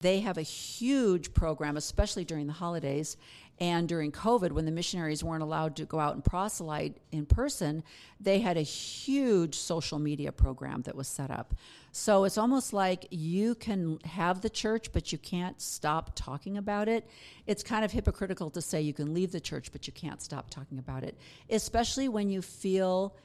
they 0.00 0.20
have 0.20 0.36
a 0.36 0.42
huge 0.42 1.32
program, 1.32 1.76
especially 1.76 2.24
during 2.24 2.46
the 2.46 2.52
holidays 2.52 3.16
and 3.58 3.88
during 3.88 4.12
COVID, 4.12 4.52
when 4.52 4.66
the 4.66 4.70
missionaries 4.70 5.24
weren't 5.24 5.42
allowed 5.42 5.76
to 5.76 5.86
go 5.86 5.98
out 5.98 6.14
and 6.14 6.22
proselyte 6.22 6.98
in 7.10 7.24
person. 7.24 7.82
They 8.20 8.40
had 8.40 8.56
a 8.56 8.62
huge 8.62 9.54
social 9.54 9.98
media 9.98 10.30
program 10.30 10.82
that 10.82 10.94
was 10.94 11.08
set 11.08 11.30
up. 11.30 11.54
So 11.90 12.24
it's 12.24 12.36
almost 12.36 12.74
like 12.74 13.06
you 13.10 13.54
can 13.54 13.98
have 14.04 14.42
the 14.42 14.50
church, 14.50 14.92
but 14.92 15.10
you 15.10 15.16
can't 15.16 15.58
stop 15.60 16.12
talking 16.14 16.58
about 16.58 16.88
it. 16.88 17.08
It's 17.46 17.62
kind 17.62 17.84
of 17.84 17.92
hypocritical 17.92 18.50
to 18.50 18.60
say 18.60 18.82
you 18.82 18.92
can 18.92 19.14
leave 19.14 19.32
the 19.32 19.40
church, 19.40 19.72
but 19.72 19.86
you 19.86 19.92
can't 19.94 20.20
stop 20.20 20.50
talking 20.50 20.78
about 20.78 21.02
it, 21.02 21.16
especially 21.48 22.08
when 22.10 22.28
you 22.28 22.42
feel 22.42 23.16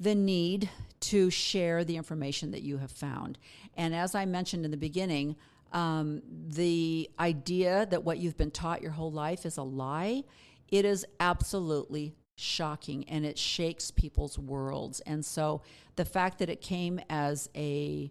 the 0.00 0.14
need 0.14 0.70
to 1.00 1.28
share 1.28 1.84
the 1.84 1.96
information 1.96 2.52
that 2.52 2.62
you 2.62 2.78
have 2.78 2.90
found. 2.90 3.36
And 3.76 3.94
as 3.94 4.14
I 4.14 4.24
mentioned 4.24 4.64
in 4.64 4.70
the 4.70 4.76
beginning, 4.78 5.36
um, 5.72 6.22
the 6.48 7.10
idea 7.18 7.86
that 7.90 8.04
what 8.04 8.18
you've 8.18 8.36
been 8.36 8.50
taught 8.50 8.82
your 8.82 8.92
whole 8.92 9.12
life 9.12 9.46
is 9.46 9.56
a 9.56 9.62
lie, 9.62 10.24
it 10.68 10.84
is 10.84 11.06
absolutely 11.20 12.14
shocking 12.36 13.04
and 13.08 13.24
it 13.24 13.38
shakes 13.38 13.90
people's 13.90 14.38
worlds. 14.38 15.00
And 15.00 15.24
so 15.24 15.62
the 15.96 16.04
fact 16.04 16.38
that 16.38 16.48
it 16.48 16.60
came 16.60 17.00
as 17.10 17.48
a 17.54 18.10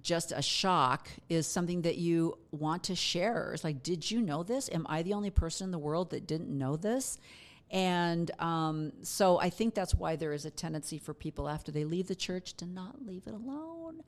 just 0.00 0.32
a 0.34 0.40
shock 0.40 1.08
is 1.28 1.46
something 1.46 1.82
that 1.82 1.98
you 1.98 2.38
want 2.50 2.84
to 2.84 2.94
share. 2.94 3.52
It's 3.52 3.64
like, 3.64 3.82
did 3.82 4.10
you 4.10 4.22
know 4.22 4.42
this? 4.42 4.70
Am 4.72 4.86
I 4.88 5.02
the 5.02 5.12
only 5.12 5.30
person 5.30 5.66
in 5.66 5.70
the 5.70 5.78
world 5.78 6.10
that 6.10 6.26
didn't 6.26 6.48
know 6.48 6.76
this? 6.76 7.18
And 7.70 8.30
um, 8.38 8.92
so 9.02 9.38
I 9.38 9.50
think 9.50 9.74
that's 9.74 9.94
why 9.94 10.16
there 10.16 10.32
is 10.32 10.44
a 10.44 10.50
tendency 10.50 10.98
for 10.98 11.14
people 11.14 11.48
after 11.48 11.72
they 11.72 11.84
leave 11.84 12.06
the 12.06 12.14
church 12.14 12.54
to 12.58 12.66
not 12.66 13.04
leave 13.04 13.26
it 13.26 13.34
alone. 13.34 14.02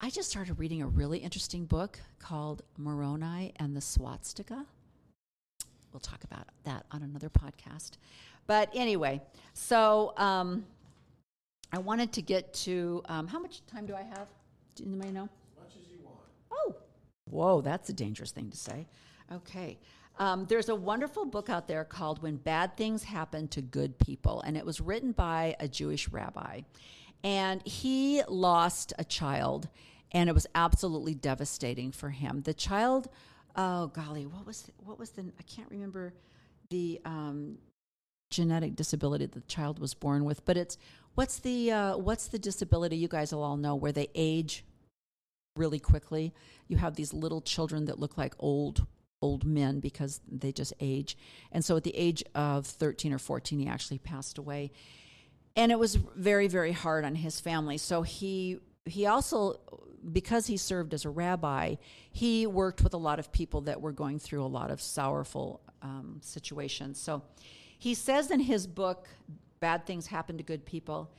I 0.00 0.10
just 0.10 0.30
started 0.30 0.60
reading 0.60 0.80
a 0.80 0.86
really 0.86 1.18
interesting 1.18 1.64
book 1.64 1.98
called 2.20 2.62
Moroni 2.76 3.52
and 3.56 3.76
the 3.76 3.80
Swastika. 3.80 4.64
We'll 5.92 5.98
talk 5.98 6.22
about 6.22 6.46
that 6.62 6.86
on 6.92 7.02
another 7.02 7.28
podcast. 7.28 7.92
But 8.46 8.70
anyway, 8.74 9.20
so 9.54 10.14
um, 10.16 10.64
I 11.72 11.78
wanted 11.78 12.12
to 12.12 12.22
get 12.22 12.52
to 12.54 13.02
um, 13.08 13.26
how 13.26 13.40
much 13.40 13.66
time 13.66 13.86
do 13.86 13.94
I 13.96 14.02
have? 14.02 14.28
Do 14.76 14.84
anybody 14.84 15.10
know? 15.10 15.24
As 15.24 15.64
much 15.64 15.72
as 15.82 15.90
you 15.90 15.98
want. 16.04 16.18
Oh, 16.52 16.76
whoa, 17.28 17.60
that's 17.60 17.88
a 17.88 17.92
dangerous 17.92 18.30
thing 18.30 18.50
to 18.50 18.56
say. 18.56 18.86
Okay. 19.32 19.78
Um, 20.20 20.46
there's 20.46 20.68
a 20.68 20.76
wonderful 20.76 21.24
book 21.24 21.50
out 21.50 21.66
there 21.66 21.84
called 21.84 22.22
When 22.22 22.36
Bad 22.36 22.76
Things 22.76 23.02
Happen 23.02 23.48
to 23.48 23.60
Good 23.60 23.98
People, 23.98 24.42
and 24.42 24.56
it 24.56 24.64
was 24.64 24.80
written 24.80 25.10
by 25.10 25.56
a 25.58 25.66
Jewish 25.66 26.08
rabbi. 26.08 26.60
And 27.24 27.66
he 27.66 28.22
lost 28.28 28.92
a 28.98 29.04
child, 29.04 29.68
and 30.12 30.28
it 30.28 30.32
was 30.32 30.46
absolutely 30.54 31.14
devastating 31.14 31.92
for 31.92 32.10
him. 32.10 32.42
The 32.42 32.54
child, 32.54 33.08
oh 33.56 33.88
golly, 33.88 34.26
what 34.26 34.46
was 34.46 34.62
the, 34.62 34.72
what 34.84 34.98
was 34.98 35.10
the? 35.10 35.22
I 35.22 35.42
can't 35.42 35.70
remember 35.70 36.14
the 36.70 37.00
um, 37.04 37.58
genetic 38.30 38.76
disability 38.76 39.26
the 39.26 39.40
child 39.42 39.78
was 39.78 39.94
born 39.94 40.24
with, 40.24 40.44
but 40.44 40.56
it's 40.56 40.78
what's 41.14 41.38
the 41.40 41.72
uh, 41.72 41.96
what's 41.96 42.28
the 42.28 42.38
disability 42.38 42.96
you 42.96 43.08
guys 43.08 43.32
will 43.32 43.42
all 43.42 43.56
know 43.56 43.74
where 43.74 43.92
they 43.92 44.08
age 44.14 44.64
really 45.56 45.80
quickly. 45.80 46.32
You 46.68 46.76
have 46.76 46.94
these 46.94 47.12
little 47.12 47.40
children 47.40 47.86
that 47.86 47.98
look 47.98 48.16
like 48.16 48.34
old 48.38 48.86
old 49.20 49.44
men 49.44 49.80
because 49.80 50.20
they 50.30 50.52
just 50.52 50.72
age. 50.80 51.16
And 51.50 51.64
so 51.64 51.76
at 51.76 51.84
the 51.84 51.96
age 51.96 52.22
of 52.34 52.66
13 52.66 53.12
or 53.12 53.18
14, 53.18 53.58
he 53.58 53.66
actually 53.66 53.98
passed 53.98 54.38
away. 54.38 54.70
And 55.58 55.70
it 55.70 55.78
was 55.78 55.96
very, 55.96 56.48
very 56.48 56.72
hard 56.72 57.04
on 57.04 57.14
his 57.14 57.38
family. 57.40 57.76
So 57.76 58.00
he 58.02 58.60
he 58.86 59.04
also 59.04 59.60
because 60.12 60.46
he 60.46 60.56
served 60.56 60.94
as 60.94 61.04
a 61.04 61.10
rabbi, 61.10 61.74
he 62.10 62.46
worked 62.46 62.82
with 62.82 62.94
a 62.94 62.98
lot 62.98 63.18
of 63.18 63.30
people 63.32 63.62
that 63.62 63.80
were 63.80 63.92
going 63.92 64.18
through 64.18 64.44
a 64.44 64.46
lot 64.46 64.70
of 64.70 64.80
sorrowful 64.80 65.60
um, 65.82 66.20
situations. 66.22 67.00
So 67.00 67.22
he 67.78 67.94
says 67.94 68.30
in 68.30 68.40
his 68.40 68.66
book, 68.66 69.08
Bad 69.60 69.84
Things 69.86 70.06
Happen 70.06 70.36
to 70.38 70.44
Good 70.44 70.64
People, 70.64 71.10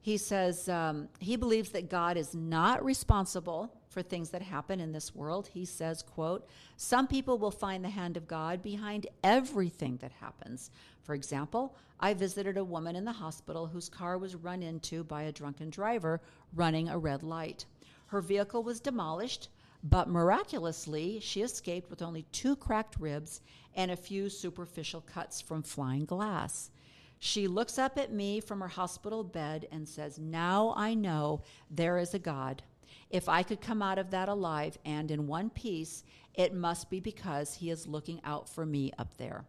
he 0.00 0.16
says 0.16 0.68
um, 0.68 1.08
he 1.20 1.36
believes 1.36 1.70
that 1.70 1.88
God 1.88 2.16
is 2.16 2.34
not 2.34 2.84
responsible 2.84 3.72
for 3.88 4.02
things 4.02 4.30
that 4.30 4.42
happen 4.42 4.80
in 4.80 4.90
this 4.90 5.14
world. 5.14 5.48
He 5.52 5.64
says, 5.64 6.02
quote, 6.02 6.48
some 6.76 7.06
people 7.06 7.38
will 7.38 7.50
find 7.50 7.84
the 7.84 7.90
hand 7.90 8.16
of 8.16 8.26
God 8.26 8.62
behind 8.62 9.06
everything 9.22 9.98
that 9.98 10.10
happens. 10.12 10.70
For 11.02 11.14
example, 11.14 11.76
I 12.00 12.14
visited 12.14 12.56
a 12.56 12.64
woman 12.64 12.96
in 12.96 13.04
the 13.04 13.12
hospital 13.12 13.66
whose 13.66 13.88
car 13.88 14.18
was 14.18 14.34
run 14.34 14.62
into 14.62 15.04
by 15.04 15.22
a 15.22 15.32
drunken 15.32 15.70
driver 15.70 16.20
running 16.54 16.88
a 16.88 16.98
red 16.98 17.22
light. 17.22 17.64
Her 18.06 18.20
vehicle 18.20 18.62
was 18.62 18.80
demolished, 18.80 19.48
but 19.82 20.08
miraculously, 20.08 21.18
she 21.20 21.42
escaped 21.42 21.90
with 21.90 22.02
only 22.02 22.22
two 22.30 22.54
cracked 22.54 22.96
ribs 23.00 23.40
and 23.74 23.90
a 23.90 23.96
few 23.96 24.28
superficial 24.28 25.00
cuts 25.00 25.40
from 25.40 25.62
flying 25.62 26.04
glass. 26.04 26.70
She 27.18 27.46
looks 27.46 27.78
up 27.78 27.98
at 27.98 28.12
me 28.12 28.40
from 28.40 28.60
her 28.60 28.68
hospital 28.68 29.24
bed 29.24 29.68
and 29.70 29.88
says, 29.88 30.18
Now 30.18 30.74
I 30.76 30.94
know 30.94 31.42
there 31.70 31.98
is 31.98 32.14
a 32.14 32.18
God. 32.18 32.62
If 33.10 33.28
I 33.28 33.42
could 33.42 33.60
come 33.60 33.82
out 33.82 33.98
of 33.98 34.10
that 34.10 34.28
alive 34.28 34.76
and 34.84 35.10
in 35.10 35.26
one 35.26 35.50
piece, 35.50 36.02
it 36.34 36.54
must 36.54 36.90
be 36.90 36.98
because 36.98 37.54
he 37.54 37.70
is 37.70 37.86
looking 37.86 38.20
out 38.24 38.48
for 38.48 38.66
me 38.66 38.92
up 38.98 39.16
there. 39.18 39.44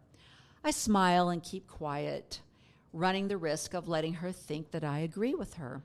I 0.66 0.70
smile 0.70 1.28
and 1.28 1.42
keep 1.42 1.66
quiet, 1.66 2.40
running 2.94 3.28
the 3.28 3.36
risk 3.36 3.74
of 3.74 3.86
letting 3.86 4.14
her 4.14 4.32
think 4.32 4.70
that 4.70 4.82
I 4.82 5.00
agree 5.00 5.34
with 5.34 5.54
her. 5.54 5.82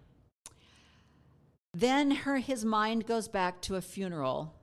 Then 1.74 2.12
her, 2.12 2.38
his 2.38 2.64
mind 2.64 3.06
goes 3.06 3.28
back 3.28 3.62
to 3.64 3.76
a 3.76 3.82
funeral 3.82 4.56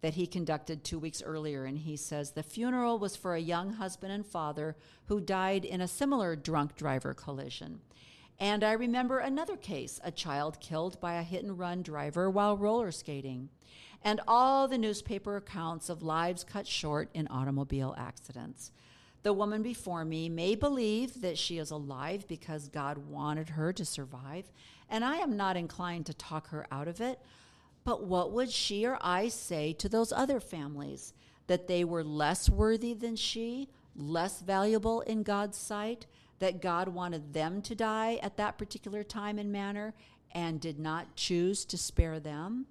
that 0.00 0.14
he 0.14 0.28
conducted 0.28 0.84
two 0.84 1.00
weeks 1.00 1.24
earlier, 1.24 1.64
and 1.64 1.76
he 1.76 1.96
says 1.96 2.30
the 2.30 2.44
funeral 2.44 3.00
was 3.00 3.16
for 3.16 3.34
a 3.34 3.40
young 3.40 3.72
husband 3.72 4.12
and 4.12 4.24
father 4.24 4.76
who 5.06 5.20
died 5.20 5.64
in 5.64 5.80
a 5.80 5.88
similar 5.88 6.36
drunk 6.36 6.76
driver 6.76 7.12
collision. 7.12 7.80
And 8.38 8.62
I 8.62 8.72
remember 8.72 9.18
another 9.18 9.56
case 9.56 9.98
a 10.04 10.12
child 10.12 10.60
killed 10.60 11.00
by 11.00 11.14
a 11.14 11.24
hit 11.24 11.42
and 11.42 11.58
run 11.58 11.82
driver 11.82 12.30
while 12.30 12.56
roller 12.56 12.92
skating, 12.92 13.48
and 14.04 14.20
all 14.28 14.68
the 14.68 14.78
newspaper 14.78 15.36
accounts 15.36 15.88
of 15.88 16.04
lives 16.04 16.44
cut 16.44 16.68
short 16.68 17.10
in 17.12 17.26
automobile 17.26 17.96
accidents. 17.98 18.70
The 19.28 19.34
woman 19.34 19.60
before 19.62 20.06
me 20.06 20.30
may 20.30 20.54
believe 20.54 21.20
that 21.20 21.36
she 21.36 21.58
is 21.58 21.70
alive 21.70 22.26
because 22.26 22.70
God 22.70 22.96
wanted 22.96 23.50
her 23.50 23.74
to 23.74 23.84
survive, 23.84 24.50
and 24.88 25.04
I 25.04 25.16
am 25.16 25.36
not 25.36 25.54
inclined 25.54 26.06
to 26.06 26.14
talk 26.14 26.48
her 26.48 26.66
out 26.72 26.88
of 26.88 27.02
it. 27.02 27.20
But 27.84 28.04
what 28.04 28.32
would 28.32 28.50
she 28.50 28.86
or 28.86 28.96
I 29.02 29.28
say 29.28 29.74
to 29.74 29.86
those 29.86 30.12
other 30.12 30.40
families? 30.40 31.12
That 31.46 31.68
they 31.68 31.84
were 31.84 32.02
less 32.02 32.48
worthy 32.48 32.94
than 32.94 33.16
she, 33.16 33.68
less 33.94 34.40
valuable 34.40 35.02
in 35.02 35.24
God's 35.24 35.58
sight, 35.58 36.06
that 36.38 36.62
God 36.62 36.88
wanted 36.88 37.34
them 37.34 37.60
to 37.60 37.74
die 37.74 38.18
at 38.22 38.38
that 38.38 38.56
particular 38.56 39.04
time 39.04 39.38
and 39.38 39.52
manner 39.52 39.92
and 40.32 40.58
did 40.58 40.78
not 40.78 41.16
choose 41.16 41.66
to 41.66 41.76
spare 41.76 42.18
them? 42.18 42.64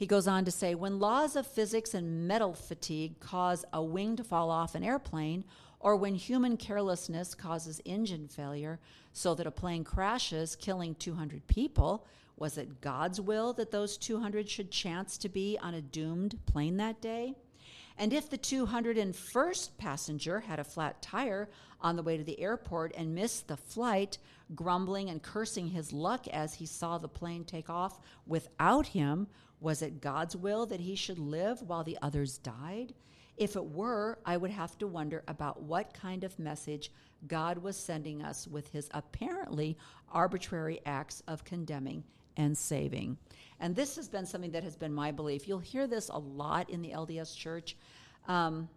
He 0.00 0.06
goes 0.06 0.26
on 0.26 0.46
to 0.46 0.50
say 0.50 0.74
when 0.74 0.98
laws 0.98 1.36
of 1.36 1.46
physics 1.46 1.92
and 1.92 2.26
metal 2.26 2.54
fatigue 2.54 3.20
cause 3.20 3.66
a 3.70 3.82
wing 3.82 4.16
to 4.16 4.24
fall 4.24 4.50
off 4.50 4.74
an 4.74 4.82
airplane, 4.82 5.44
or 5.78 5.94
when 5.94 6.14
human 6.14 6.56
carelessness 6.56 7.34
causes 7.34 7.82
engine 7.84 8.26
failure 8.26 8.80
so 9.12 9.34
that 9.34 9.46
a 9.46 9.50
plane 9.50 9.84
crashes, 9.84 10.56
killing 10.56 10.94
200 10.94 11.46
people, 11.48 12.06
was 12.38 12.56
it 12.56 12.80
God's 12.80 13.20
will 13.20 13.52
that 13.52 13.72
those 13.72 13.98
200 13.98 14.48
should 14.48 14.70
chance 14.70 15.18
to 15.18 15.28
be 15.28 15.58
on 15.60 15.74
a 15.74 15.82
doomed 15.82 16.38
plane 16.46 16.78
that 16.78 17.02
day? 17.02 17.34
And 17.98 18.14
if 18.14 18.30
the 18.30 18.38
201st 18.38 19.76
passenger 19.76 20.40
had 20.40 20.58
a 20.58 20.64
flat 20.64 21.02
tire 21.02 21.50
on 21.82 21.96
the 21.96 22.02
way 22.02 22.16
to 22.16 22.24
the 22.24 22.40
airport 22.40 22.94
and 22.96 23.14
missed 23.14 23.48
the 23.48 23.56
flight, 23.58 24.16
grumbling 24.54 25.10
and 25.10 25.22
cursing 25.22 25.68
his 25.68 25.92
luck 25.92 26.26
as 26.28 26.54
he 26.54 26.64
saw 26.64 26.96
the 26.96 27.06
plane 27.06 27.44
take 27.44 27.68
off 27.68 28.00
without 28.26 28.86
him, 28.86 29.26
was 29.60 29.82
it 29.82 30.00
God's 30.00 30.36
will 30.36 30.66
that 30.66 30.80
he 30.80 30.94
should 30.94 31.18
live 31.18 31.62
while 31.62 31.84
the 31.84 31.98
others 32.02 32.38
died? 32.38 32.94
If 33.36 33.56
it 33.56 33.64
were, 33.64 34.18
I 34.24 34.36
would 34.36 34.50
have 34.50 34.76
to 34.78 34.86
wonder 34.86 35.22
about 35.28 35.62
what 35.62 35.94
kind 35.94 36.24
of 36.24 36.38
message 36.38 36.90
God 37.26 37.58
was 37.58 37.76
sending 37.76 38.22
us 38.22 38.46
with 38.46 38.68
his 38.68 38.88
apparently 38.92 39.76
arbitrary 40.12 40.80
acts 40.84 41.22
of 41.26 41.44
condemning 41.44 42.04
and 42.36 42.56
saving. 42.56 43.18
And 43.58 43.76
this 43.76 43.96
has 43.96 44.08
been 44.08 44.26
something 44.26 44.52
that 44.52 44.64
has 44.64 44.76
been 44.76 44.92
my 44.92 45.10
belief. 45.10 45.46
You'll 45.46 45.58
hear 45.58 45.86
this 45.86 46.08
a 46.08 46.18
lot 46.18 46.70
in 46.70 46.82
the 46.82 46.90
LDS 46.90 47.36
church. 47.36 47.76
Um, 48.28 48.68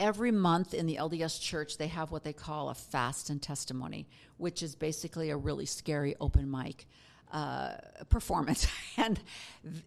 every 0.00 0.30
month 0.30 0.74
in 0.74 0.86
the 0.86 0.96
LDS 0.96 1.40
church, 1.40 1.78
they 1.78 1.88
have 1.88 2.10
what 2.10 2.24
they 2.24 2.32
call 2.32 2.70
a 2.70 2.74
fast 2.74 3.30
and 3.30 3.40
testimony, 3.40 4.08
which 4.36 4.62
is 4.62 4.74
basically 4.74 5.30
a 5.30 5.36
really 5.36 5.66
scary 5.66 6.16
open 6.20 6.50
mic. 6.50 6.86
Uh, 7.32 7.76
performance. 8.10 8.66
and 8.98 9.18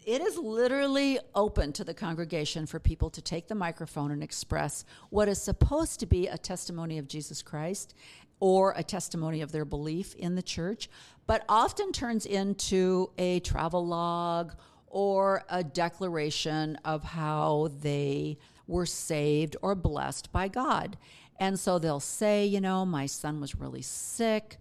it 0.04 0.20
is 0.20 0.36
literally 0.36 1.20
open 1.32 1.72
to 1.72 1.84
the 1.84 1.94
congregation 1.94 2.66
for 2.66 2.80
people 2.80 3.08
to 3.08 3.22
take 3.22 3.46
the 3.46 3.54
microphone 3.54 4.10
and 4.10 4.20
express 4.20 4.84
what 5.10 5.28
is 5.28 5.40
supposed 5.40 6.00
to 6.00 6.06
be 6.06 6.26
a 6.26 6.36
testimony 6.36 6.98
of 6.98 7.06
Jesus 7.06 7.42
Christ 7.42 7.94
or 8.40 8.74
a 8.76 8.82
testimony 8.82 9.42
of 9.42 9.52
their 9.52 9.64
belief 9.64 10.12
in 10.16 10.34
the 10.34 10.42
church, 10.42 10.90
but 11.28 11.44
often 11.48 11.92
turns 11.92 12.26
into 12.26 13.10
a 13.16 13.38
travel 13.40 13.86
log 13.86 14.52
or 14.88 15.44
a 15.48 15.62
declaration 15.62 16.76
of 16.84 17.04
how 17.04 17.70
they 17.80 18.38
were 18.66 18.86
saved 18.86 19.56
or 19.62 19.74
blessed 19.74 20.32
by 20.32 20.48
God. 20.48 20.96
And 21.38 21.58
so 21.58 21.78
they'll 21.78 22.00
say, 22.00 22.46
you 22.46 22.60
know, 22.60 22.84
my 22.86 23.06
son 23.06 23.40
was 23.40 23.54
really 23.54 23.82
sick, 23.82 24.56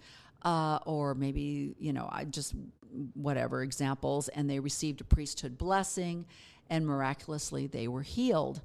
uh, 0.46 0.80
or 0.86 1.16
maybe, 1.16 1.76
you 1.80 1.92
know, 1.92 2.08
I 2.10 2.24
just 2.24 2.54
whatever 3.14 3.64
examples, 3.64 4.30
and 4.30 4.50
they 4.50 4.60
received 4.60 5.02
a 5.02 5.04
priesthood 5.04 5.58
blessing, 5.58 6.26
and 6.70 6.86
miraculously 6.86 7.68
they 7.68 7.88
were 7.88 8.04
healed. 8.04 8.62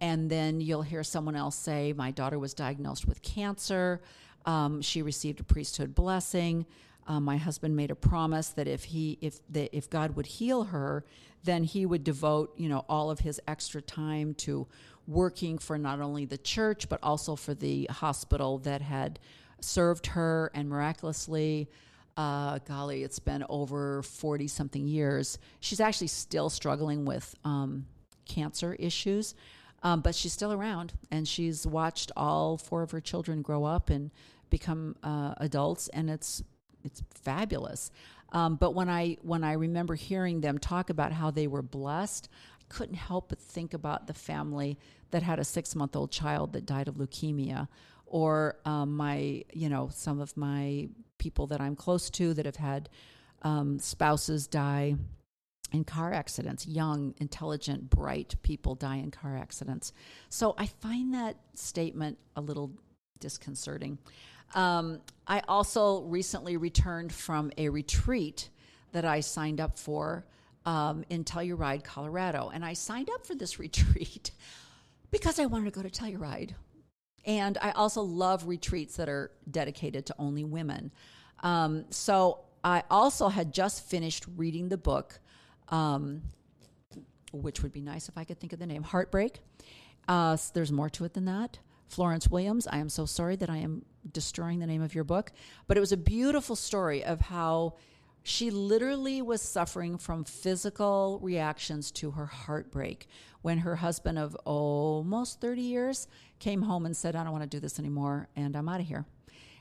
And 0.00 0.30
then 0.30 0.60
you'll 0.60 0.82
hear 0.82 1.04
someone 1.04 1.36
else 1.36 1.54
say, 1.54 1.92
My 1.92 2.10
daughter 2.10 2.38
was 2.38 2.54
diagnosed 2.54 3.06
with 3.06 3.22
cancer. 3.22 4.00
Um, 4.46 4.80
she 4.80 5.02
received 5.02 5.40
a 5.40 5.44
priesthood 5.44 5.94
blessing. 5.94 6.66
Um, 7.06 7.24
my 7.24 7.36
husband 7.36 7.76
made 7.76 7.90
a 7.90 7.96
promise 7.96 8.48
that 8.50 8.68
if 8.68 8.84
he 8.84 9.18
if 9.20 9.40
the, 9.50 9.74
if 9.76 9.90
God 9.90 10.16
would 10.16 10.26
heal 10.26 10.64
her, 10.64 11.04
then 11.44 11.64
he 11.64 11.84
would 11.86 12.04
devote 12.04 12.52
you 12.58 12.68
know 12.68 12.84
all 12.88 13.10
of 13.10 13.20
his 13.20 13.40
extra 13.48 13.82
time 13.82 14.34
to 14.34 14.66
working 15.06 15.58
for 15.58 15.78
not 15.78 16.00
only 16.00 16.26
the 16.26 16.36
church 16.36 16.88
but 16.88 17.00
also 17.02 17.34
for 17.34 17.54
the 17.54 17.86
hospital 17.86 18.58
that 18.58 18.82
had 18.82 19.18
served 19.60 20.06
her 20.08 20.50
and 20.54 20.68
miraculously. 20.68 21.68
Uh, 22.16 22.58
golly, 22.66 23.04
it's 23.04 23.18
been 23.18 23.44
over 23.48 24.02
40 24.02 24.48
something 24.48 24.88
years. 24.88 25.38
She's 25.60 25.80
actually 25.80 26.08
still 26.08 26.50
struggling 26.50 27.04
with 27.04 27.34
um, 27.44 27.86
cancer 28.26 28.74
issues, 28.74 29.34
um, 29.82 30.00
but 30.00 30.14
she's 30.14 30.32
still 30.32 30.52
around 30.52 30.92
and 31.12 31.26
she's 31.28 31.66
watched 31.66 32.10
all 32.16 32.56
four 32.56 32.82
of 32.82 32.90
her 32.90 33.00
children 33.00 33.42
grow 33.42 33.64
up 33.64 33.90
and 33.90 34.10
become 34.50 34.96
uh, 35.02 35.34
adults, 35.38 35.88
and 35.88 36.10
it's 36.10 36.42
it's 36.84 37.02
fabulous. 37.22 37.90
Um, 38.32 38.56
but 38.56 38.74
when 38.74 38.88
I 38.88 39.16
when 39.22 39.44
I 39.44 39.52
remember 39.52 39.94
hearing 39.94 40.40
them 40.40 40.58
talk 40.58 40.90
about 40.90 41.12
how 41.12 41.30
they 41.30 41.46
were 41.46 41.62
blessed, 41.62 42.28
I 42.60 42.64
couldn't 42.68 42.96
help 42.96 43.30
but 43.30 43.38
think 43.38 43.74
about 43.74 44.06
the 44.06 44.14
family 44.14 44.78
that 45.10 45.22
had 45.22 45.38
a 45.38 45.44
six 45.44 45.74
month 45.74 45.96
old 45.96 46.10
child 46.10 46.52
that 46.52 46.66
died 46.66 46.88
of 46.88 46.96
leukemia, 46.96 47.68
or 48.08 48.58
um, 48.64 48.96
my 48.96 49.44
you 49.52 49.68
know 49.68 49.88
some 49.92 50.20
of 50.20 50.36
my 50.36 50.88
people 51.18 51.46
that 51.48 51.60
I'm 51.60 51.76
close 51.76 52.10
to 52.10 52.34
that 52.34 52.46
have 52.46 52.56
had 52.56 52.88
um, 53.42 53.78
spouses 53.78 54.46
die 54.46 54.96
in 55.72 55.84
car 55.84 56.12
accidents, 56.12 56.66
young, 56.66 57.14
intelligent, 57.18 57.90
bright 57.90 58.34
people 58.42 58.74
die 58.74 58.96
in 58.96 59.10
car 59.10 59.36
accidents. 59.36 59.92
So 60.30 60.54
I 60.56 60.66
find 60.66 61.12
that 61.14 61.36
statement 61.54 62.18
a 62.36 62.40
little 62.40 62.72
disconcerting. 63.20 63.98
Um, 64.54 65.00
I 65.26 65.40
also 65.46 66.02
recently 66.02 66.56
returned 66.56 67.12
from 67.12 67.50
a 67.58 67.68
retreat 67.68 68.48
that 68.92 69.04
I 69.04 69.20
signed 69.20 69.60
up 69.60 69.78
for 69.78 70.24
um, 70.64 71.04
in 71.10 71.24
Telluride, 71.24 71.84
Colorado. 71.84 72.50
And 72.52 72.64
I 72.64 72.72
signed 72.72 73.10
up 73.10 73.26
for 73.26 73.34
this 73.34 73.58
retreat 73.58 74.30
because 75.10 75.38
I 75.38 75.46
wanted 75.46 75.72
to 75.72 75.82
go 75.82 75.86
to 75.86 75.90
Telluride. 75.90 76.52
And 77.28 77.58
I 77.60 77.72
also 77.72 78.00
love 78.00 78.48
retreats 78.48 78.96
that 78.96 79.08
are 79.08 79.30
dedicated 79.48 80.06
to 80.06 80.14
only 80.18 80.44
women. 80.44 80.90
Um, 81.40 81.84
so 81.90 82.40
I 82.64 82.84
also 82.90 83.28
had 83.28 83.52
just 83.52 83.84
finished 83.84 84.24
reading 84.36 84.70
the 84.70 84.78
book, 84.78 85.20
um, 85.68 86.22
which 87.30 87.62
would 87.62 87.70
be 87.70 87.82
nice 87.82 88.08
if 88.08 88.16
I 88.16 88.24
could 88.24 88.40
think 88.40 88.54
of 88.54 88.58
the 88.58 88.66
name, 88.66 88.82
Heartbreak. 88.82 89.40
Uh, 90.08 90.38
there's 90.54 90.72
more 90.72 90.88
to 90.88 91.04
it 91.04 91.12
than 91.12 91.26
that. 91.26 91.58
Florence 91.86 92.28
Williams, 92.28 92.66
I 92.66 92.78
am 92.78 92.88
so 92.88 93.04
sorry 93.04 93.36
that 93.36 93.50
I 93.50 93.58
am 93.58 93.84
destroying 94.10 94.58
the 94.58 94.66
name 94.66 94.80
of 94.80 94.94
your 94.94 95.04
book, 95.04 95.30
but 95.66 95.76
it 95.76 95.80
was 95.80 95.92
a 95.92 95.98
beautiful 95.98 96.56
story 96.56 97.04
of 97.04 97.20
how 97.20 97.74
she 98.22 98.50
literally 98.50 99.22
was 99.22 99.40
suffering 99.40 99.98
from 99.98 100.24
physical 100.24 101.18
reactions 101.22 101.90
to 101.92 102.10
her 102.12 102.26
heartbreak 102.26 103.06
when 103.42 103.58
her 103.58 103.76
husband 103.76 104.18
of 104.18 104.34
almost 104.44 105.40
30 105.40 105.62
years 105.62 106.08
came 106.38 106.62
home 106.62 106.84
and 106.84 106.96
said, 106.96 107.16
I 107.16 107.22
don't 107.22 107.32
want 107.32 107.44
to 107.44 107.48
do 107.48 107.60
this 107.60 107.78
anymore 107.78 108.28
and 108.36 108.56
I'm 108.56 108.68
out 108.68 108.80
of 108.80 108.86
here 108.86 109.06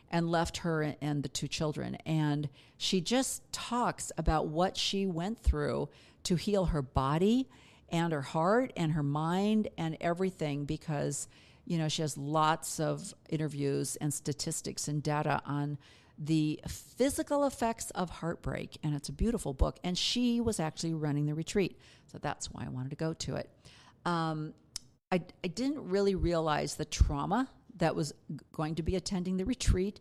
and 0.10 0.30
left 0.30 0.58
her 0.58 0.96
and 1.02 1.24
the 1.24 1.30
two 1.30 1.48
children. 1.48 1.96
And 2.06 2.50
she 2.78 3.02
just 3.02 3.42
talks 3.52 4.12
about 4.18 4.48
what 4.48 4.78
she 4.78 5.06
went 5.06 5.40
through 5.40 5.90
to 6.24 6.36
heal 6.36 6.66
her 6.66 6.82
body 6.82 7.50
and 7.90 8.12
her 8.12 8.22
heart 8.22 8.74
and 8.76 8.94
her 8.94 9.04
mind 9.04 9.70
and 9.78 9.98
everything 10.02 10.66
because, 10.66 11.28
you 11.66 11.78
know, 11.78 11.88
she 11.88 12.02
has 12.02 12.18
lots 12.18 12.80
of 12.80 13.14
interviews 13.30 13.96
and 13.98 14.14
statistics 14.14 14.88
and 14.88 15.02
data 15.04 15.42
on 15.46 15.78
the 16.18 16.60
physical 16.68 17.46
effects 17.46 17.92
of 17.92 18.10
heartbreak. 18.10 18.78
And 18.84 18.96
it's 18.96 19.10
a 19.10 19.14
beautiful 19.14 19.54
book. 19.54 19.80
And 19.84 19.98
she 19.98 20.42
was 20.42 20.60
actually 20.60 20.94
running 20.94 21.26
the 21.26 21.36
retreat. 21.36 21.80
So 22.12 22.18
that's 22.18 22.52
why 22.52 22.66
I 22.66 22.70
wanted 22.70 22.90
to 22.90 22.96
go 22.96 23.14
to 23.14 23.36
it. 23.36 23.50
Um, 24.06 24.54
I, 25.12 25.22
I 25.44 25.48
didn't 25.48 25.90
really 25.90 26.16
realize 26.16 26.76
the 26.76 26.86
trauma 26.86 27.50
that 27.78 27.96
was 27.96 28.14
going 28.52 28.76
to 28.76 28.84
be 28.84 28.96
attending 28.96 29.38
the 29.38 29.46
retreat. 29.46 30.00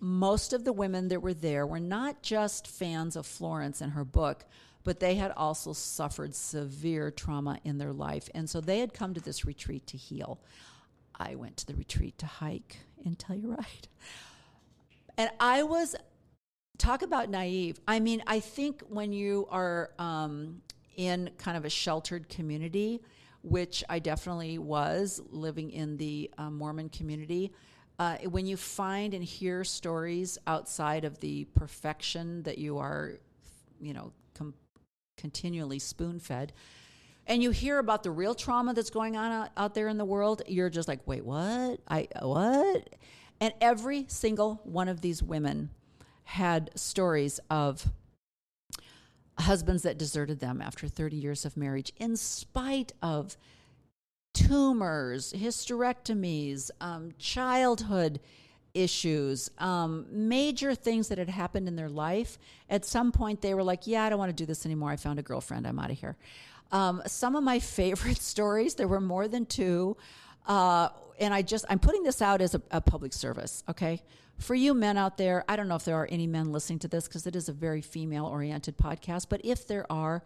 Most 0.00 0.52
of 0.52 0.64
the 0.64 0.72
women 0.72 1.08
that 1.08 1.22
were 1.22 1.34
there 1.34 1.66
were 1.66 1.80
not 1.80 2.22
just 2.22 2.66
fans 2.66 3.16
of 3.16 3.26
Florence 3.26 3.80
and 3.80 3.92
her 3.92 4.04
book, 4.04 4.44
but 4.82 5.00
they 5.00 5.14
had 5.14 5.32
also 5.36 5.72
suffered 5.72 6.34
severe 6.34 7.10
trauma 7.10 7.58
in 7.64 7.78
their 7.78 7.92
life. 7.92 8.28
And 8.34 8.50
so 8.50 8.60
they 8.60 8.80
had 8.80 8.92
come 8.92 9.14
to 9.14 9.20
this 9.20 9.44
retreat 9.44 9.86
to 9.88 9.96
heal. 9.96 10.40
I 11.18 11.36
went 11.36 11.56
to 11.58 11.66
the 11.66 11.74
retreat 11.74 12.18
to 12.18 12.26
hike 12.26 12.78
and 13.04 13.18
tell 13.18 13.36
in 13.36 13.42
Telluride. 13.42 13.88
And 15.16 15.30
I 15.38 15.62
was, 15.62 15.94
talk 16.78 17.02
about 17.02 17.28
naive. 17.30 17.78
I 17.86 18.00
mean, 18.00 18.22
I 18.26 18.40
think 18.40 18.82
when 18.88 19.12
you 19.12 19.46
are 19.50 19.90
um, 19.98 20.62
in 20.96 21.30
kind 21.38 21.56
of 21.56 21.64
a 21.64 21.70
sheltered 21.70 22.28
community, 22.28 23.00
which 23.42 23.84
I 23.88 23.98
definitely 23.98 24.58
was 24.58 25.20
living 25.30 25.70
in 25.70 25.96
the 25.98 26.30
uh, 26.38 26.50
Mormon 26.50 26.88
community. 26.88 27.52
Uh, 27.98 28.16
when 28.28 28.46
you 28.46 28.56
find 28.56 29.14
and 29.14 29.22
hear 29.22 29.62
stories 29.62 30.38
outside 30.46 31.04
of 31.04 31.20
the 31.20 31.44
perfection 31.54 32.42
that 32.42 32.58
you 32.58 32.78
are, 32.78 33.12
you 33.80 33.92
know, 33.92 34.12
com- 34.34 34.54
continually 35.16 35.78
spoon 35.78 36.18
fed, 36.18 36.52
and 37.26 37.42
you 37.42 37.50
hear 37.50 37.78
about 37.78 38.02
the 38.02 38.10
real 38.10 38.34
trauma 38.34 38.74
that's 38.74 38.90
going 38.90 39.16
on 39.16 39.30
out, 39.30 39.50
out 39.56 39.74
there 39.74 39.88
in 39.88 39.96
the 39.96 40.04
world, 40.04 40.42
you're 40.48 40.70
just 40.70 40.88
like, 40.88 41.00
wait, 41.06 41.24
what? 41.24 41.80
I 41.88 42.08
what? 42.20 42.88
And 43.44 43.52
every 43.60 44.06
single 44.08 44.62
one 44.64 44.88
of 44.88 45.02
these 45.02 45.22
women 45.22 45.68
had 46.22 46.70
stories 46.76 47.40
of 47.50 47.92
husbands 49.38 49.82
that 49.82 49.98
deserted 49.98 50.40
them 50.40 50.62
after 50.62 50.88
30 50.88 51.16
years 51.16 51.44
of 51.44 51.54
marriage, 51.54 51.92
in 51.98 52.16
spite 52.16 52.94
of 53.02 53.36
tumors, 54.32 55.34
hysterectomies, 55.34 56.70
um, 56.80 57.12
childhood 57.18 58.18
issues, 58.72 59.50
um, 59.58 60.06
major 60.10 60.74
things 60.74 61.08
that 61.08 61.18
had 61.18 61.28
happened 61.28 61.68
in 61.68 61.76
their 61.76 61.90
life. 61.90 62.38
At 62.70 62.86
some 62.86 63.12
point, 63.12 63.42
they 63.42 63.52
were 63.52 63.62
like, 63.62 63.86
Yeah, 63.86 64.04
I 64.04 64.08
don't 64.08 64.18
want 64.18 64.30
to 64.30 64.42
do 64.42 64.46
this 64.46 64.64
anymore. 64.64 64.88
I 64.88 64.96
found 64.96 65.18
a 65.18 65.22
girlfriend. 65.22 65.66
I'm 65.66 65.78
out 65.78 65.90
of 65.90 65.98
here. 65.98 66.16
Um, 66.72 67.02
some 67.06 67.36
of 67.36 67.44
my 67.44 67.58
favorite 67.78 68.22
stories, 68.22 68.74
there 68.76 68.88
were 68.88 69.02
more 69.02 69.28
than 69.28 69.44
two. 69.44 69.98
Uh, 70.46 70.88
and 71.18 71.32
I 71.32 71.42
just, 71.42 71.64
I'm 71.68 71.78
putting 71.78 72.02
this 72.02 72.20
out 72.22 72.40
as 72.40 72.54
a, 72.54 72.62
a 72.70 72.80
public 72.80 73.12
service, 73.12 73.62
okay? 73.68 74.02
For 74.38 74.54
you 74.54 74.74
men 74.74 74.96
out 74.96 75.16
there, 75.16 75.44
I 75.48 75.56
don't 75.56 75.68
know 75.68 75.76
if 75.76 75.84
there 75.84 75.96
are 75.96 76.08
any 76.10 76.26
men 76.26 76.52
listening 76.52 76.80
to 76.80 76.88
this 76.88 77.06
because 77.06 77.26
it 77.26 77.36
is 77.36 77.48
a 77.48 77.52
very 77.52 77.80
female 77.80 78.26
oriented 78.26 78.76
podcast, 78.76 79.26
but 79.28 79.40
if 79.44 79.66
there 79.66 79.90
are, 79.90 80.22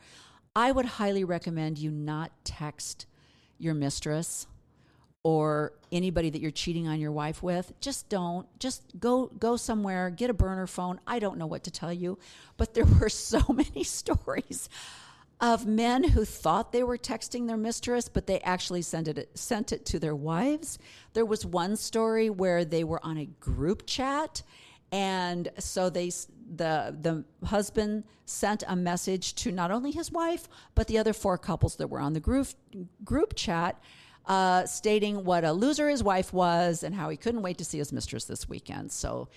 I 0.57 0.73
would 0.73 0.87
highly 0.87 1.25
recommend 1.25 1.79
you 1.79 1.91
not 1.91 2.33
text 2.45 3.07
your 3.59 3.75
mistress 3.75 4.47
or 5.23 5.73
anybody 5.91 6.31
that 6.31 6.41
you're 6.41 6.51
cheating 6.51 6.87
on 6.89 7.01
your 7.01 7.13
wife 7.13 7.43
with 7.43 7.73
just 7.81 8.09
don't 8.09 8.47
just 8.59 8.83
go 8.99 9.27
go 9.39 9.57
somewhere 9.57 10.11
get 10.11 10.31
a 10.31 10.35
burner 10.35 10.67
phone 10.67 11.01
i 11.07 11.19
don't 11.19 11.39
know 11.39 11.47
what 11.47 11.65
to 11.65 11.71
tell 11.71 11.93
you 11.93 12.17
but 12.57 12.73
there 12.73 12.85
were 12.85 13.09
so 13.09 13.43
many 13.53 13.83
stories 13.83 14.69
of 15.41 15.67
men 15.67 16.03
who 16.03 16.25
thought 16.25 16.73
they 16.73 16.83
were 16.83 16.99
texting 16.99 17.47
their 17.47 17.57
mistress, 17.57 18.09
but 18.09 18.27
they 18.27 18.41
actually 18.41 18.83
sent 18.83 19.07
it, 19.07 19.31
sent 19.35 19.73
it 19.73 19.87
to 19.87 19.99
their 19.99 20.17
wives. 20.17 20.79
There 21.13 21.25
was 21.25 21.47
one 21.47 21.77
story 21.77 22.29
where 22.29 22.65
they 22.65 22.83
were 22.83 23.05
on 23.05 23.19
a 23.19 23.27
group 23.27 23.87
chat, 23.87 24.43
and 24.91 25.49
so 25.59 25.91
they 25.91 26.11
the 26.57 26.97
the 27.01 27.25
husband 27.47 28.05
sent 28.25 28.65
a 28.67 28.75
message 28.75 29.35
to 29.35 29.53
not 29.53 29.71
only 29.71 29.91
his 29.91 30.11
wife 30.11 30.49
but 30.75 30.87
the 30.87 30.97
other 30.97 31.13
four 31.13 31.37
couples 31.37 31.77
that 31.77 31.89
were 31.89 32.01
on 32.01 32.15
the 32.15 32.21
group 32.21 32.49
group 33.05 33.35
chat. 33.35 33.81
Uh, 34.27 34.67
stating 34.67 35.25
what 35.25 35.43
a 35.43 35.51
loser 35.51 35.89
his 35.89 36.03
wife 36.03 36.35
was 36.35 36.83
and 36.83 36.95
how 36.95 37.09
he 37.09 37.17
couldn't 37.17 37.41
wait 37.41 37.57
to 37.57 37.65
see 37.65 37.79
his 37.79 37.95
mistress 37.95 38.27
this 38.27 38.47
weekend. 38.47 38.93
So 38.93 39.31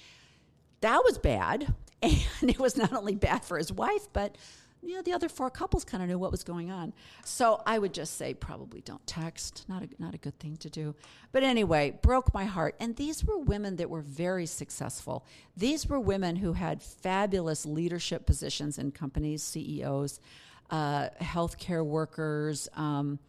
that 0.81 1.01
was 1.05 1.17
bad. 1.17 1.73
And 2.41 2.49
it 2.49 2.59
was 2.59 2.75
not 2.75 2.91
only 2.91 3.15
bad 3.15 3.45
for 3.45 3.57
his 3.59 3.71
wife, 3.71 4.07
but 4.11 4.35
you 4.83 4.95
know, 4.95 5.01
the 5.01 5.13
other 5.13 5.29
four 5.29 5.49
couples 5.49 5.83
kind 5.83 6.01
of 6.01 6.09
knew 6.09 6.17
what 6.17 6.31
was 6.31 6.43
going 6.43 6.71
on. 6.71 6.93
So 7.23 7.61
I 7.65 7.77
would 7.77 7.93
just 7.93 8.17
say 8.17 8.33
probably 8.33 8.81
don't 8.81 9.05
text. 9.05 9.65
Not 9.67 9.83
a, 9.83 9.89
not 9.99 10.15
a 10.15 10.17
good 10.17 10.37
thing 10.39 10.57
to 10.57 10.69
do. 10.69 10.95
But 11.31 11.43
anyway, 11.43 11.99
broke 12.01 12.33
my 12.33 12.45
heart. 12.45 12.75
And 12.79 12.95
these 12.95 13.23
were 13.23 13.37
women 13.37 13.75
that 13.75 13.89
were 13.89 14.01
very 14.01 14.45
successful. 14.45 15.25
These 15.55 15.87
were 15.87 15.99
women 15.99 16.37
who 16.37 16.53
had 16.53 16.81
fabulous 16.81 17.65
leadership 17.65 18.25
positions 18.25 18.79
in 18.79 18.91
companies, 18.91 19.43
CEOs, 19.43 20.19
uh, 20.71 21.09
healthcare 21.21 21.85
workers. 21.85 22.67
Um, 22.75 23.19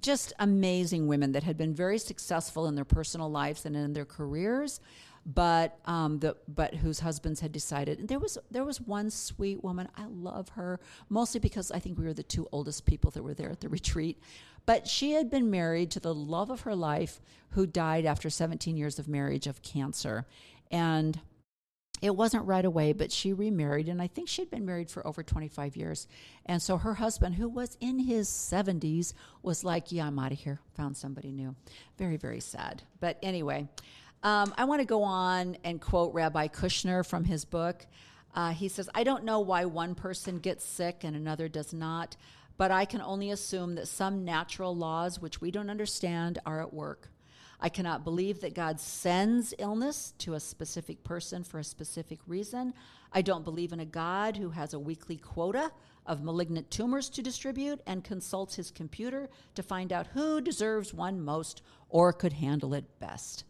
just 0.00 0.32
amazing 0.38 1.06
women 1.06 1.32
that 1.32 1.44
had 1.44 1.56
been 1.56 1.74
very 1.74 1.98
successful 1.98 2.66
in 2.66 2.74
their 2.74 2.84
personal 2.84 3.30
lives 3.30 3.64
and 3.64 3.76
in 3.76 3.92
their 3.92 4.04
careers 4.04 4.80
but 5.26 5.78
um, 5.86 6.18
the 6.18 6.36
but 6.48 6.74
whose 6.74 7.00
husbands 7.00 7.40
had 7.40 7.52
decided. 7.52 7.98
And 7.98 8.08
there 8.08 8.18
was 8.18 8.38
there 8.50 8.64
was 8.64 8.80
one 8.80 9.10
sweet 9.10 9.62
woman. 9.62 9.88
I 9.96 10.04
love 10.06 10.50
her 10.50 10.80
mostly 11.08 11.40
because 11.40 11.70
I 11.70 11.78
think 11.78 11.98
we 11.98 12.04
were 12.04 12.12
the 12.12 12.22
two 12.22 12.48
oldest 12.52 12.84
people 12.84 13.10
that 13.12 13.22
were 13.22 13.34
there 13.34 13.50
at 13.50 13.60
the 13.60 13.68
retreat. 13.68 14.20
But 14.66 14.88
she 14.88 15.12
had 15.12 15.30
been 15.30 15.50
married 15.50 15.90
to 15.92 16.00
the 16.00 16.14
love 16.14 16.50
of 16.50 16.62
her 16.62 16.74
life, 16.74 17.20
who 17.50 17.66
died 17.66 18.06
after 18.06 18.30
17 18.30 18.76
years 18.76 18.98
of 18.98 19.08
marriage 19.08 19.46
of 19.46 19.62
cancer, 19.62 20.26
and 20.70 21.20
it 22.00 22.16
wasn't 22.16 22.44
right 22.44 22.64
away, 22.64 22.92
but 22.92 23.12
she 23.12 23.32
remarried, 23.32 23.88
and 23.88 24.02
I 24.02 24.08
think 24.08 24.28
she'd 24.28 24.50
been 24.50 24.66
married 24.66 24.90
for 24.90 25.06
over 25.06 25.22
25 25.22 25.76
years. 25.76 26.06
And 26.44 26.60
so 26.60 26.76
her 26.76 26.94
husband, 26.94 27.36
who 27.36 27.48
was 27.48 27.76
in 27.80 27.98
his 27.98 28.28
70s, 28.28 29.14
was 29.42 29.64
like, 29.64 29.92
Yeah, 29.92 30.06
I'm 30.06 30.18
out 30.18 30.32
of 30.32 30.38
here, 30.38 30.60
found 30.76 30.96
somebody 30.96 31.30
new. 31.30 31.54
Very, 31.96 32.16
very 32.16 32.40
sad. 32.40 32.82
But 33.00 33.18
anyway, 33.22 33.68
um, 34.24 34.54
I 34.56 34.64
want 34.64 34.80
to 34.80 34.86
go 34.86 35.02
on 35.02 35.58
and 35.64 35.80
quote 35.80 36.14
Rabbi 36.14 36.48
Kushner 36.48 37.06
from 37.06 37.24
his 37.24 37.44
book. 37.44 37.86
Uh, 38.34 38.50
he 38.50 38.68
says, 38.68 38.88
I 38.94 39.04
don't 39.04 39.24
know 39.24 39.40
why 39.40 39.66
one 39.66 39.94
person 39.94 40.38
gets 40.38 40.64
sick 40.64 41.04
and 41.04 41.14
another 41.14 41.46
does 41.46 41.72
not, 41.72 42.16
but 42.56 42.70
I 42.70 42.86
can 42.86 43.02
only 43.02 43.30
assume 43.30 43.74
that 43.74 43.86
some 43.86 44.24
natural 44.24 44.74
laws 44.74 45.20
which 45.20 45.40
we 45.40 45.50
don't 45.50 45.70
understand 45.70 46.38
are 46.46 46.62
at 46.62 46.72
work. 46.72 47.10
I 47.60 47.68
cannot 47.68 48.02
believe 48.02 48.40
that 48.40 48.54
God 48.54 48.80
sends 48.80 49.54
illness 49.58 50.14
to 50.18 50.34
a 50.34 50.40
specific 50.40 51.04
person 51.04 51.44
for 51.44 51.58
a 51.58 51.64
specific 51.64 52.18
reason. 52.26 52.74
I 53.12 53.22
don't 53.22 53.44
believe 53.44 53.72
in 53.72 53.80
a 53.80 53.86
God 53.86 54.36
who 54.36 54.50
has 54.50 54.74
a 54.74 54.78
weekly 54.78 55.16
quota 55.16 55.70
of 56.06 56.24
malignant 56.24 56.70
tumors 56.70 57.08
to 57.10 57.22
distribute 57.22 57.80
and 57.86 58.02
consults 58.02 58.56
his 58.56 58.70
computer 58.70 59.28
to 59.54 59.62
find 59.62 59.92
out 59.92 60.08
who 60.08 60.40
deserves 60.40 60.92
one 60.92 61.20
most 61.20 61.62
or 61.88 62.12
could 62.12 62.32
handle 62.32 62.74
it 62.74 62.98
best. 62.98 63.44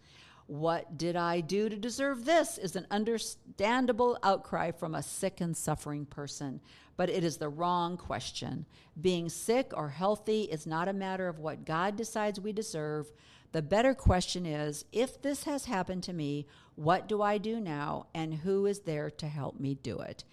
What 0.47 0.99
did 0.99 1.17
I 1.17 1.41
do 1.41 1.69
to 1.69 1.77
deserve 1.77 2.25
this? 2.25 2.59
is 2.59 2.77
an 2.77 2.87
understandable 2.91 4.19
outcry 4.23 4.71
from 4.73 4.95
a 4.95 5.03
sick 5.03 5.41
and 5.41 5.57
suffering 5.57 6.05
person, 6.05 6.61
but 6.97 7.09
it 7.09 7.25
is 7.25 7.39
the 7.39 7.49
wrong 7.49 7.97
question. 7.97 8.67
Being 9.01 9.29
sick 9.29 9.73
or 9.75 9.89
healthy 9.89 10.43
is 10.43 10.67
not 10.67 10.89
a 10.89 10.93
matter 10.93 11.29
of 11.29 11.39
what 11.39 11.65
God 11.65 11.97
decides 11.97 12.41
we 12.41 12.53
deserve. 12.53 13.11
The 13.53 13.63
better 13.63 13.95
question 13.95 14.45
is 14.45 14.85
if 14.93 15.23
this 15.23 15.45
has 15.45 15.65
happened 15.65 16.03
to 16.05 16.13
me, 16.13 16.47
what 16.75 17.09
do 17.09 17.23
I 17.23 17.39
do 17.39 17.61
now, 17.61 18.07
and 18.15 18.35
who 18.35 18.67
is 18.67 18.81
there 18.81 19.11
to 19.13 19.29
help 19.29 19.59
me 19.59 19.77
do 19.83 20.01
it? 20.01 20.25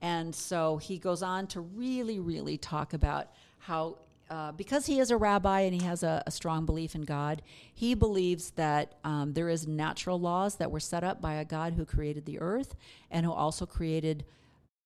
And 0.00 0.34
so 0.34 0.76
he 0.76 0.98
goes 0.98 1.22
on 1.22 1.48
to 1.48 1.60
really, 1.60 2.20
really 2.20 2.56
talk 2.56 2.94
about 2.94 3.28
how 3.58 3.98
uh, 4.30 4.52
because 4.52 4.86
he 4.86 5.00
is 5.00 5.10
a 5.10 5.16
rabbi 5.16 5.60
and 5.60 5.74
he 5.80 5.86
has 5.86 6.02
a, 6.02 6.22
a 6.26 6.30
strong 6.30 6.66
belief 6.66 6.94
in 6.94 7.02
God, 7.02 7.42
he 7.74 7.94
believes 7.94 8.50
that 8.52 8.94
um, 9.04 9.32
there 9.32 9.48
is 9.48 9.66
natural 9.66 10.20
laws 10.20 10.56
that 10.56 10.70
were 10.70 10.80
set 10.80 11.04
up 11.04 11.20
by 11.20 11.34
a 11.34 11.44
God 11.44 11.74
who 11.74 11.84
created 11.84 12.26
the 12.26 12.40
earth 12.40 12.74
and 13.10 13.24
who 13.24 13.32
also 13.32 13.66
created 13.66 14.24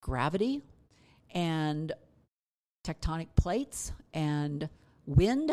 gravity 0.00 0.62
and 1.34 1.92
tectonic 2.84 3.28
plates 3.36 3.92
and 4.12 4.68
wind 5.06 5.52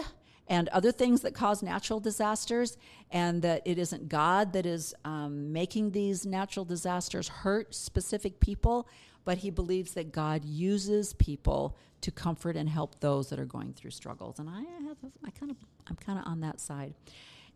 and 0.49 0.67
other 0.69 0.91
things 0.91 1.21
that 1.21 1.35
cause 1.35 1.61
natural 1.61 1.99
disasters, 1.99 2.75
and 3.11 3.43
that 3.43 3.61
it 3.65 3.77
isn't 3.77 4.09
God 4.09 4.53
that 4.53 4.65
is 4.65 4.95
um, 5.05 5.53
making 5.53 5.91
these 5.91 6.25
natural 6.25 6.65
disasters 6.65 7.27
hurt 7.27 7.75
specific 7.75 8.39
people, 8.39 8.87
but 9.25 9.37
he 9.37 9.49
believes 9.49 9.93
that 9.93 10.11
God 10.11 10.43
uses 10.45 11.13
people 11.13 11.77
to 12.01 12.11
comfort 12.11 12.55
and 12.55 12.69
help 12.69 12.99
those 12.99 13.29
that 13.29 13.39
are 13.39 13.45
going 13.45 13.73
through 13.73 13.91
struggles. 13.91 14.39
And 14.39 14.49
I 14.49 14.61
have, 14.87 14.97
I 15.25 15.29
kind 15.31 15.51
of, 15.51 15.57
I'm 15.87 15.95
kind 15.95 16.17
of 16.17 16.25
on 16.25 16.39
that 16.41 16.59
side. 16.59 16.93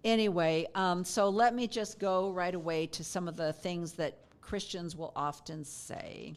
Anyway, 0.03 0.67
um, 0.75 1.05
so 1.05 1.29
let 1.29 1.55
me 1.55 1.65
just 1.65 1.97
go 1.97 2.31
right 2.31 2.53
away 2.53 2.87
to 2.87 3.03
some 3.03 3.27
of 3.27 3.37
the 3.37 3.53
things 3.53 3.93
that 3.93 4.17
Christians 4.41 4.95
will 4.97 5.13
often 5.15 5.63
say. 5.63 6.33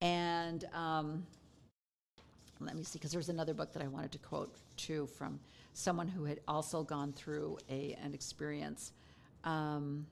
And 0.00 0.64
um, 0.74 1.24
let 2.60 2.76
me 2.76 2.82
see, 2.82 2.98
because 2.98 3.12
there's 3.12 3.28
another 3.28 3.54
book 3.54 3.72
that 3.72 3.82
I 3.82 3.86
wanted 3.86 4.12
to 4.12 4.18
quote 4.18 4.56
too 4.76 5.06
from 5.06 5.38
someone 5.74 6.08
who 6.08 6.24
had 6.24 6.40
also 6.48 6.82
gone 6.82 7.12
through 7.12 7.56
a, 7.70 7.96
an 8.02 8.14
experience. 8.14 8.92
Um, 9.44 10.06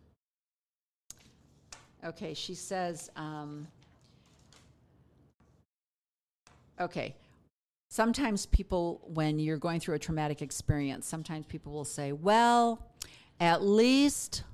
okay, 2.05 2.35
she 2.35 2.55
says, 2.55 3.11
um, 3.17 3.67
okay, 6.81 7.15
sometimes 7.91 8.47
people, 8.47 9.01
when 9.05 9.39
you're 9.39 9.59
going 9.59 9.81
through 9.81 9.95
a 9.95 9.99
traumatic 9.99 10.43
experience, 10.43 11.07
sometimes 11.07 11.47
people 11.47 11.73
will 11.73 11.85
say, 11.85 12.13
well, 12.13 12.87
at 13.41 13.63
least, 13.63 14.45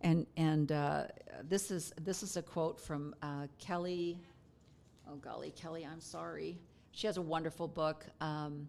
and, 0.00 0.26
and 0.36 0.72
uh, 0.72 1.04
this, 1.48 1.70
is, 1.70 1.92
this 2.00 2.22
is 2.22 2.36
a 2.36 2.42
quote 2.42 2.80
from 2.80 3.14
uh, 3.22 3.46
Kelly, 3.58 4.18
oh 5.08 5.16
golly, 5.16 5.50
Kelly, 5.50 5.86
I'm 5.90 6.00
sorry. 6.00 6.58
She 6.92 7.06
has 7.06 7.16
a 7.16 7.22
wonderful 7.22 7.68
book. 7.68 8.04
Um, 8.20 8.68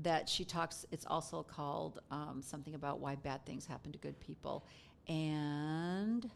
that 0.00 0.28
she 0.28 0.44
talks, 0.44 0.86
it's 0.90 1.06
also 1.06 1.42
called 1.42 2.00
um, 2.10 2.40
something 2.42 2.74
about 2.74 3.00
why 3.00 3.14
bad 3.14 3.44
things 3.44 3.66
happen 3.66 3.92
to 3.92 3.98
good 3.98 4.18
people. 4.20 4.64
And 5.08 6.30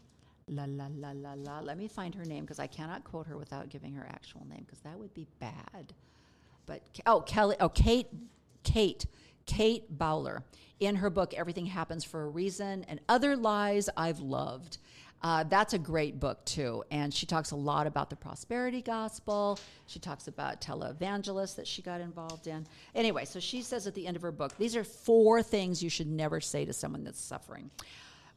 la 0.47 0.65
la 0.67 0.87
la 0.95 1.11
la 1.11 1.33
la, 1.33 1.59
let 1.59 1.77
me 1.77 1.87
find 1.87 2.15
her 2.15 2.25
name 2.25 2.43
because 2.43 2.59
I 2.59 2.67
cannot 2.67 3.03
quote 3.03 3.27
her 3.27 3.37
without 3.37 3.69
giving 3.69 3.93
her 3.93 4.07
actual 4.09 4.45
name 4.49 4.63
because 4.65 4.79
that 4.79 4.97
would 4.97 5.13
be 5.13 5.27
bad. 5.39 5.93
But, 6.65 6.83
oh, 7.05 7.21
Kelly, 7.21 7.55
oh, 7.59 7.69
Kate, 7.69 8.07
Kate, 8.63 9.05
Kate 9.45 9.85
Bowler. 9.89 10.43
In 10.79 10.97
her 10.97 11.09
book, 11.09 11.33
Everything 11.33 11.65
Happens 11.65 12.03
for 12.03 12.23
a 12.23 12.27
Reason 12.27 12.85
and 12.87 12.99
Other 13.09 13.35
Lies 13.35 13.89
I've 13.97 14.19
Loved. 14.19 14.77
Uh, 15.23 15.43
that's 15.43 15.73
a 15.73 15.79
great 15.79 16.19
book 16.19 16.45
too, 16.45 16.83
and 16.91 17.11
she 17.11 17.25
talks 17.25 17.49
a 17.49 17.55
lot 17.55 17.87
about 17.87 18.11
the 18.11 18.15
prosperity 18.15 18.83
gospel. 18.83 19.57
She 19.87 19.97
talks 19.97 20.27
about 20.27 20.61
televangelists 20.61 21.55
that 21.55 21.65
she 21.65 21.81
got 21.81 22.01
involved 22.01 22.45
in. 22.45 22.67
Anyway, 22.93 23.25
so 23.25 23.39
she 23.39 23.63
says 23.63 23.87
at 23.87 23.95
the 23.95 24.05
end 24.05 24.15
of 24.15 24.21
her 24.21 24.31
book, 24.31 24.55
these 24.57 24.75
are 24.75 24.83
four 24.83 25.41
things 25.41 25.81
you 25.81 25.89
should 25.89 26.07
never 26.07 26.39
say 26.39 26.65
to 26.65 26.73
someone 26.73 27.03
that's 27.03 27.19
suffering. 27.19 27.71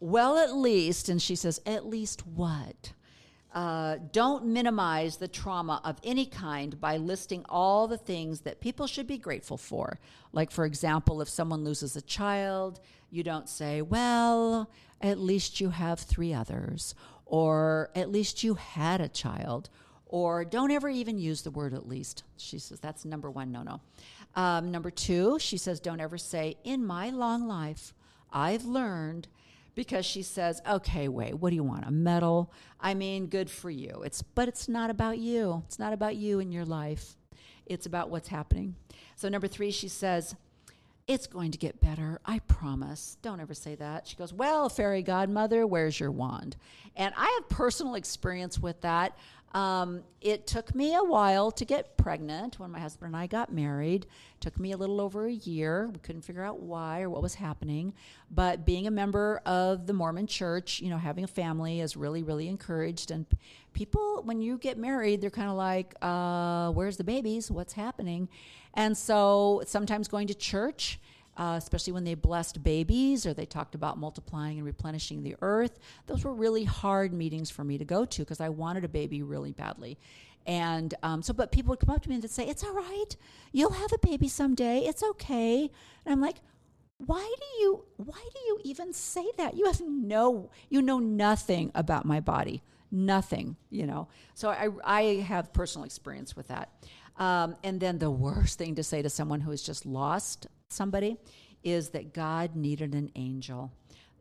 Well, 0.00 0.38
at 0.38 0.54
least, 0.54 1.08
and 1.08 1.20
she 1.20 1.36
says, 1.36 1.60
at 1.66 1.86
least 1.86 2.26
what? 2.26 2.92
Uh, 3.52 3.98
don't 4.12 4.46
minimize 4.46 5.16
the 5.16 5.28
trauma 5.28 5.80
of 5.84 5.98
any 6.04 6.24
kind 6.24 6.80
by 6.80 6.96
listing 6.96 7.44
all 7.48 7.86
the 7.86 7.98
things 7.98 8.40
that 8.42 8.60
people 8.60 8.86
should 8.86 9.06
be 9.06 9.18
grateful 9.18 9.56
for. 9.56 9.98
Like, 10.32 10.50
for 10.50 10.64
example, 10.64 11.20
if 11.20 11.28
someone 11.28 11.64
loses 11.64 11.96
a 11.96 12.02
child, 12.02 12.80
you 13.10 13.22
don't 13.22 13.48
say, 13.48 13.82
Well, 13.82 14.70
at 15.00 15.18
least 15.18 15.60
you 15.60 15.70
have 15.70 15.98
three 15.98 16.32
others, 16.32 16.94
or 17.26 17.90
at 17.94 18.10
least 18.10 18.44
you 18.44 18.54
had 18.54 19.00
a 19.00 19.08
child, 19.08 19.68
or 20.06 20.44
don't 20.44 20.70
ever 20.70 20.88
even 20.88 21.18
use 21.18 21.42
the 21.42 21.50
word 21.50 21.74
at 21.74 21.88
least. 21.88 22.22
She 22.36 22.58
says 22.58 22.78
that's 22.80 23.04
number 23.04 23.30
one 23.30 23.50
no 23.50 23.62
no. 23.62 23.80
Um, 24.36 24.70
number 24.70 24.90
two, 24.90 25.38
she 25.40 25.56
says, 25.56 25.80
Don't 25.80 26.00
ever 26.00 26.18
say, 26.18 26.56
In 26.62 26.86
my 26.86 27.10
long 27.10 27.48
life, 27.48 27.94
I've 28.32 28.64
learned 28.64 29.26
because 29.74 30.04
she 30.04 30.22
says, 30.22 30.60
"Okay, 30.68 31.08
wait, 31.08 31.34
what 31.34 31.50
do 31.50 31.56
you 31.56 31.64
want? 31.64 31.86
A 31.86 31.90
medal? 31.90 32.52
I 32.80 32.94
mean, 32.94 33.26
good 33.26 33.50
for 33.50 33.70
you. 33.70 34.02
It's 34.04 34.22
but 34.22 34.48
it's 34.48 34.68
not 34.68 34.90
about 34.90 35.18
you. 35.18 35.62
It's 35.66 35.78
not 35.78 35.92
about 35.92 36.16
you 36.16 36.40
and 36.40 36.52
your 36.52 36.64
life. 36.64 37.16
It's 37.66 37.86
about 37.86 38.10
what's 38.10 38.28
happening." 38.28 38.76
So 39.16 39.28
number 39.28 39.48
3, 39.48 39.70
she 39.70 39.88
says, 39.88 40.34
"It's 41.06 41.26
going 41.26 41.50
to 41.52 41.58
get 41.58 41.80
better. 41.80 42.20
I 42.24 42.40
promise." 42.40 43.16
Don't 43.22 43.40
ever 43.40 43.54
say 43.54 43.74
that. 43.76 44.06
She 44.06 44.16
goes, 44.16 44.32
"Well, 44.32 44.68
fairy 44.68 45.02
godmother, 45.02 45.66
where's 45.66 46.00
your 46.00 46.10
wand?" 46.10 46.56
And 46.96 47.14
I 47.16 47.38
have 47.38 47.48
personal 47.48 47.94
experience 47.94 48.58
with 48.58 48.80
that. 48.80 49.16
Um, 49.52 50.04
it 50.20 50.46
took 50.46 50.74
me 50.74 50.94
a 50.94 51.02
while 51.02 51.50
to 51.50 51.64
get 51.64 51.96
pregnant 51.96 52.60
when 52.60 52.70
my 52.70 52.78
husband 52.78 53.08
and 53.08 53.16
I 53.16 53.26
got 53.26 53.52
married. 53.52 54.04
It 54.04 54.40
took 54.40 54.58
me 54.60 54.72
a 54.72 54.76
little 54.76 55.00
over 55.00 55.26
a 55.26 55.32
year. 55.32 55.88
We 55.92 55.98
couldn't 55.98 56.22
figure 56.22 56.44
out 56.44 56.60
why 56.60 57.02
or 57.02 57.10
what 57.10 57.22
was 57.22 57.34
happening. 57.34 57.94
But 58.30 58.64
being 58.64 58.86
a 58.86 58.90
member 58.90 59.40
of 59.44 59.86
the 59.86 59.92
Mormon 59.92 60.28
church, 60.28 60.80
you 60.80 60.88
know, 60.88 60.98
having 60.98 61.24
a 61.24 61.28
family 61.28 61.80
is 61.80 61.96
really, 61.96 62.22
really 62.22 62.48
encouraged. 62.48 63.10
And 63.10 63.26
people, 63.72 64.22
when 64.24 64.40
you 64.40 64.56
get 64.56 64.78
married, 64.78 65.20
they're 65.20 65.30
kind 65.30 65.50
of 65.50 65.56
like, 65.56 65.94
uh, 66.00 66.70
where's 66.70 66.96
the 66.96 67.04
babies? 67.04 67.50
What's 67.50 67.72
happening? 67.72 68.28
And 68.74 68.96
so 68.96 69.62
sometimes 69.66 70.06
going 70.06 70.28
to 70.28 70.34
church 70.34 71.00
uh, 71.40 71.54
especially 71.56 71.94
when 71.94 72.04
they 72.04 72.14
blessed 72.14 72.62
babies 72.62 73.24
or 73.24 73.32
they 73.32 73.46
talked 73.46 73.74
about 73.74 73.96
multiplying 73.96 74.58
and 74.58 74.66
replenishing 74.66 75.22
the 75.22 75.34
earth. 75.40 75.78
Those 76.06 76.22
were 76.22 76.34
really 76.34 76.64
hard 76.64 77.14
meetings 77.14 77.50
for 77.50 77.64
me 77.64 77.78
to 77.78 77.84
go 77.84 78.04
to 78.04 78.22
because 78.22 78.42
I 78.42 78.50
wanted 78.50 78.84
a 78.84 78.88
baby 78.88 79.22
really 79.22 79.50
badly. 79.50 79.98
And 80.44 80.92
um, 81.02 81.22
so, 81.22 81.32
but 81.32 81.50
people 81.50 81.70
would 81.70 81.80
come 81.80 81.94
up 81.94 82.02
to 82.02 82.10
me 82.10 82.16
and 82.16 82.30
say, 82.30 82.46
It's 82.46 82.62
all 82.62 82.74
right. 82.74 83.16
You'll 83.52 83.72
have 83.72 83.90
a 83.90 83.98
baby 83.98 84.28
someday. 84.28 84.80
It's 84.80 85.02
okay. 85.02 85.70
And 86.04 86.12
I'm 86.12 86.20
like, 86.20 86.36
why 86.98 87.34
do 87.40 87.62
you 87.62 87.84
why 87.96 88.20
do 88.34 88.40
you 88.46 88.58
even 88.62 88.92
say 88.92 89.24
that 89.38 89.56
you 89.56 89.64
have 89.64 89.80
no 89.80 90.50
you 90.68 90.82
know 90.82 90.98
nothing 90.98 91.72
about 91.74 92.04
my 92.04 92.20
body 92.20 92.62
nothing 92.90 93.56
you 93.70 93.86
know 93.86 94.06
so 94.34 94.50
i 94.50 94.68
i 94.84 95.02
have 95.26 95.50
personal 95.54 95.86
experience 95.86 96.36
with 96.36 96.48
that 96.48 96.70
um, 97.16 97.56
and 97.64 97.80
then 97.80 97.98
the 97.98 98.10
worst 98.10 98.58
thing 98.58 98.74
to 98.74 98.82
say 98.82 99.00
to 99.00 99.08
someone 99.08 99.40
who 99.40 99.50
has 99.50 99.62
just 99.62 99.86
lost 99.86 100.46
somebody 100.72 101.16
is 101.62 101.90
that 101.90 102.14
God 102.14 102.56
needed 102.56 102.94
an 102.94 103.10
angel. 103.16 103.72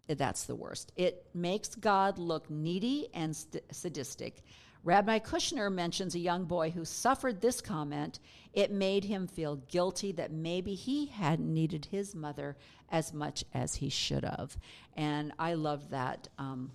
That's 0.07 0.43
the 0.43 0.55
worst. 0.55 0.91
It 0.95 1.25
makes 1.33 1.75
God 1.75 2.17
look 2.17 2.49
needy 2.49 3.09
and 3.13 3.35
st- 3.35 3.63
sadistic. 3.71 4.43
Rabbi 4.83 5.19
Kushner 5.19 5.71
mentions 5.71 6.15
a 6.15 6.19
young 6.19 6.45
boy 6.45 6.71
who 6.71 6.85
suffered 6.85 7.41
this 7.41 7.61
comment. 7.61 8.19
It 8.53 8.71
made 8.71 9.03
him 9.03 9.27
feel 9.27 9.57
guilty 9.67 10.11
that 10.13 10.31
maybe 10.31 10.73
he 10.73 11.05
hadn't 11.05 11.53
needed 11.53 11.85
his 11.85 12.15
mother 12.15 12.57
as 12.89 13.13
much 13.13 13.43
as 13.53 13.75
he 13.75 13.89
should 13.89 14.23
have. 14.23 14.57
And 14.95 15.33
I 15.37 15.53
love 15.53 15.89
that. 15.89 16.29
Um, 16.37 16.71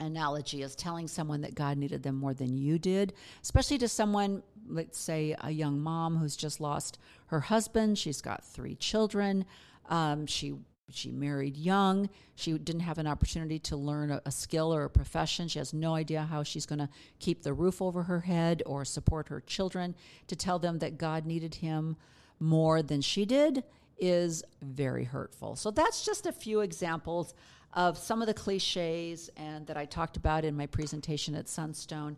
analogy 0.00 0.62
is 0.62 0.74
telling 0.74 1.08
someone 1.08 1.40
that 1.42 1.54
God 1.54 1.78
needed 1.78 2.02
them 2.02 2.16
more 2.16 2.34
than 2.34 2.56
you 2.56 2.78
did, 2.78 3.12
especially 3.42 3.78
to 3.78 3.88
someone, 3.88 4.42
let's 4.68 4.98
say 4.98 5.34
a 5.40 5.50
young 5.50 5.80
mom 5.80 6.16
who's 6.16 6.36
just 6.36 6.60
lost 6.60 6.98
her 7.26 7.40
husband. 7.40 7.98
She's 7.98 8.20
got 8.20 8.44
three 8.44 8.74
children. 8.74 9.44
Um, 9.88 10.26
she 10.26 10.54
she 10.88 11.10
married 11.10 11.56
young. 11.56 12.08
She 12.36 12.56
didn't 12.58 12.82
have 12.82 12.98
an 12.98 13.08
opportunity 13.08 13.58
to 13.60 13.76
learn 13.76 14.12
a, 14.12 14.22
a 14.24 14.30
skill 14.30 14.72
or 14.72 14.84
a 14.84 14.90
profession. 14.90 15.48
She 15.48 15.58
has 15.58 15.74
no 15.74 15.96
idea 15.96 16.22
how 16.22 16.44
she's 16.44 16.64
going 16.64 16.78
to 16.78 16.88
keep 17.18 17.42
the 17.42 17.52
roof 17.52 17.82
over 17.82 18.04
her 18.04 18.20
head 18.20 18.62
or 18.66 18.84
support 18.84 19.28
her 19.28 19.40
children. 19.40 19.96
To 20.28 20.36
tell 20.36 20.60
them 20.60 20.78
that 20.78 20.96
God 20.96 21.26
needed 21.26 21.56
him 21.56 21.96
more 22.38 22.82
than 22.82 23.00
she 23.00 23.24
did 23.24 23.64
is 23.98 24.44
very 24.62 25.04
hurtful. 25.04 25.56
So 25.56 25.70
that's 25.70 26.04
just 26.04 26.26
a 26.26 26.32
few 26.32 26.60
examples 26.60 27.34
of 27.76 27.98
some 27.98 28.22
of 28.22 28.26
the 28.26 28.34
cliches 28.34 29.30
and 29.36 29.66
that 29.66 29.76
I 29.76 29.84
talked 29.84 30.16
about 30.16 30.44
in 30.46 30.56
my 30.56 30.66
presentation 30.66 31.34
at 31.34 31.46
Sunstone, 31.46 32.16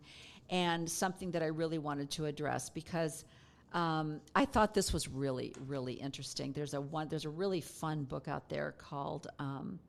and 0.49 0.89
something 0.89 1.31
that 1.31 1.43
I 1.43 1.47
really 1.47 1.77
wanted 1.77 2.09
to 2.11 2.25
address 2.25 2.69
because 2.69 3.25
um, 3.73 4.19
I 4.33 4.45
thought 4.45 4.73
this 4.73 4.91
was 4.93 5.07
really, 5.07 5.53
really 5.67 5.93
interesting. 5.93 6.53
There's 6.53 6.73
a 6.73 6.81
one, 6.81 7.07
there's 7.09 7.25
a 7.25 7.29
really 7.29 7.61
fun 7.61 8.05
book 8.05 8.27
out 8.27 8.49
there 8.49 8.73
called, 8.79 9.27
um, 9.37 9.79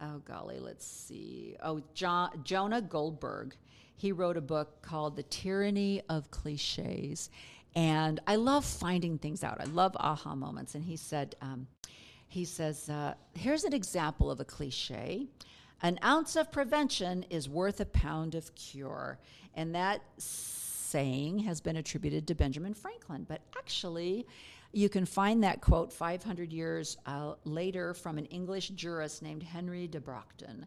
oh 0.00 0.18
golly, 0.24 0.58
let's 0.58 0.86
see, 0.86 1.56
oh 1.62 1.82
Jonah 1.94 2.82
Goldberg. 2.82 3.54
He 3.94 4.10
wrote 4.10 4.36
a 4.36 4.40
book 4.40 4.82
called 4.82 5.14
The 5.14 5.22
Tyranny 5.24 6.02
of 6.08 6.30
Cliches, 6.32 7.30
and 7.76 8.18
I 8.26 8.36
love 8.36 8.64
finding 8.64 9.18
things 9.18 9.44
out. 9.44 9.60
I 9.60 9.64
love 9.64 9.94
aha 10.00 10.34
moments. 10.34 10.74
And 10.74 10.82
he 10.82 10.96
said. 10.96 11.36
Um, 11.42 11.66
he 12.32 12.46
says, 12.46 12.88
uh, 12.88 13.12
here's 13.34 13.64
an 13.64 13.74
example 13.74 14.30
of 14.30 14.40
a 14.40 14.44
cliche. 14.44 15.26
An 15.82 15.98
ounce 16.02 16.34
of 16.34 16.50
prevention 16.50 17.26
is 17.28 17.46
worth 17.46 17.78
a 17.80 17.84
pound 17.84 18.34
of 18.34 18.54
cure. 18.54 19.18
And 19.54 19.74
that 19.74 20.00
saying 20.16 21.40
has 21.40 21.60
been 21.60 21.76
attributed 21.76 22.26
to 22.28 22.34
Benjamin 22.34 22.72
Franklin. 22.72 23.26
But 23.28 23.42
actually, 23.58 24.26
you 24.72 24.88
can 24.88 25.04
find 25.04 25.44
that 25.44 25.60
quote 25.60 25.92
500 25.92 26.50
years 26.54 26.96
uh, 27.04 27.34
later 27.44 27.92
from 27.92 28.16
an 28.16 28.24
English 28.26 28.70
jurist 28.70 29.20
named 29.20 29.42
Henry 29.42 29.86
de 29.86 30.00
Bracton. 30.00 30.64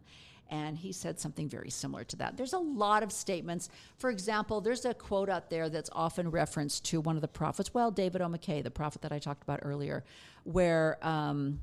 And 0.52 0.78
he 0.78 0.92
said 0.92 1.20
something 1.20 1.50
very 1.50 1.72
similar 1.72 2.04
to 2.04 2.16
that. 2.18 2.38
There's 2.38 2.54
a 2.54 2.60
lot 2.60 3.02
of 3.02 3.12
statements. 3.12 3.70
For 3.98 4.12
example, 4.12 4.62
there's 4.62 4.86
a 4.86 4.94
quote 4.94 5.30
out 5.30 5.50
there 5.50 5.70
that's 5.70 5.90
often 5.94 6.30
referenced 6.30 6.86
to 6.86 7.02
one 7.02 7.16
of 7.16 7.24
the 7.24 7.28
prophets, 7.28 7.74
well, 7.74 7.90
David 7.90 8.22
O. 8.22 8.28
McKay, 8.28 8.62
the 8.62 8.70
prophet 8.70 9.02
that 9.02 9.12
I 9.12 9.18
talked 9.18 9.42
about 9.42 9.62
earlier, 9.64 10.04
where 10.46 10.98
um, 11.06 11.60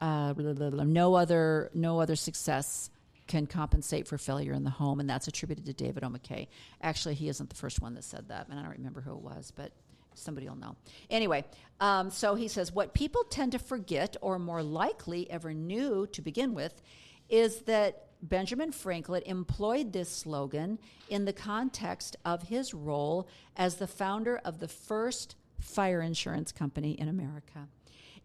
uh, 0.00 0.32
no 0.36 1.14
other 1.14 1.70
no 1.74 2.00
other 2.00 2.16
success 2.16 2.90
can 3.26 3.46
compensate 3.46 4.08
for 4.08 4.18
failure 4.18 4.52
in 4.52 4.64
the 4.64 4.70
home, 4.70 4.98
and 4.98 5.08
that's 5.08 5.28
attributed 5.28 5.66
to 5.66 5.72
David 5.72 6.02
O. 6.02 6.08
McKay. 6.08 6.48
Actually, 6.82 7.14
he 7.14 7.28
isn't 7.28 7.48
the 7.48 7.54
first 7.54 7.80
one 7.80 7.94
that 7.94 8.02
said 8.02 8.26
that, 8.28 8.48
and 8.48 8.58
I 8.58 8.62
don't 8.62 8.72
remember 8.72 9.00
who 9.00 9.12
it 9.12 9.20
was, 9.20 9.52
but 9.54 9.72
somebody 10.14 10.48
will 10.48 10.56
know. 10.56 10.74
Anyway, 11.10 11.44
um, 11.80 12.10
so 12.10 12.34
he 12.34 12.48
says 12.48 12.72
what 12.72 12.92
people 12.94 13.22
tend 13.24 13.52
to 13.52 13.58
forget, 13.58 14.16
or 14.20 14.38
more 14.38 14.62
likely 14.62 15.30
ever 15.30 15.54
knew 15.54 16.06
to 16.08 16.22
begin 16.22 16.54
with, 16.54 16.82
is 17.28 17.60
that 17.62 18.06
Benjamin 18.22 18.72
Franklin 18.72 19.22
employed 19.24 19.92
this 19.92 20.08
slogan 20.08 20.78
in 21.08 21.24
the 21.24 21.32
context 21.32 22.16
of 22.24 22.44
his 22.44 22.74
role 22.74 23.28
as 23.56 23.76
the 23.76 23.86
founder 23.86 24.40
of 24.44 24.58
the 24.58 24.68
first 24.68 25.36
fire 25.60 26.02
insurance 26.02 26.52
company 26.52 26.92
in 26.92 27.08
America. 27.08 27.68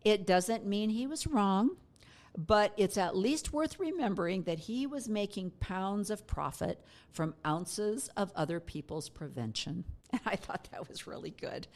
It 0.06 0.28
doesn't 0.28 0.68
mean 0.68 0.91
he 0.91 1.08
was 1.08 1.26
wrong, 1.26 1.72
but 2.38 2.74
it's 2.78 2.97
at 2.97 3.18
least 3.18 3.51
worth 3.51 3.80
remembering 3.80 4.43
that 4.43 4.60
he 4.60 4.86
was 4.86 5.10
making 5.10 5.49
pounds 5.60 6.12
of 6.12 6.28
profit 6.28 6.80
from 7.12 7.34
ounces 7.45 8.08
of 8.16 8.32
other 8.36 8.60
people's 8.62 9.10
prevention. 9.10 9.84
And 10.12 10.22
I 10.28 10.38
thought 10.38 10.70
that 10.72 10.88
was 10.88 11.08
really 11.08 11.32
good. 11.32 11.68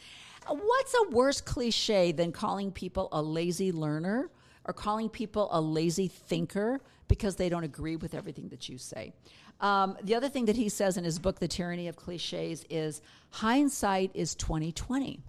What's 0.48 0.94
a 0.94 1.10
worse 1.10 1.42
cliche 1.42 2.14
than 2.14 2.32
calling 2.32 2.72
people 2.72 3.10
a 3.12 3.22
lazy 3.22 3.74
learner 3.74 4.30
or 4.64 4.74
calling 4.74 5.10
people 5.10 5.50
a 5.52 5.60
lazy 5.60 6.08
thinker 6.08 6.80
because 7.10 7.36
they 7.36 7.50
don't 7.50 7.66
agree 7.66 7.98
with 7.98 8.14
everything 8.14 8.48
that 8.50 8.70
you 8.70 8.78
say? 8.78 9.12
Um, 9.60 9.98
the 10.04 10.16
other 10.16 10.30
thing 10.30 10.46
that 10.46 10.56
he 10.56 10.70
says 10.70 10.96
in 10.96 11.04
his 11.04 11.20
book, 11.20 11.40
The 11.40 11.50
Tyranny 11.50 11.90
of 11.90 11.98
Cliches, 11.98 12.64
is 12.70 13.02
hindsight 13.32 14.12
is 14.14 14.36
2020. 14.36 15.20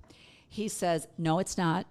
He 0.49 0.69
says, 0.69 1.09
no, 1.19 1.41
it's 1.41 1.59
not. 1.59 1.87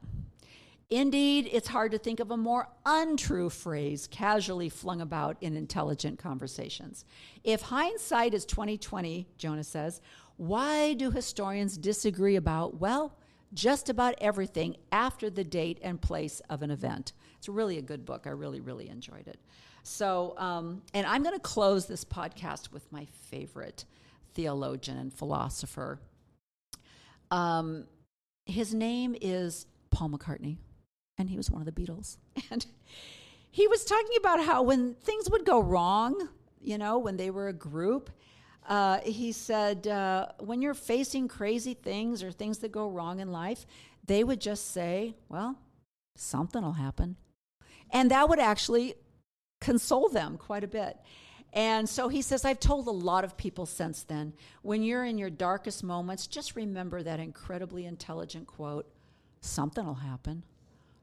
Indeed, 0.91 1.47
it's 1.51 1.67
hard 1.67 1.91
to 1.91 1.99
think 1.99 2.19
of 2.19 2.31
a 2.31 2.37
more 2.37 2.67
untrue 2.83 3.51
phrase 3.51 4.07
casually 4.07 4.69
flung 4.69 5.01
about 5.01 5.37
in 5.39 5.55
intelligent 5.55 6.17
conversations. 6.17 7.05
If 7.43 7.61
hindsight 7.61 8.33
is 8.33 8.43
2020, 8.45 9.27
Jonah 9.37 9.63
says, 9.63 10.01
why 10.37 10.93
do 10.93 11.11
historians 11.11 11.77
disagree 11.77 12.37
about, 12.37 12.79
well, 12.79 13.15
just 13.53 13.89
about 13.89 14.15
everything 14.19 14.77
after 14.91 15.29
the 15.29 15.43
date 15.43 15.77
and 15.83 16.01
place 16.01 16.41
of 16.49 16.63
an 16.63 16.71
event? 16.71 17.13
It's 17.37 17.47
really 17.47 17.77
a 17.77 17.83
good 17.83 18.03
book. 18.03 18.25
I 18.25 18.31
really, 18.31 18.59
really 18.59 18.89
enjoyed 18.89 19.27
it. 19.27 19.39
So, 19.83 20.33
um, 20.37 20.81
and 20.95 21.05
I'm 21.05 21.21
going 21.21 21.35
to 21.35 21.41
close 21.41 21.85
this 21.85 22.03
podcast 22.03 22.71
with 22.71 22.91
my 22.91 23.05
favorite 23.29 23.85
theologian 24.33 24.97
and 24.97 25.13
philosopher. 25.13 25.99
Um, 27.29 27.85
his 28.47 28.73
name 28.73 29.15
is 29.21 29.67
Paul 29.91 30.09
McCartney 30.09 30.57
and 31.19 31.29
he 31.29 31.37
was 31.37 31.51
one 31.51 31.61
of 31.61 31.65
the 31.65 31.71
Beatles. 31.71 32.17
And 32.49 32.65
he 33.51 33.67
was 33.67 33.83
talking 33.83 34.15
about 34.17 34.43
how 34.43 34.61
when 34.63 34.93
things 34.95 35.29
would 35.29 35.45
go 35.45 35.59
wrong, 35.59 36.29
you 36.61 36.77
know, 36.77 36.97
when 36.97 37.17
they 37.17 37.29
were 37.29 37.47
a 37.47 37.53
group, 37.53 38.09
uh, 38.67 38.99
he 38.99 39.31
said, 39.31 39.87
uh, 39.87 40.27
when 40.39 40.61
you're 40.61 40.75
facing 40.75 41.27
crazy 41.27 41.73
things 41.73 42.23
or 42.23 42.31
things 42.31 42.59
that 42.59 42.71
go 42.71 42.87
wrong 42.87 43.19
in 43.19 43.31
life, 43.31 43.65
they 44.05 44.23
would 44.23 44.39
just 44.39 44.71
say, 44.71 45.15
well, 45.29 45.57
something 46.15 46.61
will 46.61 46.73
happen. 46.73 47.15
And 47.91 48.11
that 48.11 48.29
would 48.29 48.39
actually 48.39 48.93
console 49.59 50.09
them 50.09 50.37
quite 50.37 50.63
a 50.63 50.67
bit. 50.67 50.97
And 51.51 51.89
so 51.89 52.07
he 52.07 52.21
says, 52.21 52.45
I've 52.45 52.59
told 52.59 52.87
a 52.87 52.91
lot 52.91 53.23
of 53.23 53.35
people 53.35 53.65
since 53.65 54.03
then, 54.03 54.33
when 54.61 54.83
you're 54.83 55.05
in 55.05 55.17
your 55.17 55.31
darkest 55.31 55.83
moments, 55.83 56.27
just 56.27 56.55
remember 56.55 57.01
that 57.01 57.19
incredibly 57.19 57.85
intelligent 57.85 58.45
quote 58.45 58.87
something 59.41 59.85
will 59.85 59.95
happen. 59.95 60.43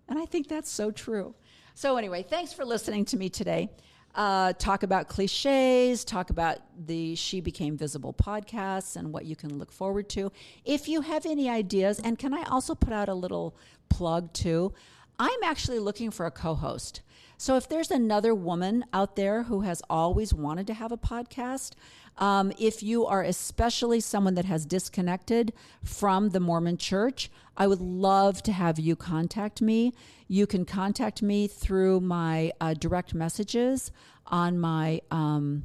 And 0.09 0.19
I 0.19 0.27
think 0.27 0.49
that's 0.49 0.71
so 0.71 0.91
true. 0.91 1.35
So, 1.75 1.97
anyway, 1.97 2.23
thanks 2.23 2.53
for 2.53 2.65
listening 2.65 3.05
to 3.07 3.17
me 3.17 3.29
today. 3.29 3.71
Uh, 4.15 4.55
talk 4.55 4.83
about 4.83 5.09
cliches, 5.09 6.03
talk 6.03 6.31
about 6.31 6.59
the 6.87 7.15
She 7.17 7.43
Became 7.43 7.77
Visible 7.77 8.15
podcasts 8.15 8.97
and 8.97 9.13
what 9.13 9.27
you 9.27 9.37
can 9.37 9.59
look 9.59 9.71
forward 9.71 10.09
to. 10.11 10.33
If 10.65 10.89
you 10.89 11.03
have 11.03 11.27
any 11.27 11.51
ideas, 11.51 12.01
and 12.01 12.19
can 12.19 12.33
I 12.33 12.45
also 12.45 12.75
put 12.75 12.95
out 12.95 13.11
a 13.11 13.15
little 13.15 13.55
plug 13.91 14.33
too? 14.33 14.73
I'm 15.19 15.43
actually 15.43 15.79
looking 15.79 16.11
for 16.11 16.27
a 16.27 16.31
co 16.31 16.55
host. 16.55 17.03
So 17.39 17.57
if 17.57 17.69
there's 17.69 17.91
another 17.91 18.35
woman 18.35 18.85
out 18.93 19.17
there 19.17 19.45
who 19.45 19.61
has 19.61 19.83
always 19.91 20.33
wanted 20.33 20.67
to 20.69 20.75
have 20.75 20.91
a 20.91 20.97
podcast, 20.97 21.73
um, 22.17 22.51
if 22.59 22.83
you 22.83 23.05
are 23.05 23.23
especially 23.23 24.01
someone 24.01 24.35
that 24.35 24.47
has 24.47 24.65
disconnected 24.65 25.53
from 25.85 26.31
the 26.31 26.41
Mormon 26.41 26.79
church, 26.79 27.31
I 27.57 27.67
would 27.67 27.81
love 27.81 28.43
to 28.45 28.53
have 28.53 28.79
you 28.79 28.97
contact 28.97 29.61
me. 29.61 29.93
You 30.29 30.47
can 30.47 30.65
contact 30.65 31.23
me 31.23 31.47
through 31.47 32.01
my 32.01 32.53
uh, 32.61 32.75
direct 32.75 33.15
messages 33.15 33.93
on 34.27 34.59
my. 34.59 35.01
Um, 35.11 35.65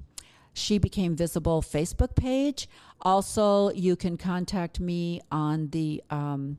she 0.53 0.77
Became 0.77 1.15
Visible 1.15 1.61
Facebook 1.61 2.15
page. 2.15 2.67
Also, 3.01 3.71
you 3.71 3.95
can 3.95 4.17
contact 4.17 4.81
me 4.81 5.21
on 5.31 5.69
the 5.69 6.03
um, 6.09 6.57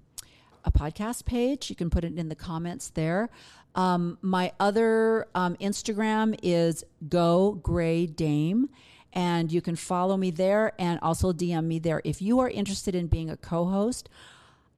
a 0.65 0.73
podcast 0.73 1.25
page. 1.25 1.71
You 1.71 1.77
can 1.77 1.91
put 1.91 2.05
it 2.05 2.17
in 2.19 2.29
the 2.29 2.35
comments 2.35 2.91
there. 2.91 3.29
Um, 3.75 4.19
my 4.21 4.53
other 4.61 5.27
um, 5.35 5.57
Instagram 5.57 6.39
is 6.43 6.85
Go 7.09 7.53
Gray 7.63 8.07
Dame, 8.07 8.69
and 9.13 9.51
you 9.51 9.61
can 9.63 9.77
follow 9.77 10.17
me 10.17 10.31
there 10.31 10.73
and 10.79 10.99
also 11.01 11.33
DM 11.33 11.65
me 11.65 11.79
there. 11.79 12.03
If 12.05 12.21
you 12.21 12.41
are 12.41 12.51
interested 12.51 12.95
in 12.95 13.07
being 13.07 13.31
a 13.31 13.37
co 13.37 13.65
host, 13.65 14.09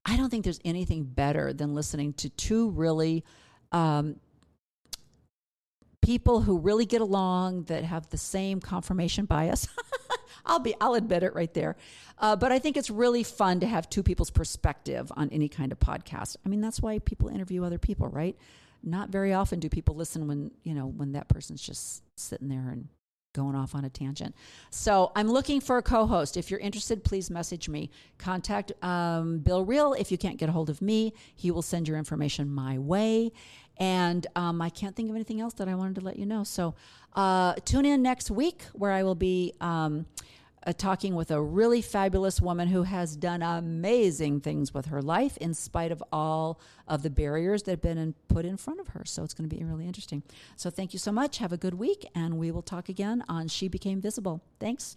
I 0.05 0.17
don't 0.17 0.31
think 0.31 0.45
there's 0.45 0.61
anything 0.65 1.05
better 1.05 1.53
than 1.53 1.75
listening 1.75 2.13
to 2.15 2.29
two 2.29 2.71
really 2.71 3.25
um, 3.73 4.17
people 6.03 6.43
who 6.43 6.59
really 6.59 6.85
get 6.85 7.01
along 7.01 7.65
that 7.65 7.83
have 7.85 8.09
the 8.11 8.19
same 8.19 8.61
confirmation 8.61 9.25
bias. 9.25 9.67
I'll 10.47 10.59
be 10.59 10.75
I'll 10.81 10.95
admit 10.95 11.23
it 11.23 11.35
right 11.35 11.53
there. 11.55 11.77
Uh, 12.19 12.37
but 12.37 12.53
I 12.53 12.59
think 12.59 12.77
it's 12.77 12.91
really 12.91 13.23
fun 13.23 13.61
to 13.61 13.67
have 13.67 13.91
two 13.91 14.03
people's 14.03 14.31
perspective 14.31 15.11
on 15.17 15.29
any 15.31 15.49
kind 15.49 15.73
of 15.73 15.81
podcast. 15.81 16.37
I 16.45 16.49
mean, 16.49 16.61
that's 16.61 16.81
why 16.81 16.99
people 16.99 17.29
interview 17.29 17.65
other 17.65 17.79
people, 17.79 18.09
right? 18.09 18.37
Not 18.83 19.09
very 19.09 19.33
often 19.33 19.61
do 19.61 19.69
people 19.69 19.95
listen 19.95 20.29
when 20.29 20.51
you 20.63 20.75
know 20.75 20.87
when 20.87 21.13
that 21.13 21.29
person's 21.29 21.63
just 21.63 22.03
sitting 22.17 22.49
there 22.49 22.69
and 22.71 22.89
going 23.35 23.55
off 23.55 23.75
on 23.75 23.85
a 23.85 23.91
tangent. 23.91 24.35
So 24.71 25.13
I'm 25.15 25.29
looking 25.29 25.61
for 25.61 25.77
a 25.77 25.83
co-host. 25.83 26.37
If 26.37 26.51
you're 26.51 26.61
interested, 26.61 27.05
please 27.05 27.31
message 27.31 27.69
me. 27.69 27.91
Contact 28.17 28.73
um, 28.83 29.41
Bill 29.41 29.65
Reel 29.65 29.93
if 29.93 30.11
you 30.11 30.17
can't 30.17 30.39
get 30.39 30.49
a 30.49 30.53
hold 30.53 30.71
of 30.71 30.81
me. 30.81 31.13
He 31.35 31.51
will 31.51 31.63
send 31.63 31.87
your 31.87 31.99
information 31.99 32.49
my 32.49 32.79
way. 32.79 33.33
And 33.79 34.27
um, 34.37 34.63
I 34.63 34.71
can't 34.71 34.95
think 34.95 35.11
of 35.11 35.15
anything 35.15 35.41
else 35.41 35.55
that 35.55 35.69
I 35.69 35.75
wanted 35.75 35.97
to 35.97 36.01
let 36.03 36.19
you 36.19 36.27
know. 36.27 36.45
So 36.45 36.75
uh, 37.15 37.55
tune 37.65 37.85
in 37.85 38.03
next 38.03 38.31
week 38.31 38.63
where 38.73 38.93
I 38.93 39.03
will 39.03 39.15
be. 39.17 39.53
Um, 39.61 40.07
uh, 40.67 40.73
talking 40.73 41.15
with 41.15 41.31
a 41.31 41.41
really 41.41 41.83
fabulous 41.83 42.41
woman 42.41 42.69
who 42.69 42.85
has 42.85 43.17
done 43.17 43.43
amazing 43.43 44.41
things 44.41 44.73
with 44.73 44.87
her 44.87 45.03
life 45.03 45.37
in 45.39 45.55
spite 45.55 45.93
of 45.93 46.03
all 46.13 46.59
of 46.89 47.03
the 47.03 47.11
barriers 47.11 47.65
that 47.65 47.73
have 47.73 47.83
been 47.83 47.99
in, 47.99 48.15
put 48.29 48.45
in 48.45 48.57
front 48.57 48.81
of 48.81 48.89
her. 48.89 49.05
So 49.05 49.23
it's 49.23 49.35
going 49.35 49.49
to 49.49 49.55
be 49.55 49.63
really 49.63 49.87
interesting. 49.87 50.23
So 50.57 50.71
thank 50.71 50.93
you 50.93 50.99
so 50.99 51.13
much. 51.13 51.39
Have 51.39 51.53
a 51.53 51.59
good 51.59 51.75
week, 51.75 52.09
and 52.15 52.39
we 52.39 52.51
will 52.51 52.63
talk 52.63 52.89
again 52.89 53.25
on 53.29 53.49
She 53.49 53.69
Became 53.69 54.01
Visible. 54.01 54.43
Thanks. 54.59 54.97